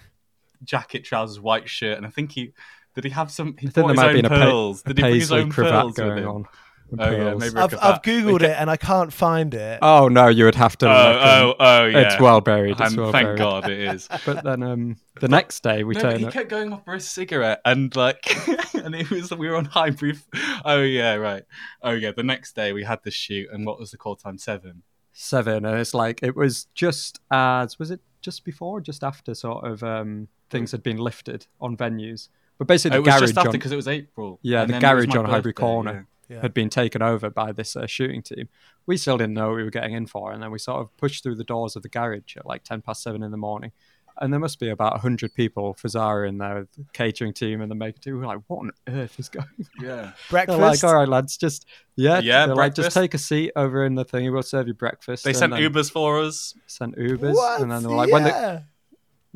jacket, 0.65 1.05
trousers, 1.05 1.39
white 1.39 1.69
shirt, 1.69 1.99
and 1.99 2.07
I 2.07 2.11
think 2.11 2.33
he 2.33 2.53
did 2.95 3.05
he 3.05 3.11
have 3.11 3.31
some. 3.31 3.57
He 3.59 3.69
I 3.69 3.71
think 3.71 3.87
there 3.89 3.97
might 3.97 4.09
own 4.09 4.15
be 4.15 4.21
a, 4.21 4.29
pa- 4.29 4.29
pearls. 4.29 4.83
a 4.87 4.89
did 4.89 4.97
he 4.99 5.03
bring 5.03 5.15
his 5.21 5.33
own 5.33 5.51
pearls 5.51 5.95
going 5.95 6.25
on. 6.27 6.47
And 6.91 7.01
Oh 7.01 7.11
yeah, 7.11 7.35
maybe 7.35 7.57
a 7.59 7.63
I've. 7.65 7.75
I've 7.83 8.03
googled 8.03 8.43
it 8.43 8.57
and 8.59 8.71
I 8.71 8.77
can't 8.77 9.13
find 9.13 9.53
it. 9.55 9.79
Oh 9.83 10.09
no, 10.09 10.29
you 10.29 10.45
would 10.45 10.55
have 10.55 10.77
to. 10.79 10.87
Oh, 10.87 10.91
look 10.91 11.23
oh, 11.23 11.55
oh, 11.59 11.85
yeah. 11.87 11.99
It's 12.13 12.21
well 12.21 12.41
buried. 12.41 12.73
It's 12.81 12.91
And 12.93 12.97
well 13.01 13.13
thank 13.13 13.27
buried. 13.27 13.39
God 13.39 13.69
it 13.71 13.79
is. 13.79 14.09
But 14.27 14.45
then 14.45 14.63
um, 14.63 14.97
the 15.21 15.29
next 15.29 15.63
day 15.63 15.85
we 15.85 15.95
no, 15.95 16.01
but 16.03 16.11
turn 16.11 16.19
he 16.21 16.27
up. 16.27 16.33
kept 16.33 16.49
going 16.49 16.73
off 16.73 16.85
for 16.85 16.95
a 16.95 17.01
cigarette, 17.01 17.61
and 17.65 17.95
like, 17.97 18.25
and 18.75 18.95
it 18.95 19.11
was 19.11 19.31
we 19.33 19.49
were 19.49 19.57
on 19.57 19.65
high 19.67 19.91
brief. 19.91 20.25
Oh 20.65 20.83
yeah, 20.83 21.15
right. 21.15 21.45
Oh 21.83 21.93
yeah. 21.93 22.13
The 22.13 22.23
next 22.23 22.55
day 22.55 22.73
we 22.73 22.85
had 22.85 23.03
the 23.05 23.11
shoot, 23.11 23.49
and 23.53 23.67
what 23.67 23.79
was 23.79 23.91
the 23.91 23.97
call 23.97 24.17
time? 24.17 24.39
Seven. 24.39 24.83
seven 25.13 25.65
and 25.65 25.79
it's 25.79 25.95
like 25.95 26.23
it 26.23 26.37
was 26.37 26.67
just 26.75 27.21
as 27.31 27.79
was 27.79 27.91
it 27.91 28.01
just 28.21 28.45
before 28.45 28.79
or 28.79 28.81
just 28.81 29.03
after 29.03 29.35
sort 29.35 29.65
of 29.65 29.83
um 29.83 30.29
things 30.51 30.73
had 30.73 30.83
been 30.83 30.99
lifted 30.99 31.47
on 31.61 31.77
venues 31.77 32.29
but 32.59 32.67
basically 32.67 32.99
Oh, 32.99 33.03
the 33.03 33.09
it 33.09 33.13
was 33.13 33.21
garage 33.21 33.29
just 33.31 33.39
after 33.39 33.51
because 33.53 33.73
it 33.73 33.77
was 33.77 33.89
April. 33.89 34.39
yeah 34.43 34.61
and 34.63 34.69
the 34.69 34.79
then 34.79 34.85
it 34.85 34.95
was 34.95 35.07
garage 35.07 35.17
on 35.17 35.25
highbury 35.25 35.53
corner 35.55 35.93
yeah. 35.93 36.03
Had 36.29 36.53
been 36.55 36.69
taken 36.69 37.03
over 37.03 37.31
by 37.31 37.53
this 37.53 37.77
uh, 37.77 37.87
shooting 37.87 38.23
team 38.23 38.49
we 38.87 38.97
still 38.97 39.17
didn't 39.19 39.35
know 39.35 39.49
what 39.49 39.57
we 39.57 39.63
were 39.65 39.71
getting 39.71 39.95
in 39.95 40.07
for 40.07 40.33
and 40.33 40.43
then 40.43 40.51
we 40.51 40.59
sort 40.59 40.81
of 40.81 40.97
pushed 40.97 41.23
through 41.23 41.35
the 41.35 41.45
doors 41.45 41.77
of 41.77 41.83
the 41.83 41.89
garage 41.89 42.37
at 42.37 42.47
like 42.47 42.63
10 42.65 42.83
past 42.83 43.03
7 43.03 43.23
in 43.23 43.31
the 43.31 43.37
morning 43.37 43.73
and 44.19 44.33
there 44.33 44.41
must 44.41 44.59
be 44.59 44.71
about 44.71 44.93
100 44.93 45.35
people 45.35 45.75
for 45.75 45.89
Zara 45.89 46.27
in 46.27 46.39
there, 46.39 46.67
the 46.77 46.85
catering 46.95 47.35
team 47.35 47.61
and 47.61 47.71
the 47.71 47.75
maker 47.75 47.99
team. 47.99 48.15
We 48.15 48.21
We're 48.21 48.27
like, 48.29 48.39
what 48.47 48.61
on 48.61 48.71
earth 48.89 49.19
is 49.21 49.29
going 49.29 49.47
on? 49.47 49.67
Yeah. 49.79 49.89
yeah. 49.89 50.13
Breakfast. 50.31 50.59
They're 50.59 50.67
like, 50.67 50.85
all 50.85 50.95
right, 50.95 51.07
lads, 51.09 51.37
just, 51.37 51.67
yeah, 51.97 52.21
Yeah, 52.21 52.47
they're 52.47 52.55
like, 52.57 52.75
just 52.75 52.97
take 52.97 53.13
a 53.13 53.19
seat 53.19 53.53
over 53.57 53.85
in 53.85 53.95
the 53.95 54.07
thing. 54.07 54.33
We'll 54.33 54.43
serve 54.43 54.69
you 54.69 54.75
breakfast. 54.75 55.25
They 55.25 55.33
And 55.33 55.37
sent 55.39 55.53
Ubers 55.53 55.91
for 55.93 56.21
us. 56.23 56.55
sent 56.67 56.97
Ubers, 56.97 57.35
What? 57.35 57.61
and 57.61 57.71
then 57.71 57.83
they 57.83 57.89
were 57.91 57.95
like, 57.95 58.11
when 58.11 58.23
the 58.23 58.31
Yeah. 58.31 58.61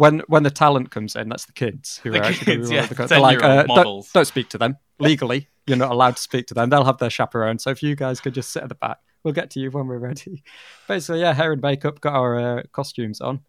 When 0.01 0.21
when 0.29 0.43
the 0.45 0.51
talent 0.51 0.91
comes 0.91 1.15
in, 1.15 1.29
that's 1.29 1.45
the 1.45 1.53
kids 1.53 2.01
who 2.03 2.11
The 2.11 2.21
are 2.21 2.25
actually 2.25 2.57
kids, 2.57 2.71
be 2.71 2.75
yeah, 2.77 2.87
the 2.87 2.95
they're 3.07 3.21
like, 3.21 3.43
uh, 3.43 3.57
don't, 3.65 3.69
models. 3.69 4.11
don't 4.13 4.25
speak 4.25 4.49
to 4.49 4.59
them 4.59 4.79
legally. 4.99 5.49
You're 5.67 5.77
not 5.77 5.91
allowed 5.93 6.17
to 6.17 6.23
speak 6.23 6.47
to 6.47 6.55
them. 6.55 6.71
They'll 6.71 6.87
have 6.87 6.97
their 6.97 7.11
chaperone. 7.11 7.59
So 7.59 7.69
if 7.69 7.83
you 7.83 7.95
guys 7.97 8.19
could 8.19 8.33
just 8.33 8.51
sit 8.51 8.63
at 8.63 8.71
the 8.71 8.75
back, 8.75 8.97
we'll 9.23 9.35
get 9.35 9.51
to 9.51 9.61
you 9.61 9.71
when 9.71 9.87
we're 9.87 9.99
ready. 9.99 10.43
Basically, 10.89 11.21
yeah, 11.21 11.35
hair 11.35 11.53
and 11.53 11.61
makeup, 11.61 12.01
got 12.01 12.15
our 12.15 12.39
uh, 12.61 12.63
costumes 12.73 13.21
on. 13.21 13.41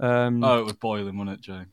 Um, 0.00 0.44
Oh, 0.44 0.60
it 0.60 0.64
was 0.64 0.74
boiling, 0.74 1.18
wasn't 1.18 1.38
it, 1.38 1.40
Joe? 1.40 1.64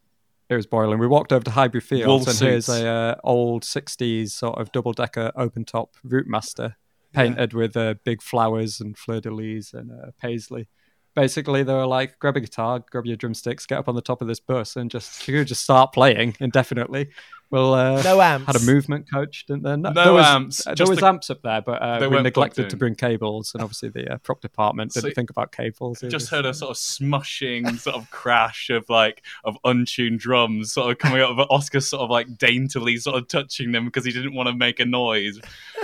it 0.50 0.56
was 0.56 0.66
boiling. 0.66 0.98
We 0.98 1.06
walked 1.08 1.32
over 1.32 1.44
to 1.46 1.52
Highbury 1.52 1.82
Fields, 1.82 2.26
Wool 2.26 2.30
and 2.30 2.40
here's 2.40 2.70
a 2.70 2.88
uh, 2.88 3.16
old 3.24 3.62
'60s 3.64 4.32
sort 4.32 4.60
of 4.60 4.72
double 4.72 4.94
decker 4.94 5.32
open 5.36 5.64
top 5.64 5.96
Routemaster 6.04 6.74
painted 7.14 7.54
with 7.54 7.78
uh, 7.78 7.94
big 8.04 8.22
flowers 8.24 8.82
and 8.82 8.98
fleur 8.98 9.20
de 9.22 9.30
lis 9.30 9.74
and 9.74 9.92
uh, 9.92 10.10
paisley. 10.20 10.68
Basically, 11.16 11.62
they 11.64 11.74
were 11.74 11.86
like, 11.86 12.18
grab 12.20 12.38
a 12.38 12.40
guitar, 12.40 12.84
grab 12.90 13.06
your 13.06 13.16
drumsticks, 13.18 13.66
get 13.68 13.78
up 13.78 13.88
on 13.88 13.96
the 13.96 14.02
top 14.02 14.22
of 14.22 14.28
this 14.28 14.40
bus, 14.40 14.76
and 14.76 14.90
just 14.90 15.28
you 15.28 15.38
could 15.40 15.48
just 15.48 15.64
start 15.64 15.94
playing 15.94 16.36
indefinitely. 16.40 17.10
Well, 17.52 17.76
uh, 17.76 18.02
No 18.02 18.20
amps. 18.20 18.48
had 18.48 18.56
a 18.56 18.66
movement 18.66 19.08
coach, 19.12 19.46
didn't 19.46 19.62
there? 19.62 19.78
No 19.78 19.94
there 19.94 20.12
was, 20.12 20.26
amps, 20.26 20.64
just 20.64 20.76
There 20.78 20.88
was 20.88 20.98
the- 20.98 21.06
amps 21.06 21.30
up 21.30 21.44
there, 21.44 21.62
but 21.62 21.80
uh, 21.84 22.00
They 22.00 22.08
we 22.08 22.14
weren't 22.16 22.24
neglected 22.24 22.68
to 22.72 22.76
bring 22.78 22.96
cables, 22.96 23.54
and 23.54 23.62
obviously 23.62 23.90
the 23.90 24.14
uh, 24.14 24.18
prop 24.18 24.42
department 24.42 24.92
didn't 24.94 25.14
think 25.14 25.30
about 25.30 25.52
cables. 25.52 26.02
It 26.02 26.10
Just 26.10 26.30
heard 26.30 26.48
a 26.48 26.54
sort 26.56 26.72
of 26.72 26.78
smushing 26.78 27.80
sort 27.80 27.96
of 27.96 28.10
crash 28.10 28.72
of 28.72 28.90
like 28.90 29.24
of 29.44 29.56
untuned 29.66 30.20
drums 30.20 30.74
sort 30.74 30.90
of 30.90 30.98
coming 30.98 31.22
out 31.22 31.30
of 31.30 31.40
Oscar 31.52 31.80
sort 31.80 32.02
of 32.02 32.10
like 32.10 32.40
daintily 32.40 32.98
sort 32.98 33.18
of 33.22 33.28
touching 33.28 33.72
them 33.72 33.86
because 33.86 34.04
he 34.04 34.12
didn't 34.12 34.34
want 34.34 34.50
to 34.50 34.56
make 34.56 34.80
a 34.80 34.86
noise. 34.86 35.40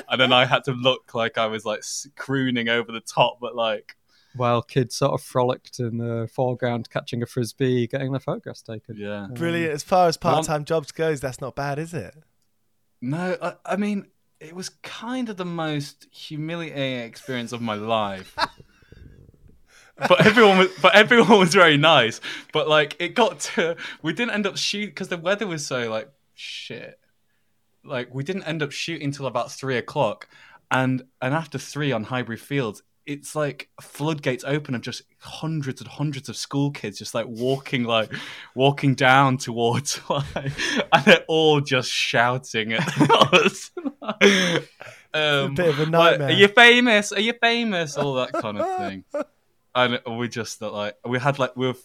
And 0.10 0.20
then 0.20 0.34
I 0.34 0.46
had 0.46 0.64
to 0.64 0.72
look 0.72 1.14
like 1.14 1.38
I 1.38 1.46
was 1.46 1.66
like 1.66 1.84
crooning 2.16 2.68
over 2.70 2.92
the 2.92 3.00
top, 3.02 3.38
but 3.40 3.56
like 3.56 3.96
while 4.36 4.62
kids 4.62 4.96
sort 4.96 5.14
of 5.14 5.22
frolicked 5.22 5.80
in 5.80 5.98
the 5.98 6.30
foreground, 6.32 6.90
catching 6.90 7.22
a 7.24 7.26
frisbee, 7.26 7.88
getting 7.88 8.12
their 8.12 8.20
photographs 8.20 8.62
taken. 8.62 8.96
yeah. 8.98 9.24
Um, 9.24 9.34
Brilliant. 9.34 9.74
As 9.74 9.84
far 9.84 10.08
as 10.08 10.18
part 10.18 10.46
time 10.46 10.66
jobs 10.66 10.92
goes, 10.92 11.20
that's 11.20 11.42
not 11.42 11.56
bad, 11.56 11.80
is 11.80 11.94
it? 11.94 12.16
No, 13.02 13.38
I, 13.42 13.54
I 13.66 13.76
mean 13.76 14.08
it 14.40 14.56
was 14.56 14.70
kind 14.70 15.30
of 15.30 15.38
the 15.38 15.46
most 15.46 16.08
humiliating 16.12 17.02
experience 17.02 17.52
of 17.52 17.62
my 17.62 17.76
life. 17.76 18.36
but 20.08 20.26
everyone 20.26 20.58
was, 20.60 20.70
but 20.82 20.96
everyone 20.96 21.40
was 21.40 21.54
very 21.54 21.78
nice. 21.78 22.22
But 22.54 22.68
like, 22.68 22.96
it 23.00 23.16
got 23.16 23.40
to, 23.42 23.76
we 24.02 24.14
didn't 24.14 24.34
end 24.34 24.48
up 24.48 24.58
shooting 24.58 24.90
because 24.90 25.10
the 25.10 25.18
weather 25.18 25.48
was 25.48 25.66
so 25.66 25.90
like 25.90 26.10
shit. 26.36 27.00
Like, 27.84 28.14
we 28.14 28.24
didn't 28.24 28.44
end 28.44 28.64
up 28.64 28.72
shooting 28.72 29.12
till 29.12 29.26
about 29.26 29.52
three 29.52 29.78
o'clock, 29.78 30.28
and 30.72 31.04
and 31.22 31.34
after 31.34 31.58
three 31.58 31.92
on 31.92 32.06
Highbury 32.06 32.38
Fields, 32.38 32.84
it's 33.10 33.36
like 33.36 33.70
floodgates 33.82 34.44
open 34.46 34.76
of 34.76 34.82
just 34.82 35.02
hundreds 35.18 35.82
and 35.82 35.90
hundreds 35.90 36.30
of 36.30 36.38
school 36.38 36.70
kids 36.70 37.00
just 37.00 37.16
like 37.16 37.26
walking 37.28 37.84
like 37.84 38.14
walking 38.54 38.94
down 38.94 39.36
towards 39.36 40.00
like 40.10 40.52
and 40.94 41.06
they're 41.06 41.26
all 41.28 41.60
just 41.60 41.90
shouting 41.90 42.74
at 42.74 43.12
us. 43.34 43.72
Um, 45.12 45.56
bit 45.56 45.70
of 45.70 45.80
a 45.80 45.84
like, 45.86 45.90
nightmare. 45.90 46.28
are 46.28 46.34
you 46.34 46.48
famous? 46.50 47.12
Are 47.12 47.20
you 47.20 47.34
famous? 47.42 47.98
All 47.98 48.14
that 48.14 48.32
kind 48.32 48.60
of 48.60 48.78
thing. 48.78 49.04
And 49.74 50.00
we 50.20 50.30
just 50.30 50.62
like 50.62 50.96
we 51.04 51.18
had 51.18 51.40
like 51.40 51.56
we 51.56 51.66
were 51.66 51.76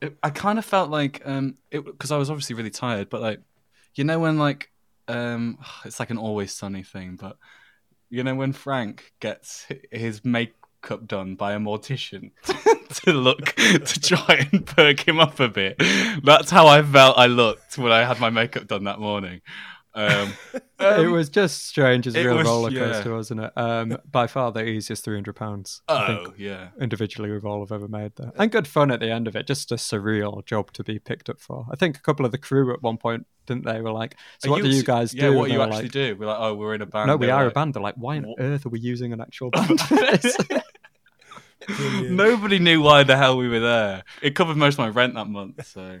it, 0.00 0.16
i 0.22 0.30
kind 0.30 0.58
of 0.58 0.64
felt 0.64 0.90
like 0.90 1.22
um 1.24 1.56
it 1.70 1.84
because 1.84 2.10
i 2.10 2.16
was 2.16 2.28
obviously 2.28 2.54
really 2.54 2.70
tired 2.70 3.08
but 3.08 3.22
like 3.22 3.40
you 3.94 4.04
know 4.04 4.18
when 4.18 4.38
like 4.38 4.70
um 5.08 5.58
it's 5.84 5.98
like 5.98 6.10
an 6.10 6.18
always 6.18 6.52
sunny 6.52 6.82
thing 6.84 7.16
but 7.20 7.36
you 8.10 8.22
know 8.22 8.34
when 8.34 8.52
Frank 8.52 9.12
gets 9.20 9.66
his 9.90 10.24
makeup 10.24 11.06
done 11.06 11.34
by 11.34 11.54
a 11.54 11.58
mortician 11.58 12.30
to 13.04 13.12
look 13.12 13.54
to 13.54 14.00
try 14.00 14.46
and 14.52 14.66
perk 14.66 15.06
him 15.06 15.18
up 15.18 15.40
a 15.40 15.48
bit. 15.48 15.80
That's 16.22 16.50
how 16.50 16.66
I 16.66 16.82
felt 16.82 17.18
I 17.18 17.26
looked 17.26 17.78
when 17.78 17.92
I 17.92 18.04
had 18.04 18.20
my 18.20 18.30
makeup 18.30 18.66
done 18.66 18.84
that 18.84 19.00
morning. 19.00 19.40
Um, 19.94 20.32
it 20.54 20.62
um, 20.80 21.12
was 21.12 21.28
just 21.28 21.66
strange 21.66 22.06
as 22.06 22.16
a 22.16 22.24
real 22.24 22.36
was- 22.36 22.46
roller 22.46 22.70
yeah. 22.70 23.06
wasn't 23.08 23.40
it? 23.40 23.52
Um, 23.56 23.98
by 24.10 24.26
far 24.26 24.50
the 24.50 24.64
easiest 24.64 25.04
three 25.04 25.16
hundred 25.16 25.36
pounds. 25.36 25.82
I 25.88 26.06
think 26.06 26.28
oh 26.28 26.34
yeah. 26.36 26.68
individually 26.80 27.30
we've 27.30 27.44
all 27.44 27.60
have 27.60 27.72
ever 27.72 27.88
made 27.88 28.12
there, 28.16 28.32
and 28.36 28.50
good 28.50 28.66
fun 28.66 28.90
at 28.90 29.00
the 29.00 29.10
end 29.10 29.28
of 29.28 29.36
it. 29.36 29.46
Just 29.46 29.70
a 29.70 29.76
surreal 29.76 30.44
job 30.44 30.72
to 30.72 30.82
be 30.82 30.98
picked 30.98 31.28
up 31.28 31.40
for. 31.40 31.66
I 31.70 31.76
think 31.76 31.96
a 31.96 32.00
couple 32.00 32.26
of 32.26 32.32
the 32.32 32.38
crew 32.38 32.72
at 32.72 32.82
one 32.82 32.96
point 32.96 33.26
didn't 33.46 33.64
they 33.64 33.80
were 33.80 33.92
like, 33.92 34.16
"So 34.38 34.48
Are 34.48 34.52
what 34.52 34.62
do 34.62 34.68
you 34.68 34.82
guys 34.82 35.12
do?" 35.12 35.18
Yeah, 35.18 35.28
what 35.30 35.44
And 35.44 35.54
you 35.54 35.62
actually 35.62 35.82
like, 35.82 35.92
do? 35.92 36.16
We're 36.18 36.26
like, 36.26 36.40
oh, 36.40 36.54
we're 36.54 36.74
in 36.74 36.82
a 36.82 36.86
band. 36.86 37.08
No, 37.08 37.16
we 37.16 37.26
They 37.26 37.32
were 37.32 37.38
are 37.38 37.46
a 37.46 37.50
band. 37.50 37.74
They're 37.74 37.82
like, 37.82 37.96
why 37.96 38.16
on 38.16 38.24
"What?" 38.24 38.40
earth 38.40 38.66
are 38.66 38.70
we 38.70 38.80
using 38.80 39.12
an 39.12 39.20
actual 39.20 39.50
band 39.52 39.80
for 39.80 39.96
this? 39.96 40.36
Brilliant. 41.66 42.10
Nobody 42.10 42.58
knew 42.58 42.82
why 42.82 43.04
the 43.04 43.16
hell 43.16 43.38
we 43.38 43.48
were 43.48 43.60
there. 43.60 44.04
It 44.20 44.34
covered 44.34 44.56
most 44.56 44.74
of 44.74 44.80
my 44.80 44.88
rent 44.88 45.14
that 45.14 45.28
month, 45.28 45.66
so 45.66 46.00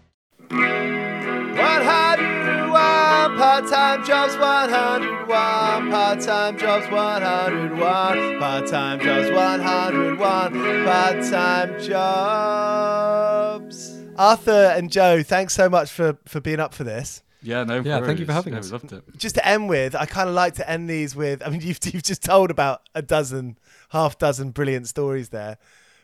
101 0.51 2.75
uh, 2.75 3.29
part-time 3.37 4.03
jobs 4.03 4.33
101 4.33 5.31
uh, 5.31 5.89
part-time 5.89 6.57
jobs 6.57 6.91
101 6.91 7.81
uh, 7.81 8.39
part-time 8.39 8.99
jobs 8.99 9.31
101 9.31 10.53
part-time 10.83 11.79
jobs 11.81 13.17
arthur 14.17 14.73
and 14.75 14.91
joe 14.91 15.23
thanks 15.23 15.53
so 15.53 15.69
much 15.69 15.89
for 15.89 16.17
for 16.25 16.41
being 16.41 16.59
up 16.59 16.73
for 16.73 16.83
this 16.83 17.23
Yeah, 17.41 17.63
no. 17.63 17.79
Yeah, 17.79 18.01
thank 18.01 18.19
you 18.19 18.25
for 18.25 18.33
having 18.33 18.51
Yeah, 18.53 18.59
us. 18.59 18.65
we 18.65 18.71
loved 18.73 18.91
it. 18.91 19.03
just 19.17 19.35
to 19.35 19.47
end 19.47 19.69
with 19.69 19.95
i 19.95 20.05
kind 20.05 20.27
of 20.27 20.35
like 20.35 20.55
to 20.55 20.69
end 20.69 20.89
these 20.89 21.15
with 21.15 21.41
i 21.45 21.49
mean 21.49 21.61
you've, 21.67 21.79
you've 21.93 22.03
just 22.03 22.23
told 22.25 22.51
about 22.51 22.81
a 22.93 23.01
dozen 23.01 23.57
half 23.91 24.17
dozen 24.17 24.51
brilliant 24.51 24.89
stories 24.89 25.29
there 25.29 25.57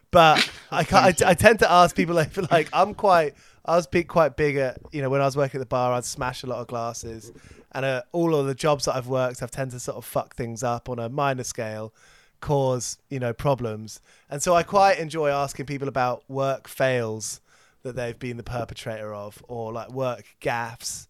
but 0.10 0.50
I, 0.72 0.86
can't, 0.86 1.22
I, 1.22 1.32
I 1.32 1.34
tend 1.34 1.60
to 1.60 1.70
ask 1.70 1.94
people 1.94 2.16
like, 2.16 2.30
like 2.50 2.70
i'm 2.72 2.94
quite 2.94 3.36
i 3.68 3.76
was 3.76 3.88
big, 3.88 4.08
quite 4.08 4.36
big 4.36 4.56
at 4.56 4.78
you 4.92 5.02
know 5.02 5.10
when 5.10 5.22
i 5.22 5.26
was 5.26 5.38
working 5.38 5.60
at 5.60 5.62
the 5.62 5.68
bar 5.68 5.94
i'd 5.94 6.06
smash 6.06 6.44
a 6.44 6.48
lot 6.48 6.60
of 6.60 6.68
glasses 6.68 7.32
and 7.74 7.86
uh, 7.86 8.02
all 8.12 8.36
of 8.36 8.48
the 8.48 8.56
jobs 8.56 8.86
that 8.86 8.96
i've 8.96 9.08
worked 9.08 9.42
i've 9.42 9.52
tend 9.52 9.72
to 9.72 9.80
sort 9.80 9.98
of 9.98 10.06
fuck 10.06 10.36
things 10.36 10.64
up 10.64 10.90
on 10.90 11.00
a 11.00 11.10
minor 11.10 11.44
scale 11.44 11.94
cause 12.40 12.98
you 13.10 13.20
know 13.20 13.34
problems 13.34 14.00
and 14.30 14.42
so 14.44 14.54
i 14.54 14.64
quite 14.64 15.00
enjoy 15.00 15.30
asking 15.30 15.66
people 15.66 15.88
about 15.88 16.24
work 16.30 16.68
fails 16.68 17.42
that 17.84 17.96
they've 17.96 18.20
been 18.20 18.38
the 18.38 18.44
perpetrator 18.44 19.14
of 19.14 19.42
or 19.48 19.74
like 19.74 19.90
work 19.92 20.24
gaffes 20.42 21.08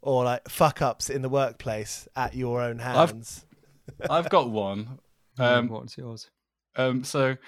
or 0.00 0.24
like 0.24 0.48
fuck 0.48 0.80
ups 0.80 1.10
in 1.10 1.20
the 1.22 1.28
workplace 1.28 2.08
at 2.16 2.34
your 2.34 2.62
own 2.62 2.78
hands 2.78 3.44
I've 4.08 4.30
got 4.30 4.50
one. 4.50 4.98
Um, 5.38 5.68
What's 5.68 5.96
yours? 5.96 6.28
Um, 6.76 7.02
so, 7.02 7.38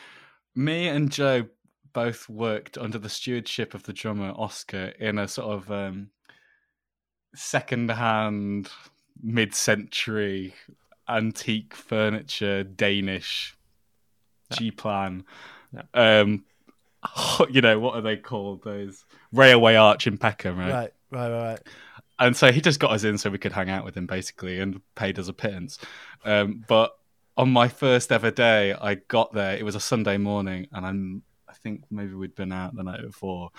me 0.55 0.89
and 0.89 1.11
Joe 1.11 1.45
both 1.93 2.29
worked 2.29 2.79
under 2.79 2.99
the 2.99 3.09
stewardship 3.09 3.75
of 3.75 3.83
the 3.85 3.93
drummer 3.93 4.33
Oscar 4.37 4.93
in 4.99 5.19
a 5.19 5.29
sort 5.29 5.53
of 5.53 5.71
um, 5.71 6.11
second-hand, 7.35 8.71
mid-century 9.23 10.55
antique 11.09 11.75
furniture 11.75 12.63
Danish 12.63 13.57
G-plan. 14.53 15.25
Um, 15.95 16.45
you 17.51 17.61
know 17.61 17.79
what 17.79 17.95
are 17.95 18.03
they 18.03 18.17
called? 18.17 18.63
Those 18.65 19.05
railway 19.33 19.75
arch 19.75 20.07
in 20.07 20.19
Peckham, 20.19 20.59
right? 20.59 20.73
right 20.73 20.93
right 21.11 21.31
right 21.31 21.49
right 21.51 21.61
and 22.19 22.37
so 22.37 22.53
he 22.53 22.61
just 22.61 22.81
got 22.81 22.93
us 22.93 23.05
in 23.05 23.19
so 23.19 23.31
we 23.31 23.39
could 23.39 23.53
hang 23.53 23.69
out 23.69 23.85
with 23.85 23.97
him 23.97 24.07
basically 24.07 24.61
and 24.61 24.81
paid 24.95 25.19
us 25.19 25.29
a 25.29 25.33
pittance 25.33 25.79
um, 26.25 26.65
but 26.69 26.97
on 27.37 27.51
my 27.51 27.69
first 27.69 28.13
ever 28.13 28.31
day 28.31 28.73
i 28.75 28.95
got 28.95 29.33
there 29.33 29.57
it 29.57 29.65
was 29.65 29.75
a 29.75 29.81
sunday 29.81 30.17
morning 30.17 30.67
and 30.73 30.87
i'm 30.87 31.23
think 31.63 31.83
maybe 31.91 32.15
we'd 32.15 32.35
been 32.35 32.53
out 32.53 32.75
the 32.75 32.83
night 32.83 33.03
before 33.03 33.51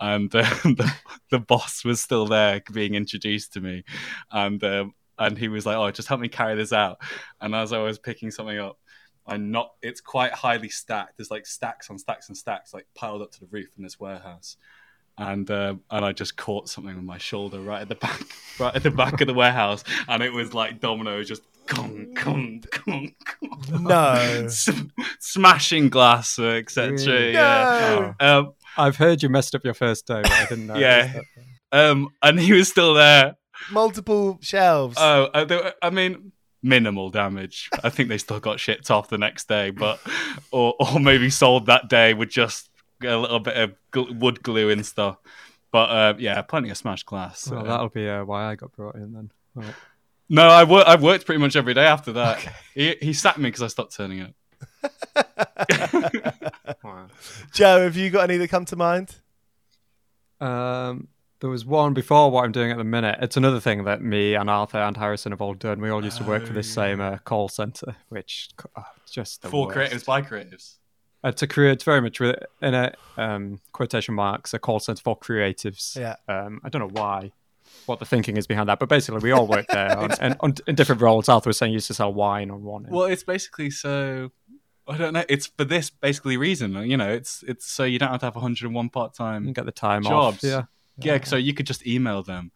and 0.00 0.34
uh, 0.34 0.42
the, 0.64 0.92
the 1.30 1.38
boss 1.38 1.84
was 1.84 2.00
still 2.00 2.26
there 2.26 2.62
being 2.72 2.94
introduced 2.94 3.52
to 3.52 3.60
me 3.60 3.84
and 4.30 4.62
um, 4.64 4.94
and 5.18 5.38
he 5.38 5.48
was 5.48 5.66
like 5.66 5.76
oh 5.76 5.90
just 5.90 6.08
help 6.08 6.20
me 6.20 6.28
carry 6.28 6.54
this 6.54 6.72
out 6.72 6.98
and 7.40 7.54
as 7.54 7.72
i 7.72 7.78
was 7.78 7.98
picking 7.98 8.30
something 8.30 8.58
up 8.58 8.78
I 9.24 9.36
not 9.36 9.74
it's 9.82 10.00
quite 10.00 10.32
highly 10.32 10.68
stacked. 10.68 11.16
There's 11.16 11.30
like 11.30 11.46
stacks 11.46 11.88
on 11.90 11.96
stacks 11.96 12.26
and 12.26 12.36
stacks 12.36 12.74
like 12.74 12.88
piled 12.96 13.22
up 13.22 13.30
to 13.30 13.38
the 13.38 13.46
roof 13.52 13.68
in 13.76 13.84
this 13.84 14.00
warehouse 14.00 14.56
and 15.18 15.50
um, 15.50 15.82
and 15.90 16.04
I 16.04 16.12
just 16.12 16.36
caught 16.36 16.68
something 16.68 16.96
on 16.96 17.04
my 17.04 17.18
shoulder 17.18 17.60
right 17.60 17.82
at 17.82 17.88
the 17.88 17.94
back, 17.94 18.20
right 18.58 18.74
at 18.74 18.82
the 18.82 18.90
back 18.90 19.20
of 19.20 19.26
the 19.26 19.34
warehouse, 19.34 19.84
and 20.08 20.22
it 20.22 20.32
was 20.32 20.54
like 20.54 20.80
dominoes 20.80 21.28
just 21.28 21.42
gong, 21.66 22.12
gong, 22.14 22.62
gong, 22.84 23.14
gong. 23.70 23.82
No. 23.84 24.46
Sm- 24.48 24.88
smashing 25.20 25.88
glass, 25.88 26.38
etc. 26.38 26.92
Really? 26.92 27.32
Yeah, 27.32 28.14
um, 28.20 28.52
I've 28.76 28.96
heard 28.96 29.22
you 29.22 29.28
messed 29.28 29.54
up 29.54 29.64
your 29.64 29.74
first 29.74 30.06
day, 30.06 30.22
but 30.22 30.30
I 30.32 30.46
didn't 30.46 30.66
know. 30.66 30.74
Yeah. 30.78 31.20
um, 31.72 32.08
and 32.22 32.38
he 32.40 32.52
was 32.52 32.68
still 32.68 32.94
there. 32.94 33.36
multiple 33.70 34.38
shelves 34.42 34.96
Oh, 34.98 35.24
uh, 35.34 35.44
there 35.44 35.58
were- 35.62 35.74
I 35.82 35.90
mean, 35.90 36.32
minimal 36.62 37.10
damage. 37.10 37.68
I 37.82 37.90
think 37.90 38.08
they 38.08 38.18
still 38.18 38.40
got 38.40 38.60
shipped 38.60 38.90
off 38.90 39.08
the 39.08 39.18
next 39.18 39.48
day, 39.48 39.70
but 39.70 40.00
or 40.50 40.74
or 40.80 40.98
maybe 41.00 41.30
sold 41.30 41.66
that 41.66 41.88
day 41.88 42.14
with 42.14 42.28
just 42.30 42.68
a 43.02 43.16
little 43.16 43.40
bit 43.40 43.56
of 43.56 43.74
gl- 43.92 44.18
wood 44.18 44.42
glue 44.42 44.70
and 44.70 44.84
stuff. 44.86 45.16
But 45.72 45.90
uh, 45.90 46.14
yeah, 46.18 46.42
plenty 46.42 46.70
of 46.70 46.76
smashed 46.76 47.06
glass. 47.06 47.48
Well, 47.50 47.60
Uh, 47.60 47.64
that'll 47.64 47.88
be 47.88 48.08
uh, 48.08 48.24
why 48.24 48.44
I 48.50 48.54
got 48.56 48.72
brought 48.72 48.94
in 48.96 49.12
then. 49.12 49.30
Well, 49.54 49.74
no, 50.32 50.48
I 50.48 50.64
wor- 50.64 50.86
I 50.86 50.96
worked 50.96 51.26
pretty 51.26 51.40
much 51.40 51.54
every 51.56 51.74
day 51.74 51.84
after 51.86 52.12
that. 52.14 52.38
He 52.74 52.96
he 53.00 53.12
sacked 53.12 53.38
me 53.38 53.44
because 53.48 53.62
I 53.62 53.68
stopped 53.68 53.94
turning 53.96 54.22
up. 54.22 54.32
joe 57.52 57.82
have 57.82 57.96
you 57.96 58.10
got 58.10 58.28
any 58.28 58.36
that 58.38 58.48
come 58.48 58.64
to 58.64 58.74
mind 58.76 59.16
Um, 60.40 61.08
there 61.40 61.50
was 61.50 61.64
one 61.64 61.92
before 61.94 62.30
what 62.30 62.44
I'm 62.44 62.52
doing 62.52 62.70
at 62.70 62.78
the 62.78 62.84
minute. 62.84 63.18
It's 63.20 63.36
another 63.36 63.60
thing 63.60 63.84
that 63.84 64.00
me 64.02 64.34
and 64.34 64.48
Arthur 64.48 64.78
and 64.78 64.96
Harrison 64.96 65.32
have 65.32 65.40
all 65.40 65.54
done. 65.54 65.80
We 65.80 65.90
all 65.90 66.04
used 66.04 66.18
to 66.18 66.24
work 66.24 66.46
for 66.46 66.52
this 66.52 66.72
same 66.72 67.00
uh, 67.00 67.18
call 67.18 67.48
center, 67.48 67.96
which 68.08 68.48
oh, 68.76 68.84
just 69.10 69.42
the 69.42 69.48
For 69.48 69.66
worst. 69.66 69.76
creatives 69.76 70.04
by 70.06 70.22
creatives. 70.22 70.76
It's 71.24 71.42
a 71.42 71.46
career. 71.46 71.70
It's 71.70 71.84
very 71.84 72.00
much 72.00 72.20
in 72.20 72.34
a 72.74 72.92
um, 73.16 73.60
quotation 73.72 74.14
marks 74.14 74.54
a 74.54 74.58
call 74.58 74.80
center 74.80 75.02
for 75.02 75.16
creatives. 75.18 75.96
Yeah. 75.96 76.16
Um, 76.28 76.60
I 76.64 76.68
don't 76.68 76.80
know 76.82 77.00
why, 77.00 77.32
what 77.86 77.98
the 77.98 78.04
thinking 78.04 78.36
is 78.36 78.46
behind 78.46 78.68
that, 78.68 78.78
but 78.78 78.88
basically 78.88 79.20
we 79.20 79.32
all 79.32 79.46
work 79.46 79.66
there 79.68 79.96
on, 79.98 80.12
and 80.20 80.36
on, 80.40 80.54
in 80.66 80.74
different 80.74 81.00
roles. 81.00 81.28
Arthur 81.28 81.50
was 81.50 81.58
saying 81.58 81.70
he 81.70 81.74
used 81.74 81.88
to 81.88 81.94
sell 81.94 82.12
wine 82.12 82.50
on 82.50 82.62
one. 82.62 82.86
end. 82.86 82.94
Well, 82.94 83.06
it's 83.06 83.24
basically 83.24 83.70
so. 83.70 84.30
I 84.88 84.96
don't 84.98 85.12
know. 85.12 85.24
It's 85.28 85.46
for 85.46 85.64
this 85.64 85.90
basically 85.90 86.36
reason. 86.36 86.74
You 86.88 86.96
know, 86.96 87.12
it's 87.12 87.44
it's 87.46 87.66
so 87.66 87.84
you 87.84 87.98
don't 87.98 88.10
have 88.10 88.20
to 88.20 88.26
have 88.26 88.34
101 88.34 88.88
part 88.90 89.14
time. 89.14 89.52
get 89.52 89.64
the 89.64 89.72
time 89.72 90.02
jobs. 90.02 90.38
off. 90.38 90.42
Yeah. 90.42 90.62
yeah. 90.98 91.22
So 91.24 91.36
you 91.36 91.54
could 91.54 91.66
just 91.66 91.86
email 91.86 92.22
them. 92.22 92.50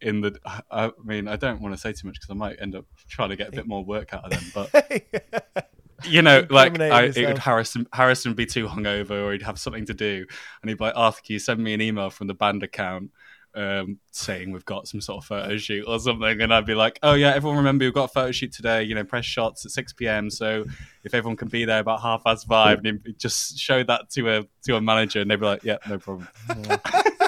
In 0.00 0.20
the, 0.20 0.38
I 0.70 0.90
mean, 1.02 1.28
I 1.28 1.36
don't 1.36 1.62
want 1.62 1.74
to 1.74 1.80
say 1.80 1.92
too 1.92 2.06
much 2.06 2.16
because 2.16 2.28
I 2.28 2.34
might 2.34 2.60
end 2.60 2.74
up 2.74 2.84
trying 3.08 3.30
to 3.30 3.36
get 3.36 3.48
a 3.48 3.52
bit 3.52 3.66
more 3.66 3.82
work 3.82 4.12
out 4.12 4.24
of 4.24 4.32
them. 4.32 4.68
But 4.72 5.70
you 6.06 6.20
know, 6.20 6.46
like 6.50 6.78
I, 6.78 7.04
it 7.04 7.26
would. 7.26 7.38
Harrison 7.38 7.86
Harrison 7.92 8.30
would 8.30 8.36
be 8.36 8.44
too 8.44 8.66
hungover, 8.66 9.24
or 9.24 9.32
he'd 9.32 9.42
have 9.42 9.58
something 9.58 9.86
to 9.86 9.94
do, 9.94 10.26
and 10.60 10.68
he'd 10.68 10.76
be 10.76 10.84
like, 10.84 10.96
"Arthur, 10.96 11.22
can 11.24 11.32
you 11.32 11.38
send 11.38 11.62
me 11.62 11.72
an 11.72 11.80
email 11.80 12.10
from 12.10 12.26
the 12.26 12.34
band 12.34 12.62
account 12.62 13.10
um, 13.54 13.98
saying 14.10 14.52
we've 14.52 14.64
got 14.64 14.88
some 14.88 15.00
sort 15.00 15.22
of 15.22 15.26
photo 15.26 15.56
shoot 15.56 15.84
or 15.86 15.98
something?" 15.98 16.40
And 16.40 16.52
I'd 16.52 16.66
be 16.66 16.74
like, 16.74 16.98
"Oh 17.02 17.14
yeah, 17.14 17.32
everyone 17.34 17.58
remember 17.58 17.84
we've 17.84 17.94
got 17.94 18.04
a 18.04 18.12
photo 18.12 18.32
shoot 18.32 18.52
today. 18.52 18.82
You 18.82 18.94
know, 18.94 19.04
press 19.04 19.24
shots 19.24 19.64
at 19.64 19.72
six 19.72 19.92
p.m. 19.92 20.30
So 20.30 20.64
if 21.04 21.14
everyone 21.14 21.36
can 21.36 21.48
be 21.48 21.64
there 21.64 21.80
about 21.80 22.00
half 22.00 22.24
past 22.24 22.46
five, 22.46 22.84
and 22.84 23.00
just 23.18 23.58
show 23.58 23.82
that 23.84 24.10
to 24.10 24.38
a 24.38 24.44
to 24.64 24.76
a 24.76 24.80
manager, 24.80 25.20
and 25.20 25.30
they'd 25.30 25.40
be 25.40 25.46
like, 25.46 25.64
"Yeah, 25.64 25.78
no 25.88 25.98
problem." 25.98 26.28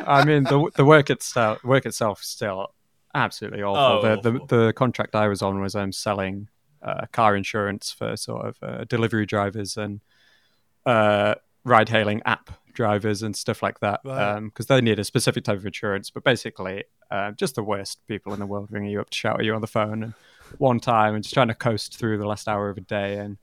I 0.07 0.25
mean, 0.25 0.45
the 0.45 0.71
the 0.75 0.85
work 0.85 1.11
itself 1.11 1.63
work 1.65 1.87
itself 1.87 2.23
still 2.23 2.73
absolutely 3.15 3.63
awful. 3.63 3.81
Oh, 3.81 4.03
the, 4.03 4.31
awful. 4.33 4.47
the 4.47 4.57
the 4.67 4.73
contract 4.73 5.15
I 5.15 5.29
was 5.29 5.43
on 5.43 5.61
was 5.61 5.75
I'm 5.75 5.85
um, 5.85 5.93
selling 5.93 6.49
uh, 6.83 7.07
car 7.13 7.37
insurance 7.37 7.91
for 7.91 8.17
sort 8.17 8.47
of 8.47 8.57
uh, 8.63 8.85
delivery 8.85 9.27
drivers 9.27 9.77
and 9.77 10.01
uh, 10.85 11.35
ride 11.65 11.89
hailing 11.89 12.23
app 12.25 12.51
drivers 12.77 13.23
and 13.23 13.35
stuff 13.35 13.63
like 13.63 13.81
that 13.81 14.01
Right. 14.05 14.39
because 14.41 14.67
they 14.67 14.81
need 14.81 15.01
a 15.01 15.05
specific 15.05 15.43
type 15.43 15.57
of 15.59 15.67
insurance. 15.67 16.11
But 16.11 16.23
basically, 16.23 16.85
uh, 17.11 17.33
just 17.33 17.57
the 17.57 17.65
worst 17.65 18.07
people 18.07 18.33
in 18.33 18.39
the 18.39 18.47
world 18.47 18.69
ringing 18.71 18.91
you 18.91 19.01
up 19.01 19.11
to 19.11 19.17
shout 19.19 19.41
at 19.41 19.45
you 19.45 19.55
on 19.55 19.61
the 19.61 19.67
phone 19.67 20.03
and 20.05 20.15
one 20.59 20.79
time 20.79 21.15
and 21.15 21.25
just 21.25 21.35
trying 21.35 21.49
to 21.49 21.55
coast 21.55 21.99
through 21.99 22.19
the 22.19 22.27
last 22.27 22.47
hour 22.47 22.69
of 22.71 22.77
a 22.79 22.81
day 22.83 23.19
and 23.19 23.39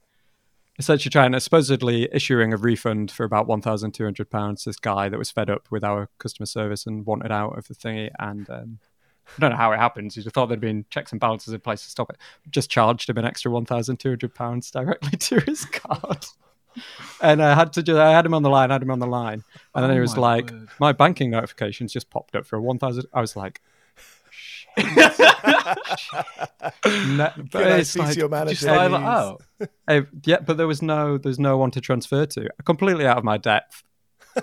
essentially 0.78 1.10
trying 1.10 1.32
to 1.32 1.40
supposedly 1.40 2.08
issuing 2.12 2.52
a 2.52 2.56
refund 2.56 3.10
for 3.10 3.24
about 3.24 3.46
one 3.46 3.60
thousand 3.60 3.92
two 3.92 4.04
hundred 4.04 4.30
pounds. 4.30 4.64
This 4.64 4.76
guy 4.76 5.08
that 5.08 5.18
was 5.18 5.30
fed 5.30 5.50
up 5.50 5.70
with 5.70 5.84
our 5.84 6.08
customer 6.18 6.46
service 6.46 6.86
and 6.86 7.04
wanted 7.06 7.30
out 7.30 7.58
of 7.58 7.68
the 7.68 7.74
thingy, 7.74 8.10
and 8.18 8.48
um, 8.50 8.78
I 9.36 9.40
don't 9.40 9.50
know 9.50 9.56
how 9.56 9.72
it 9.72 9.78
happens. 9.78 10.16
You 10.16 10.22
thought 10.24 10.46
there'd 10.46 10.60
been 10.60 10.84
checks 10.90 11.12
and 11.12 11.20
balances 11.20 11.54
in 11.54 11.60
place 11.60 11.82
to 11.84 11.90
stop 11.90 12.10
it. 12.10 12.16
Just 12.50 12.70
charged 12.70 13.08
him 13.08 13.18
an 13.18 13.24
extra 13.24 13.50
one 13.50 13.64
thousand 13.66 13.98
two 13.98 14.08
hundred 14.10 14.34
pounds 14.34 14.70
directly 14.70 15.16
to 15.18 15.40
his 15.40 15.64
card. 15.66 16.26
And 17.22 17.42
I 17.42 17.54
had 17.54 17.72
to 17.74 17.82
just, 17.82 17.98
I 17.98 18.10
had 18.12 18.26
him 18.26 18.34
on 18.34 18.42
the 18.42 18.50
line, 18.50 18.70
I 18.70 18.74
had 18.74 18.82
him 18.82 18.90
on 18.90 18.98
the 18.98 19.06
line. 19.06 19.44
And 19.74 19.82
then 19.84 19.90
Oh 19.90 19.94
he 19.94 20.00
was 20.00 20.16
my 20.16 20.22
like, 20.22 20.50
word. 20.50 20.68
my 20.80 20.92
banking 20.92 21.30
notifications 21.30 21.92
just 21.92 22.10
popped 22.10 22.34
up 22.36 22.46
for 22.46 22.56
a 22.56 22.62
1,000. 22.62 23.04
I 23.12 23.20
was 23.20 23.36
like, 23.36 23.60
no, 24.78 24.84
but 26.84 27.50
Can 27.52 27.62
I 27.62 27.78
it's 27.78 27.90
speak 27.90 28.02
to 28.02 28.08
like, 28.08 28.16
your 28.16 28.28
manager? 28.28 28.54
Just 28.54 28.66
file 28.66 28.94
it 28.94 28.98
please? 28.98 29.06
out. 29.06 29.42
uh, 29.88 30.00
yeah, 30.24 30.40
but 30.40 30.56
there 30.56 30.66
was 30.66 30.82
no, 30.82 31.16
there's 31.18 31.38
no 31.38 31.56
one 31.58 31.70
to 31.72 31.80
transfer 31.80 32.26
to. 32.26 32.48
Completely 32.64 33.06
out 33.06 33.18
of 33.18 33.24
my 33.24 33.36
depth. 33.36 33.82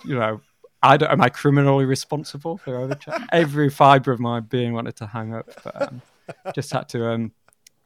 You 0.05 0.15
know, 0.15 0.41
I 0.81 0.97
don't, 0.97 1.11
am 1.11 1.21
I 1.21 1.29
criminally 1.29 1.85
responsible 1.85 2.57
for 2.57 2.77
overcharge? 2.77 3.23
Every 3.31 3.69
fibre 3.69 4.11
of 4.13 4.19
my 4.19 4.39
being 4.39 4.73
wanted 4.73 4.95
to 4.97 5.07
hang 5.07 5.33
up, 5.35 5.49
but 5.63 5.81
um, 5.89 6.01
just 6.55 6.71
had 6.71 6.87
to. 6.89 7.07
Um, 7.11 7.31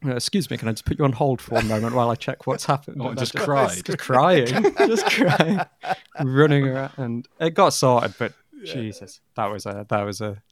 uh, 0.04 0.14
excuse 0.14 0.50
me, 0.50 0.56
can 0.56 0.68
I 0.68 0.72
just 0.72 0.84
put 0.84 0.98
you 0.98 1.04
on 1.04 1.12
hold 1.12 1.40
for 1.40 1.58
a 1.58 1.64
moment 1.64 1.94
while 1.94 2.10
I 2.10 2.14
check 2.14 2.46
what's 2.46 2.64
happened? 2.66 2.96
Oh, 3.00 3.08
And 3.08 3.18
just 3.18 3.34
cried? 3.34 3.84
just 3.84 3.98
crying, 3.98 4.46
just 4.78 5.06
crying, 5.06 5.60
running 6.22 6.66
around, 6.68 6.92
and 6.96 7.28
it 7.40 7.54
got 7.54 7.70
sorted. 7.70 8.14
But 8.18 8.32
Jesus, 8.64 9.20
that 9.36 9.46
was 9.46 9.66
a 9.66 9.86
that 9.88 10.02
was 10.02 10.20
a 10.20 10.42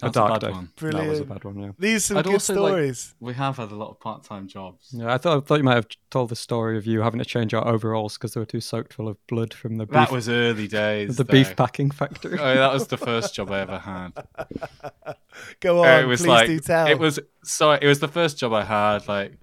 That's 0.00 0.16
a 0.16 0.20
dark 0.20 0.40
bad 0.40 0.40
day. 0.48 0.50
one. 0.52 0.68
That 0.76 1.08
was 1.08 1.20
a 1.20 1.24
bad 1.24 1.44
one. 1.44 1.58
Yeah. 1.60 1.70
These 1.78 1.96
are 1.96 2.00
some 2.00 2.16
I'd 2.18 2.24
good 2.24 2.34
also 2.34 2.54
like- 2.54 2.70
stories. 2.70 3.14
We 3.20 3.32
have 3.34 3.56
had 3.58 3.70
a 3.70 3.74
lot 3.76 3.90
of 3.90 4.00
part-time 4.00 4.48
jobs. 4.48 4.88
Yeah, 4.92 5.12
I 5.14 5.18
thought 5.18 5.38
I 5.38 5.40
thought 5.46 5.58
you 5.58 5.64
might 5.64 5.74
have 5.76 5.86
told 6.10 6.30
the 6.30 6.36
story 6.36 6.76
of 6.76 6.86
you 6.86 7.00
having 7.02 7.18
to 7.20 7.24
change 7.24 7.52
your 7.52 7.66
overalls 7.66 8.14
because 8.18 8.34
they 8.34 8.40
were 8.40 8.44
too 8.46 8.60
soaked 8.60 8.92
full 8.92 9.08
of 9.08 9.24
blood 9.28 9.54
from 9.54 9.76
the 9.76 9.86
beef, 9.86 9.92
That 9.94 10.10
was 10.10 10.28
early 10.28 10.66
days. 10.66 11.16
the 11.16 11.24
though. 11.24 11.32
beef 11.32 11.54
packing 11.56 11.90
factory. 11.90 12.38
Oh, 12.38 12.54
that 12.54 12.72
was 12.72 12.88
the 12.88 12.96
first 12.98 13.34
job 13.34 13.50
I 13.50 13.60
ever 13.60 13.78
had. 13.78 14.10
Go 15.60 15.84
Uh, 15.84 15.88
on, 15.88 16.02
it 16.02 16.06
was 16.06 16.20
please 16.20 16.28
like 16.28 16.46
do 16.46 16.58
tell. 16.60 16.86
it 16.86 16.98
was 16.98 17.18
so 17.42 17.72
it 17.72 17.86
was 17.86 18.00
the 18.00 18.08
first 18.08 18.38
job 18.38 18.52
I 18.52 18.64
had 18.64 19.06
like 19.08 19.38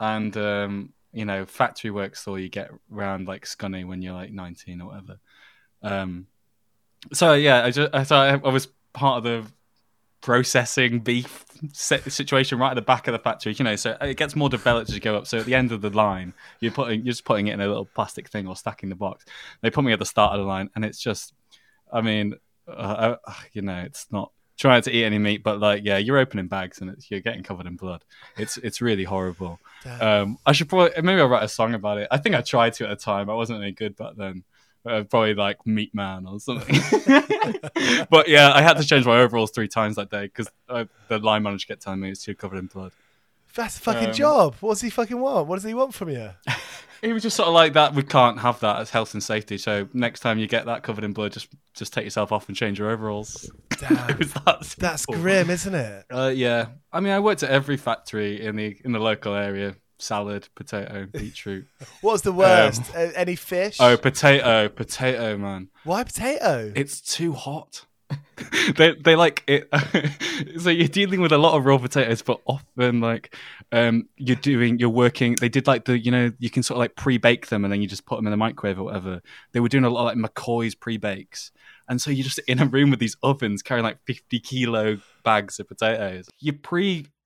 and 0.00 0.36
um 0.36 0.92
you 1.12 1.24
know 1.24 1.44
factory 1.46 1.90
work 1.90 2.16
store 2.16 2.38
you 2.38 2.48
get 2.48 2.70
round 2.90 3.28
like 3.28 3.44
scunny 3.44 3.86
when 3.86 4.02
you're 4.02 4.14
like 4.14 4.32
19 4.32 4.80
or 4.80 4.88
whatever 4.88 5.18
um 5.82 6.26
so 7.12 7.34
yeah 7.34 7.64
I 7.64 7.70
just 7.70 7.94
I 7.94 8.02
thought 8.04 8.40
I 8.44 8.48
was 8.48 8.68
part 8.94 9.18
of 9.18 9.24
the 9.24 9.44
processing 10.24 11.00
beef 11.00 11.44
set 11.74 12.10
situation 12.10 12.58
right 12.58 12.70
at 12.70 12.74
the 12.76 12.80
back 12.80 13.06
of 13.06 13.12
the 13.12 13.18
factory 13.18 13.52
you 13.52 13.62
know 13.62 13.76
so 13.76 13.94
it 14.00 14.16
gets 14.16 14.34
more 14.34 14.48
developed 14.48 14.88
as 14.88 14.94
you 14.94 15.00
go 15.00 15.14
up 15.14 15.26
so 15.26 15.36
at 15.36 15.44
the 15.44 15.54
end 15.54 15.70
of 15.70 15.82
the 15.82 15.90
line 15.90 16.32
you're 16.60 16.72
putting 16.72 17.00
you're 17.04 17.12
just 17.12 17.26
putting 17.26 17.48
it 17.48 17.52
in 17.52 17.60
a 17.60 17.68
little 17.68 17.84
plastic 17.94 18.30
thing 18.30 18.46
or 18.46 18.56
stacking 18.56 18.88
the 18.88 18.94
box 18.94 19.26
they 19.60 19.68
put 19.68 19.84
me 19.84 19.92
at 19.92 19.98
the 19.98 20.06
start 20.06 20.32
of 20.32 20.40
the 20.40 20.46
line 20.46 20.70
and 20.74 20.82
it's 20.82 20.98
just 20.98 21.34
I 21.92 22.00
mean 22.00 22.36
uh, 22.66 23.16
uh, 23.26 23.34
you 23.52 23.60
know 23.60 23.80
it's 23.80 24.06
not 24.10 24.32
trying 24.56 24.80
to 24.80 24.92
eat 24.92 25.04
any 25.04 25.18
meat, 25.18 25.42
but 25.42 25.58
like, 25.58 25.82
yeah, 25.84 25.98
you're 25.98 26.18
opening 26.18 26.46
bags 26.46 26.80
and 26.80 26.88
it's, 26.88 27.10
you're 27.10 27.20
getting 27.20 27.42
covered 27.42 27.66
in 27.66 27.74
blood. 27.76 28.04
It's 28.36 28.56
it's 28.58 28.80
really 28.80 29.02
horrible. 29.02 29.58
Um, 30.00 30.38
I 30.46 30.52
should 30.52 30.68
probably 30.68 31.02
maybe 31.02 31.20
I'll 31.20 31.28
write 31.28 31.42
a 31.42 31.48
song 31.48 31.74
about 31.74 31.98
it. 31.98 32.08
I 32.10 32.18
think 32.18 32.36
I 32.36 32.40
tried 32.40 32.74
to 32.74 32.84
at 32.84 32.90
the 32.90 33.04
time. 33.04 33.28
I 33.28 33.34
wasn't 33.34 33.62
any 33.62 33.72
good 33.72 33.96
back 33.96 34.12
then. 34.16 34.44
Uh, 34.86 35.02
probably 35.04 35.34
like 35.34 35.66
Meat 35.66 35.94
Man 35.94 36.26
or 36.26 36.38
something. 36.38 36.76
but 38.10 38.28
yeah, 38.28 38.52
I 38.52 38.60
had 38.60 38.76
to 38.76 38.84
change 38.84 39.06
my 39.06 39.18
overalls 39.20 39.50
three 39.50 39.68
times 39.68 39.96
that 39.96 40.10
day 40.10 40.24
because 40.24 40.48
uh, 40.68 40.84
the 41.08 41.18
line 41.18 41.42
manager 41.42 41.66
kept 41.68 41.82
telling 41.82 42.00
me 42.00 42.10
it's 42.10 42.22
too 42.22 42.34
covered 42.34 42.58
in 42.58 42.66
blood. 42.66 42.92
That's 43.54 43.78
a 43.78 43.80
fucking 43.80 44.08
um, 44.08 44.14
job. 44.14 44.56
What 44.60 44.72
does 44.72 44.80
he 44.82 44.90
fucking 44.90 45.18
want? 45.18 45.46
What 45.46 45.56
does 45.56 45.64
he 45.64 45.74
want 45.74 45.94
from 45.94 46.10
you? 46.10 46.30
He 47.04 47.12
was 47.12 47.22
just 47.22 47.36
sort 47.36 47.48
of 47.48 47.54
like 47.54 47.74
that. 47.74 47.94
We 47.94 48.02
can't 48.02 48.38
have 48.40 48.60
that 48.60 48.80
as 48.80 48.88
health 48.88 49.12
and 49.12 49.22
safety. 49.22 49.58
So 49.58 49.86
next 49.92 50.20
time 50.20 50.38
you 50.38 50.46
get 50.46 50.64
that 50.64 50.82
covered 50.82 51.04
in 51.04 51.12
blood, 51.12 51.32
just 51.32 51.48
just 51.74 51.92
take 51.92 52.04
yourself 52.04 52.32
off 52.32 52.48
and 52.48 52.56
change 52.56 52.78
your 52.78 52.90
overalls. 52.90 53.50
was 54.18 54.32
that 54.32 54.74
That's 54.78 55.04
grim, 55.04 55.50
isn't 55.50 55.74
it? 55.74 56.06
Uh, 56.10 56.32
yeah, 56.34 56.68
I 56.90 57.00
mean, 57.00 57.12
I 57.12 57.20
worked 57.20 57.42
at 57.42 57.50
every 57.50 57.76
factory 57.76 58.42
in 58.46 58.56
the 58.56 58.78
in 58.86 58.92
the 58.92 59.00
local 59.00 59.34
area. 59.34 59.76
Salad, 60.04 60.48
potato, 60.54 61.06
beetroot. 61.10 61.66
What's 62.02 62.22
the 62.22 62.32
worst? 62.32 62.82
A- 62.94 63.18
Any 63.18 63.36
fish? 63.36 63.78
oh, 63.80 63.96
potato, 63.96 64.68
potato, 64.68 65.38
man. 65.38 65.70
Why 65.84 66.04
potato? 66.04 66.72
It's 66.76 67.00
too 67.00 67.32
hot. 67.32 67.86
they 68.76 68.94
they 69.02 69.16
like 69.16 69.42
it. 69.46 69.68
so 70.60 70.68
you're 70.68 70.88
dealing 70.88 71.22
with 71.22 71.32
a 71.32 71.38
lot 71.38 71.56
of 71.56 71.64
raw 71.64 71.78
potatoes, 71.78 72.20
but 72.20 72.40
often 72.44 73.00
like 73.00 73.34
um 73.72 74.08
you're 74.16 74.36
doing 74.36 74.78
you're 74.78 74.90
working. 74.90 75.36
They 75.40 75.48
did 75.48 75.66
like 75.66 75.86
the 75.86 75.98
you 75.98 76.10
know 76.10 76.30
you 76.38 76.50
can 76.50 76.62
sort 76.62 76.76
of 76.76 76.80
like 76.80 76.96
pre-bake 76.96 77.46
them 77.46 77.64
and 77.64 77.72
then 77.72 77.80
you 77.80 77.88
just 77.88 78.04
put 78.04 78.16
them 78.16 78.26
in 78.26 78.30
the 78.30 78.36
microwave 78.36 78.78
or 78.78 78.84
whatever. 78.84 79.22
They 79.52 79.60
were 79.60 79.70
doing 79.70 79.84
a 79.84 79.90
lot 79.90 80.06
of 80.12 80.18
like 80.18 80.32
McCoy's 80.32 80.74
pre-bakes, 80.74 81.50
and 81.88 82.00
so 82.00 82.10
you're 82.10 82.24
just 82.24 82.40
in 82.40 82.60
a 82.60 82.66
room 82.66 82.90
with 82.90 82.98
these 83.00 83.16
ovens 83.22 83.62
carrying 83.62 83.84
like 83.84 83.98
50 84.06 84.38
kilo 84.40 84.98
bags 85.24 85.58
of 85.58 85.66
potatoes. 85.66 86.28
You 86.38 86.52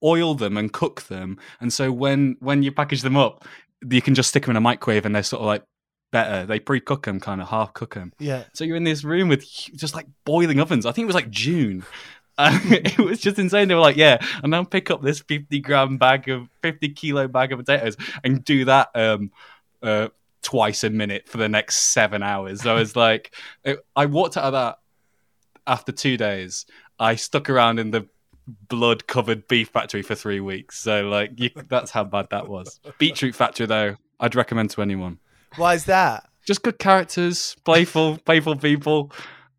pre-oil 0.01 0.35
them 0.35 0.57
and 0.57 0.71
cook 0.71 1.03
them, 1.03 1.37
and 1.59 1.71
so 1.71 1.91
when 1.91 2.37
when 2.39 2.63
you 2.63 2.71
package 2.71 3.01
them 3.01 3.17
up, 3.17 3.45
you 3.89 4.01
can 4.01 4.15
just 4.15 4.29
stick 4.29 4.43
them 4.43 4.51
in 4.51 4.57
a 4.57 4.61
microwave 4.61 5.05
and 5.05 5.15
they're 5.15 5.23
sort 5.23 5.41
of 5.41 5.47
like 5.47 5.63
better. 6.11 6.45
They 6.45 6.59
pre-cook 6.59 7.05
them, 7.05 7.19
kind 7.19 7.41
of 7.41 7.49
half 7.49 7.73
cook 7.73 7.95
them. 7.95 8.13
yeah. 8.19 8.43
So 8.53 8.63
you're 8.63 8.77
in 8.77 8.83
this 8.83 9.03
room 9.03 9.29
with 9.29 9.43
just 9.43 9.95
like 9.95 10.07
boiling 10.25 10.59
ovens. 10.59 10.85
I 10.85 10.91
think 10.91 11.03
it 11.03 11.07
was 11.07 11.15
like 11.15 11.29
June. 11.29 11.85
And 12.37 12.57
it 12.71 12.97
was 12.97 13.19
just 13.19 13.37
insane. 13.37 13.67
They 13.67 13.75
were 13.75 13.81
like, 13.81 13.97
"Yeah, 13.97 14.17
and 14.41 14.51
now 14.51 14.63
pick 14.63 14.89
up 14.89 15.01
this 15.01 15.19
50 15.19 15.59
gram 15.59 15.97
bag 15.97 16.29
of 16.29 16.47
50 16.61 16.89
kilo 16.89 17.27
bag 17.27 17.51
of 17.51 17.59
potatoes 17.59 17.97
and 18.23 18.43
do 18.43 18.65
that 18.65 18.89
um, 18.95 19.31
uh, 19.83 20.07
twice 20.41 20.85
a 20.85 20.89
minute 20.89 21.27
for 21.27 21.37
the 21.37 21.49
next 21.49 21.91
seven 21.93 22.23
hours." 22.23 22.61
So 22.61 22.71
I 22.71 22.79
was 22.79 22.95
like, 22.95 23.35
it, 23.65 23.85
I 23.95 24.05
walked 24.05 24.37
out 24.37 24.45
of 24.45 24.53
that 24.53 24.79
after 25.67 25.91
two 25.91 26.15
days. 26.15 26.65
I 26.97 27.15
stuck 27.15 27.49
around 27.49 27.77
in 27.79 27.91
the 27.91 28.07
blood 28.67 29.07
covered 29.07 29.47
beef 29.47 29.69
factory 29.69 30.01
for 30.01 30.15
three 30.15 30.39
weeks. 30.39 30.79
So 30.79 31.07
like, 31.07 31.31
you, 31.37 31.49
that's 31.67 31.91
how 31.91 32.03
bad 32.03 32.27
that 32.31 32.47
was. 32.47 32.79
Beetroot 32.97 33.35
factory 33.35 33.65
though, 33.65 33.95
I'd 34.19 34.35
recommend 34.35 34.71
to 34.71 34.81
anyone 34.81 35.19
Why 35.55 35.75
is 35.75 35.85
that? 35.85 36.29
just 36.45 36.63
good 36.63 36.79
characters, 36.79 37.55
playful, 37.63 38.17
playful 38.19 38.55
people, 38.55 39.11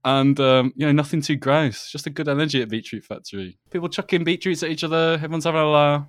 and 0.05 0.39
um, 0.41 0.73
you 0.77 0.87
know 0.87 0.93
nothing 0.93 1.21
too 1.21 1.37
gross. 1.37 1.91
Just 1.91 2.07
a 2.07 2.11
good 2.11 2.29
energy 2.29 2.61
at 2.63 2.69
Beetroot 2.69 3.05
Factory. 3.05 3.59
People 3.71 3.89
chucking 3.89 4.25
beetroots 4.25 4.63
at 4.63 4.71
each 4.71 4.83
other. 4.83 5.13
Everyone's 5.15 5.45
having 5.45 5.61
a 5.61 5.71
laugh. 5.71 6.07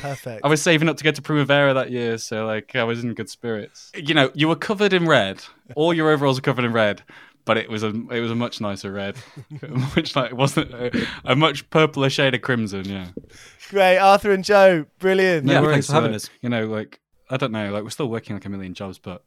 Perfect. 0.00 0.42
I 0.44 0.48
was 0.48 0.62
saving 0.62 0.88
up 0.88 0.96
to 0.96 1.04
get 1.04 1.16
to 1.16 1.22
Primavera 1.22 1.74
that 1.74 1.90
year, 1.90 2.16
so 2.16 2.46
like 2.46 2.74
I 2.74 2.84
was 2.84 3.02
in 3.04 3.12
good 3.12 3.28
spirits. 3.28 3.90
You 3.94 4.14
know, 4.14 4.30
you 4.34 4.48
were 4.48 4.56
covered 4.56 4.92
in 4.92 5.06
red. 5.06 5.42
All 5.74 5.92
your 5.92 6.10
overalls 6.10 6.38
were 6.38 6.42
covered 6.42 6.64
in 6.64 6.72
red, 6.72 7.02
but 7.44 7.56
it 7.58 7.68
was 7.68 7.82
a 7.82 7.88
it 7.88 8.20
was 8.20 8.30
a 8.30 8.34
much 8.34 8.60
nicer 8.60 8.90
red, 8.92 9.16
much 9.96 10.16
like 10.16 10.30
it 10.30 10.36
wasn't 10.36 10.72
a, 10.72 11.06
a 11.24 11.36
much 11.36 11.68
purpler 11.70 12.10
shade 12.10 12.34
of 12.34 12.42
crimson. 12.42 12.84
Yeah, 12.88 13.08
Great. 13.68 13.98
Arthur 13.98 14.32
and 14.32 14.44
Joe, 14.44 14.86
brilliant. 14.98 15.46
Yeah, 15.46 15.60
No, 15.60 15.70
thanks 15.70 15.86
for 15.86 15.94
having 15.94 16.12
uh, 16.12 16.16
us. 16.16 16.30
You 16.40 16.48
know, 16.48 16.66
like 16.66 17.00
I 17.30 17.36
don't 17.36 17.52
know, 17.52 17.72
like 17.72 17.82
we're 17.82 17.90
still 17.90 18.08
working 18.08 18.36
like 18.36 18.44
a 18.44 18.48
million 18.48 18.74
jobs, 18.74 18.98
but 18.98 19.24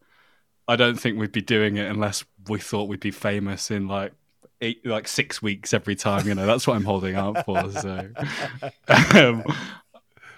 I 0.68 0.76
don't 0.76 0.99
think 0.99 1.18
we'd 1.20 1.32
be 1.32 1.41
doing 1.41 1.78
it 1.78 1.89
unless 1.89 2.26
we 2.47 2.59
thought 2.59 2.89
we'd 2.89 2.99
be 2.99 3.11
famous 3.11 3.72
in 3.72 3.88
like 3.88 4.13
eight, 4.61 4.86
like 4.86 5.07
six 5.07 5.41
weeks 5.41 5.74
every 5.74 5.95
time. 5.95 6.28
You 6.28 6.36
know, 6.36 6.45
that's 6.45 6.68
what 6.68 6.76
I'm 6.76 6.84
holding 6.86 7.15
out 7.15 7.45
for. 7.45 7.72
So, 7.72 8.09
um, 9.15 9.43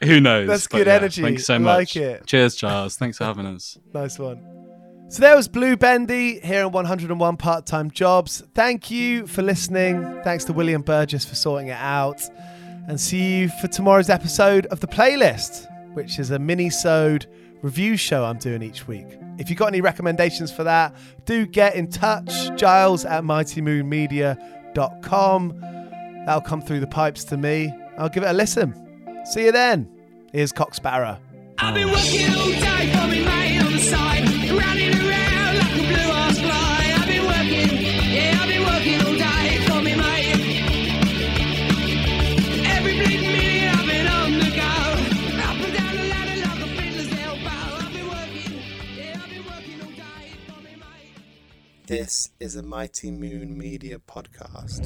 who 0.03 0.19
knows? 0.19 0.47
That's 0.47 0.67
But 0.67 0.77
good 0.77 0.87
yeah, 0.87 0.93
energy. 0.95 1.21
Thanks 1.21 1.45
so 1.45 1.59
much. 1.59 1.77
like 1.77 1.95
it. 1.95 2.25
Cheers, 2.25 2.55
Charles. 2.55 2.95
Thanks 2.97 3.17
for 3.17 3.25
having 3.25 3.45
us. 3.45 3.77
Nice 3.93 4.19
one. 4.19 4.58
So 5.11 5.21
there 5.21 5.35
was 5.35 5.47
Blue 5.47 5.75
Bendy 5.75 6.39
here 6.39 6.63
on 6.63 6.71
101 6.71 7.37
Part 7.37 7.65
Time 7.65 7.89
Jobs. 7.89 8.43
Thank 8.53 8.91
you 8.91 9.25
for 9.25 9.41
listening. 9.41 10.21
Thanks 10.23 10.45
to 10.45 10.53
William 10.53 10.83
Burgess 10.83 11.25
for 11.25 11.33
sorting 11.33 11.69
it 11.69 11.79
out. 11.79 12.21
And 12.87 13.01
see 13.01 13.39
you 13.39 13.49
for 13.49 13.67
tomorrow's 13.67 14.11
episode 14.11 14.67
of 14.67 14.81
The 14.81 14.87
Playlist, 14.87 15.65
which 15.95 16.19
is 16.19 16.29
a 16.29 16.37
mini-sode 16.37 17.25
review 17.63 17.97
show 17.97 18.23
I'm 18.23 18.37
doing 18.37 18.61
each 18.61 18.87
week. 18.87 19.07
If 19.39 19.49
you've 19.49 19.57
got 19.57 19.69
any 19.69 19.81
recommendations 19.81 20.51
for 20.51 20.63
that, 20.65 20.93
do 21.25 21.47
get 21.47 21.73
in 21.73 21.89
touch. 21.89 22.55
Giles 22.55 23.03
at 23.03 23.23
mightymoonmedia.com. 23.23 25.61
That'll 26.27 26.41
come 26.41 26.61
through 26.61 26.81
the 26.81 26.87
pipes 26.87 27.23
to 27.25 27.35
me. 27.35 27.73
I'll 27.97 28.09
give 28.09 28.21
it 28.21 28.27
a 28.27 28.33
listen. 28.33 29.25
See 29.25 29.45
you 29.45 29.51
then. 29.51 29.89
Here's 30.31 30.51
Cock 30.51 30.75
Sparrer. 30.75 31.17
This 51.89 52.29
is 52.39 52.55
a 52.55 52.61
Mighty 52.61 53.09
Moon 53.09 53.57
Media 53.57 53.97
podcast. 53.97 54.85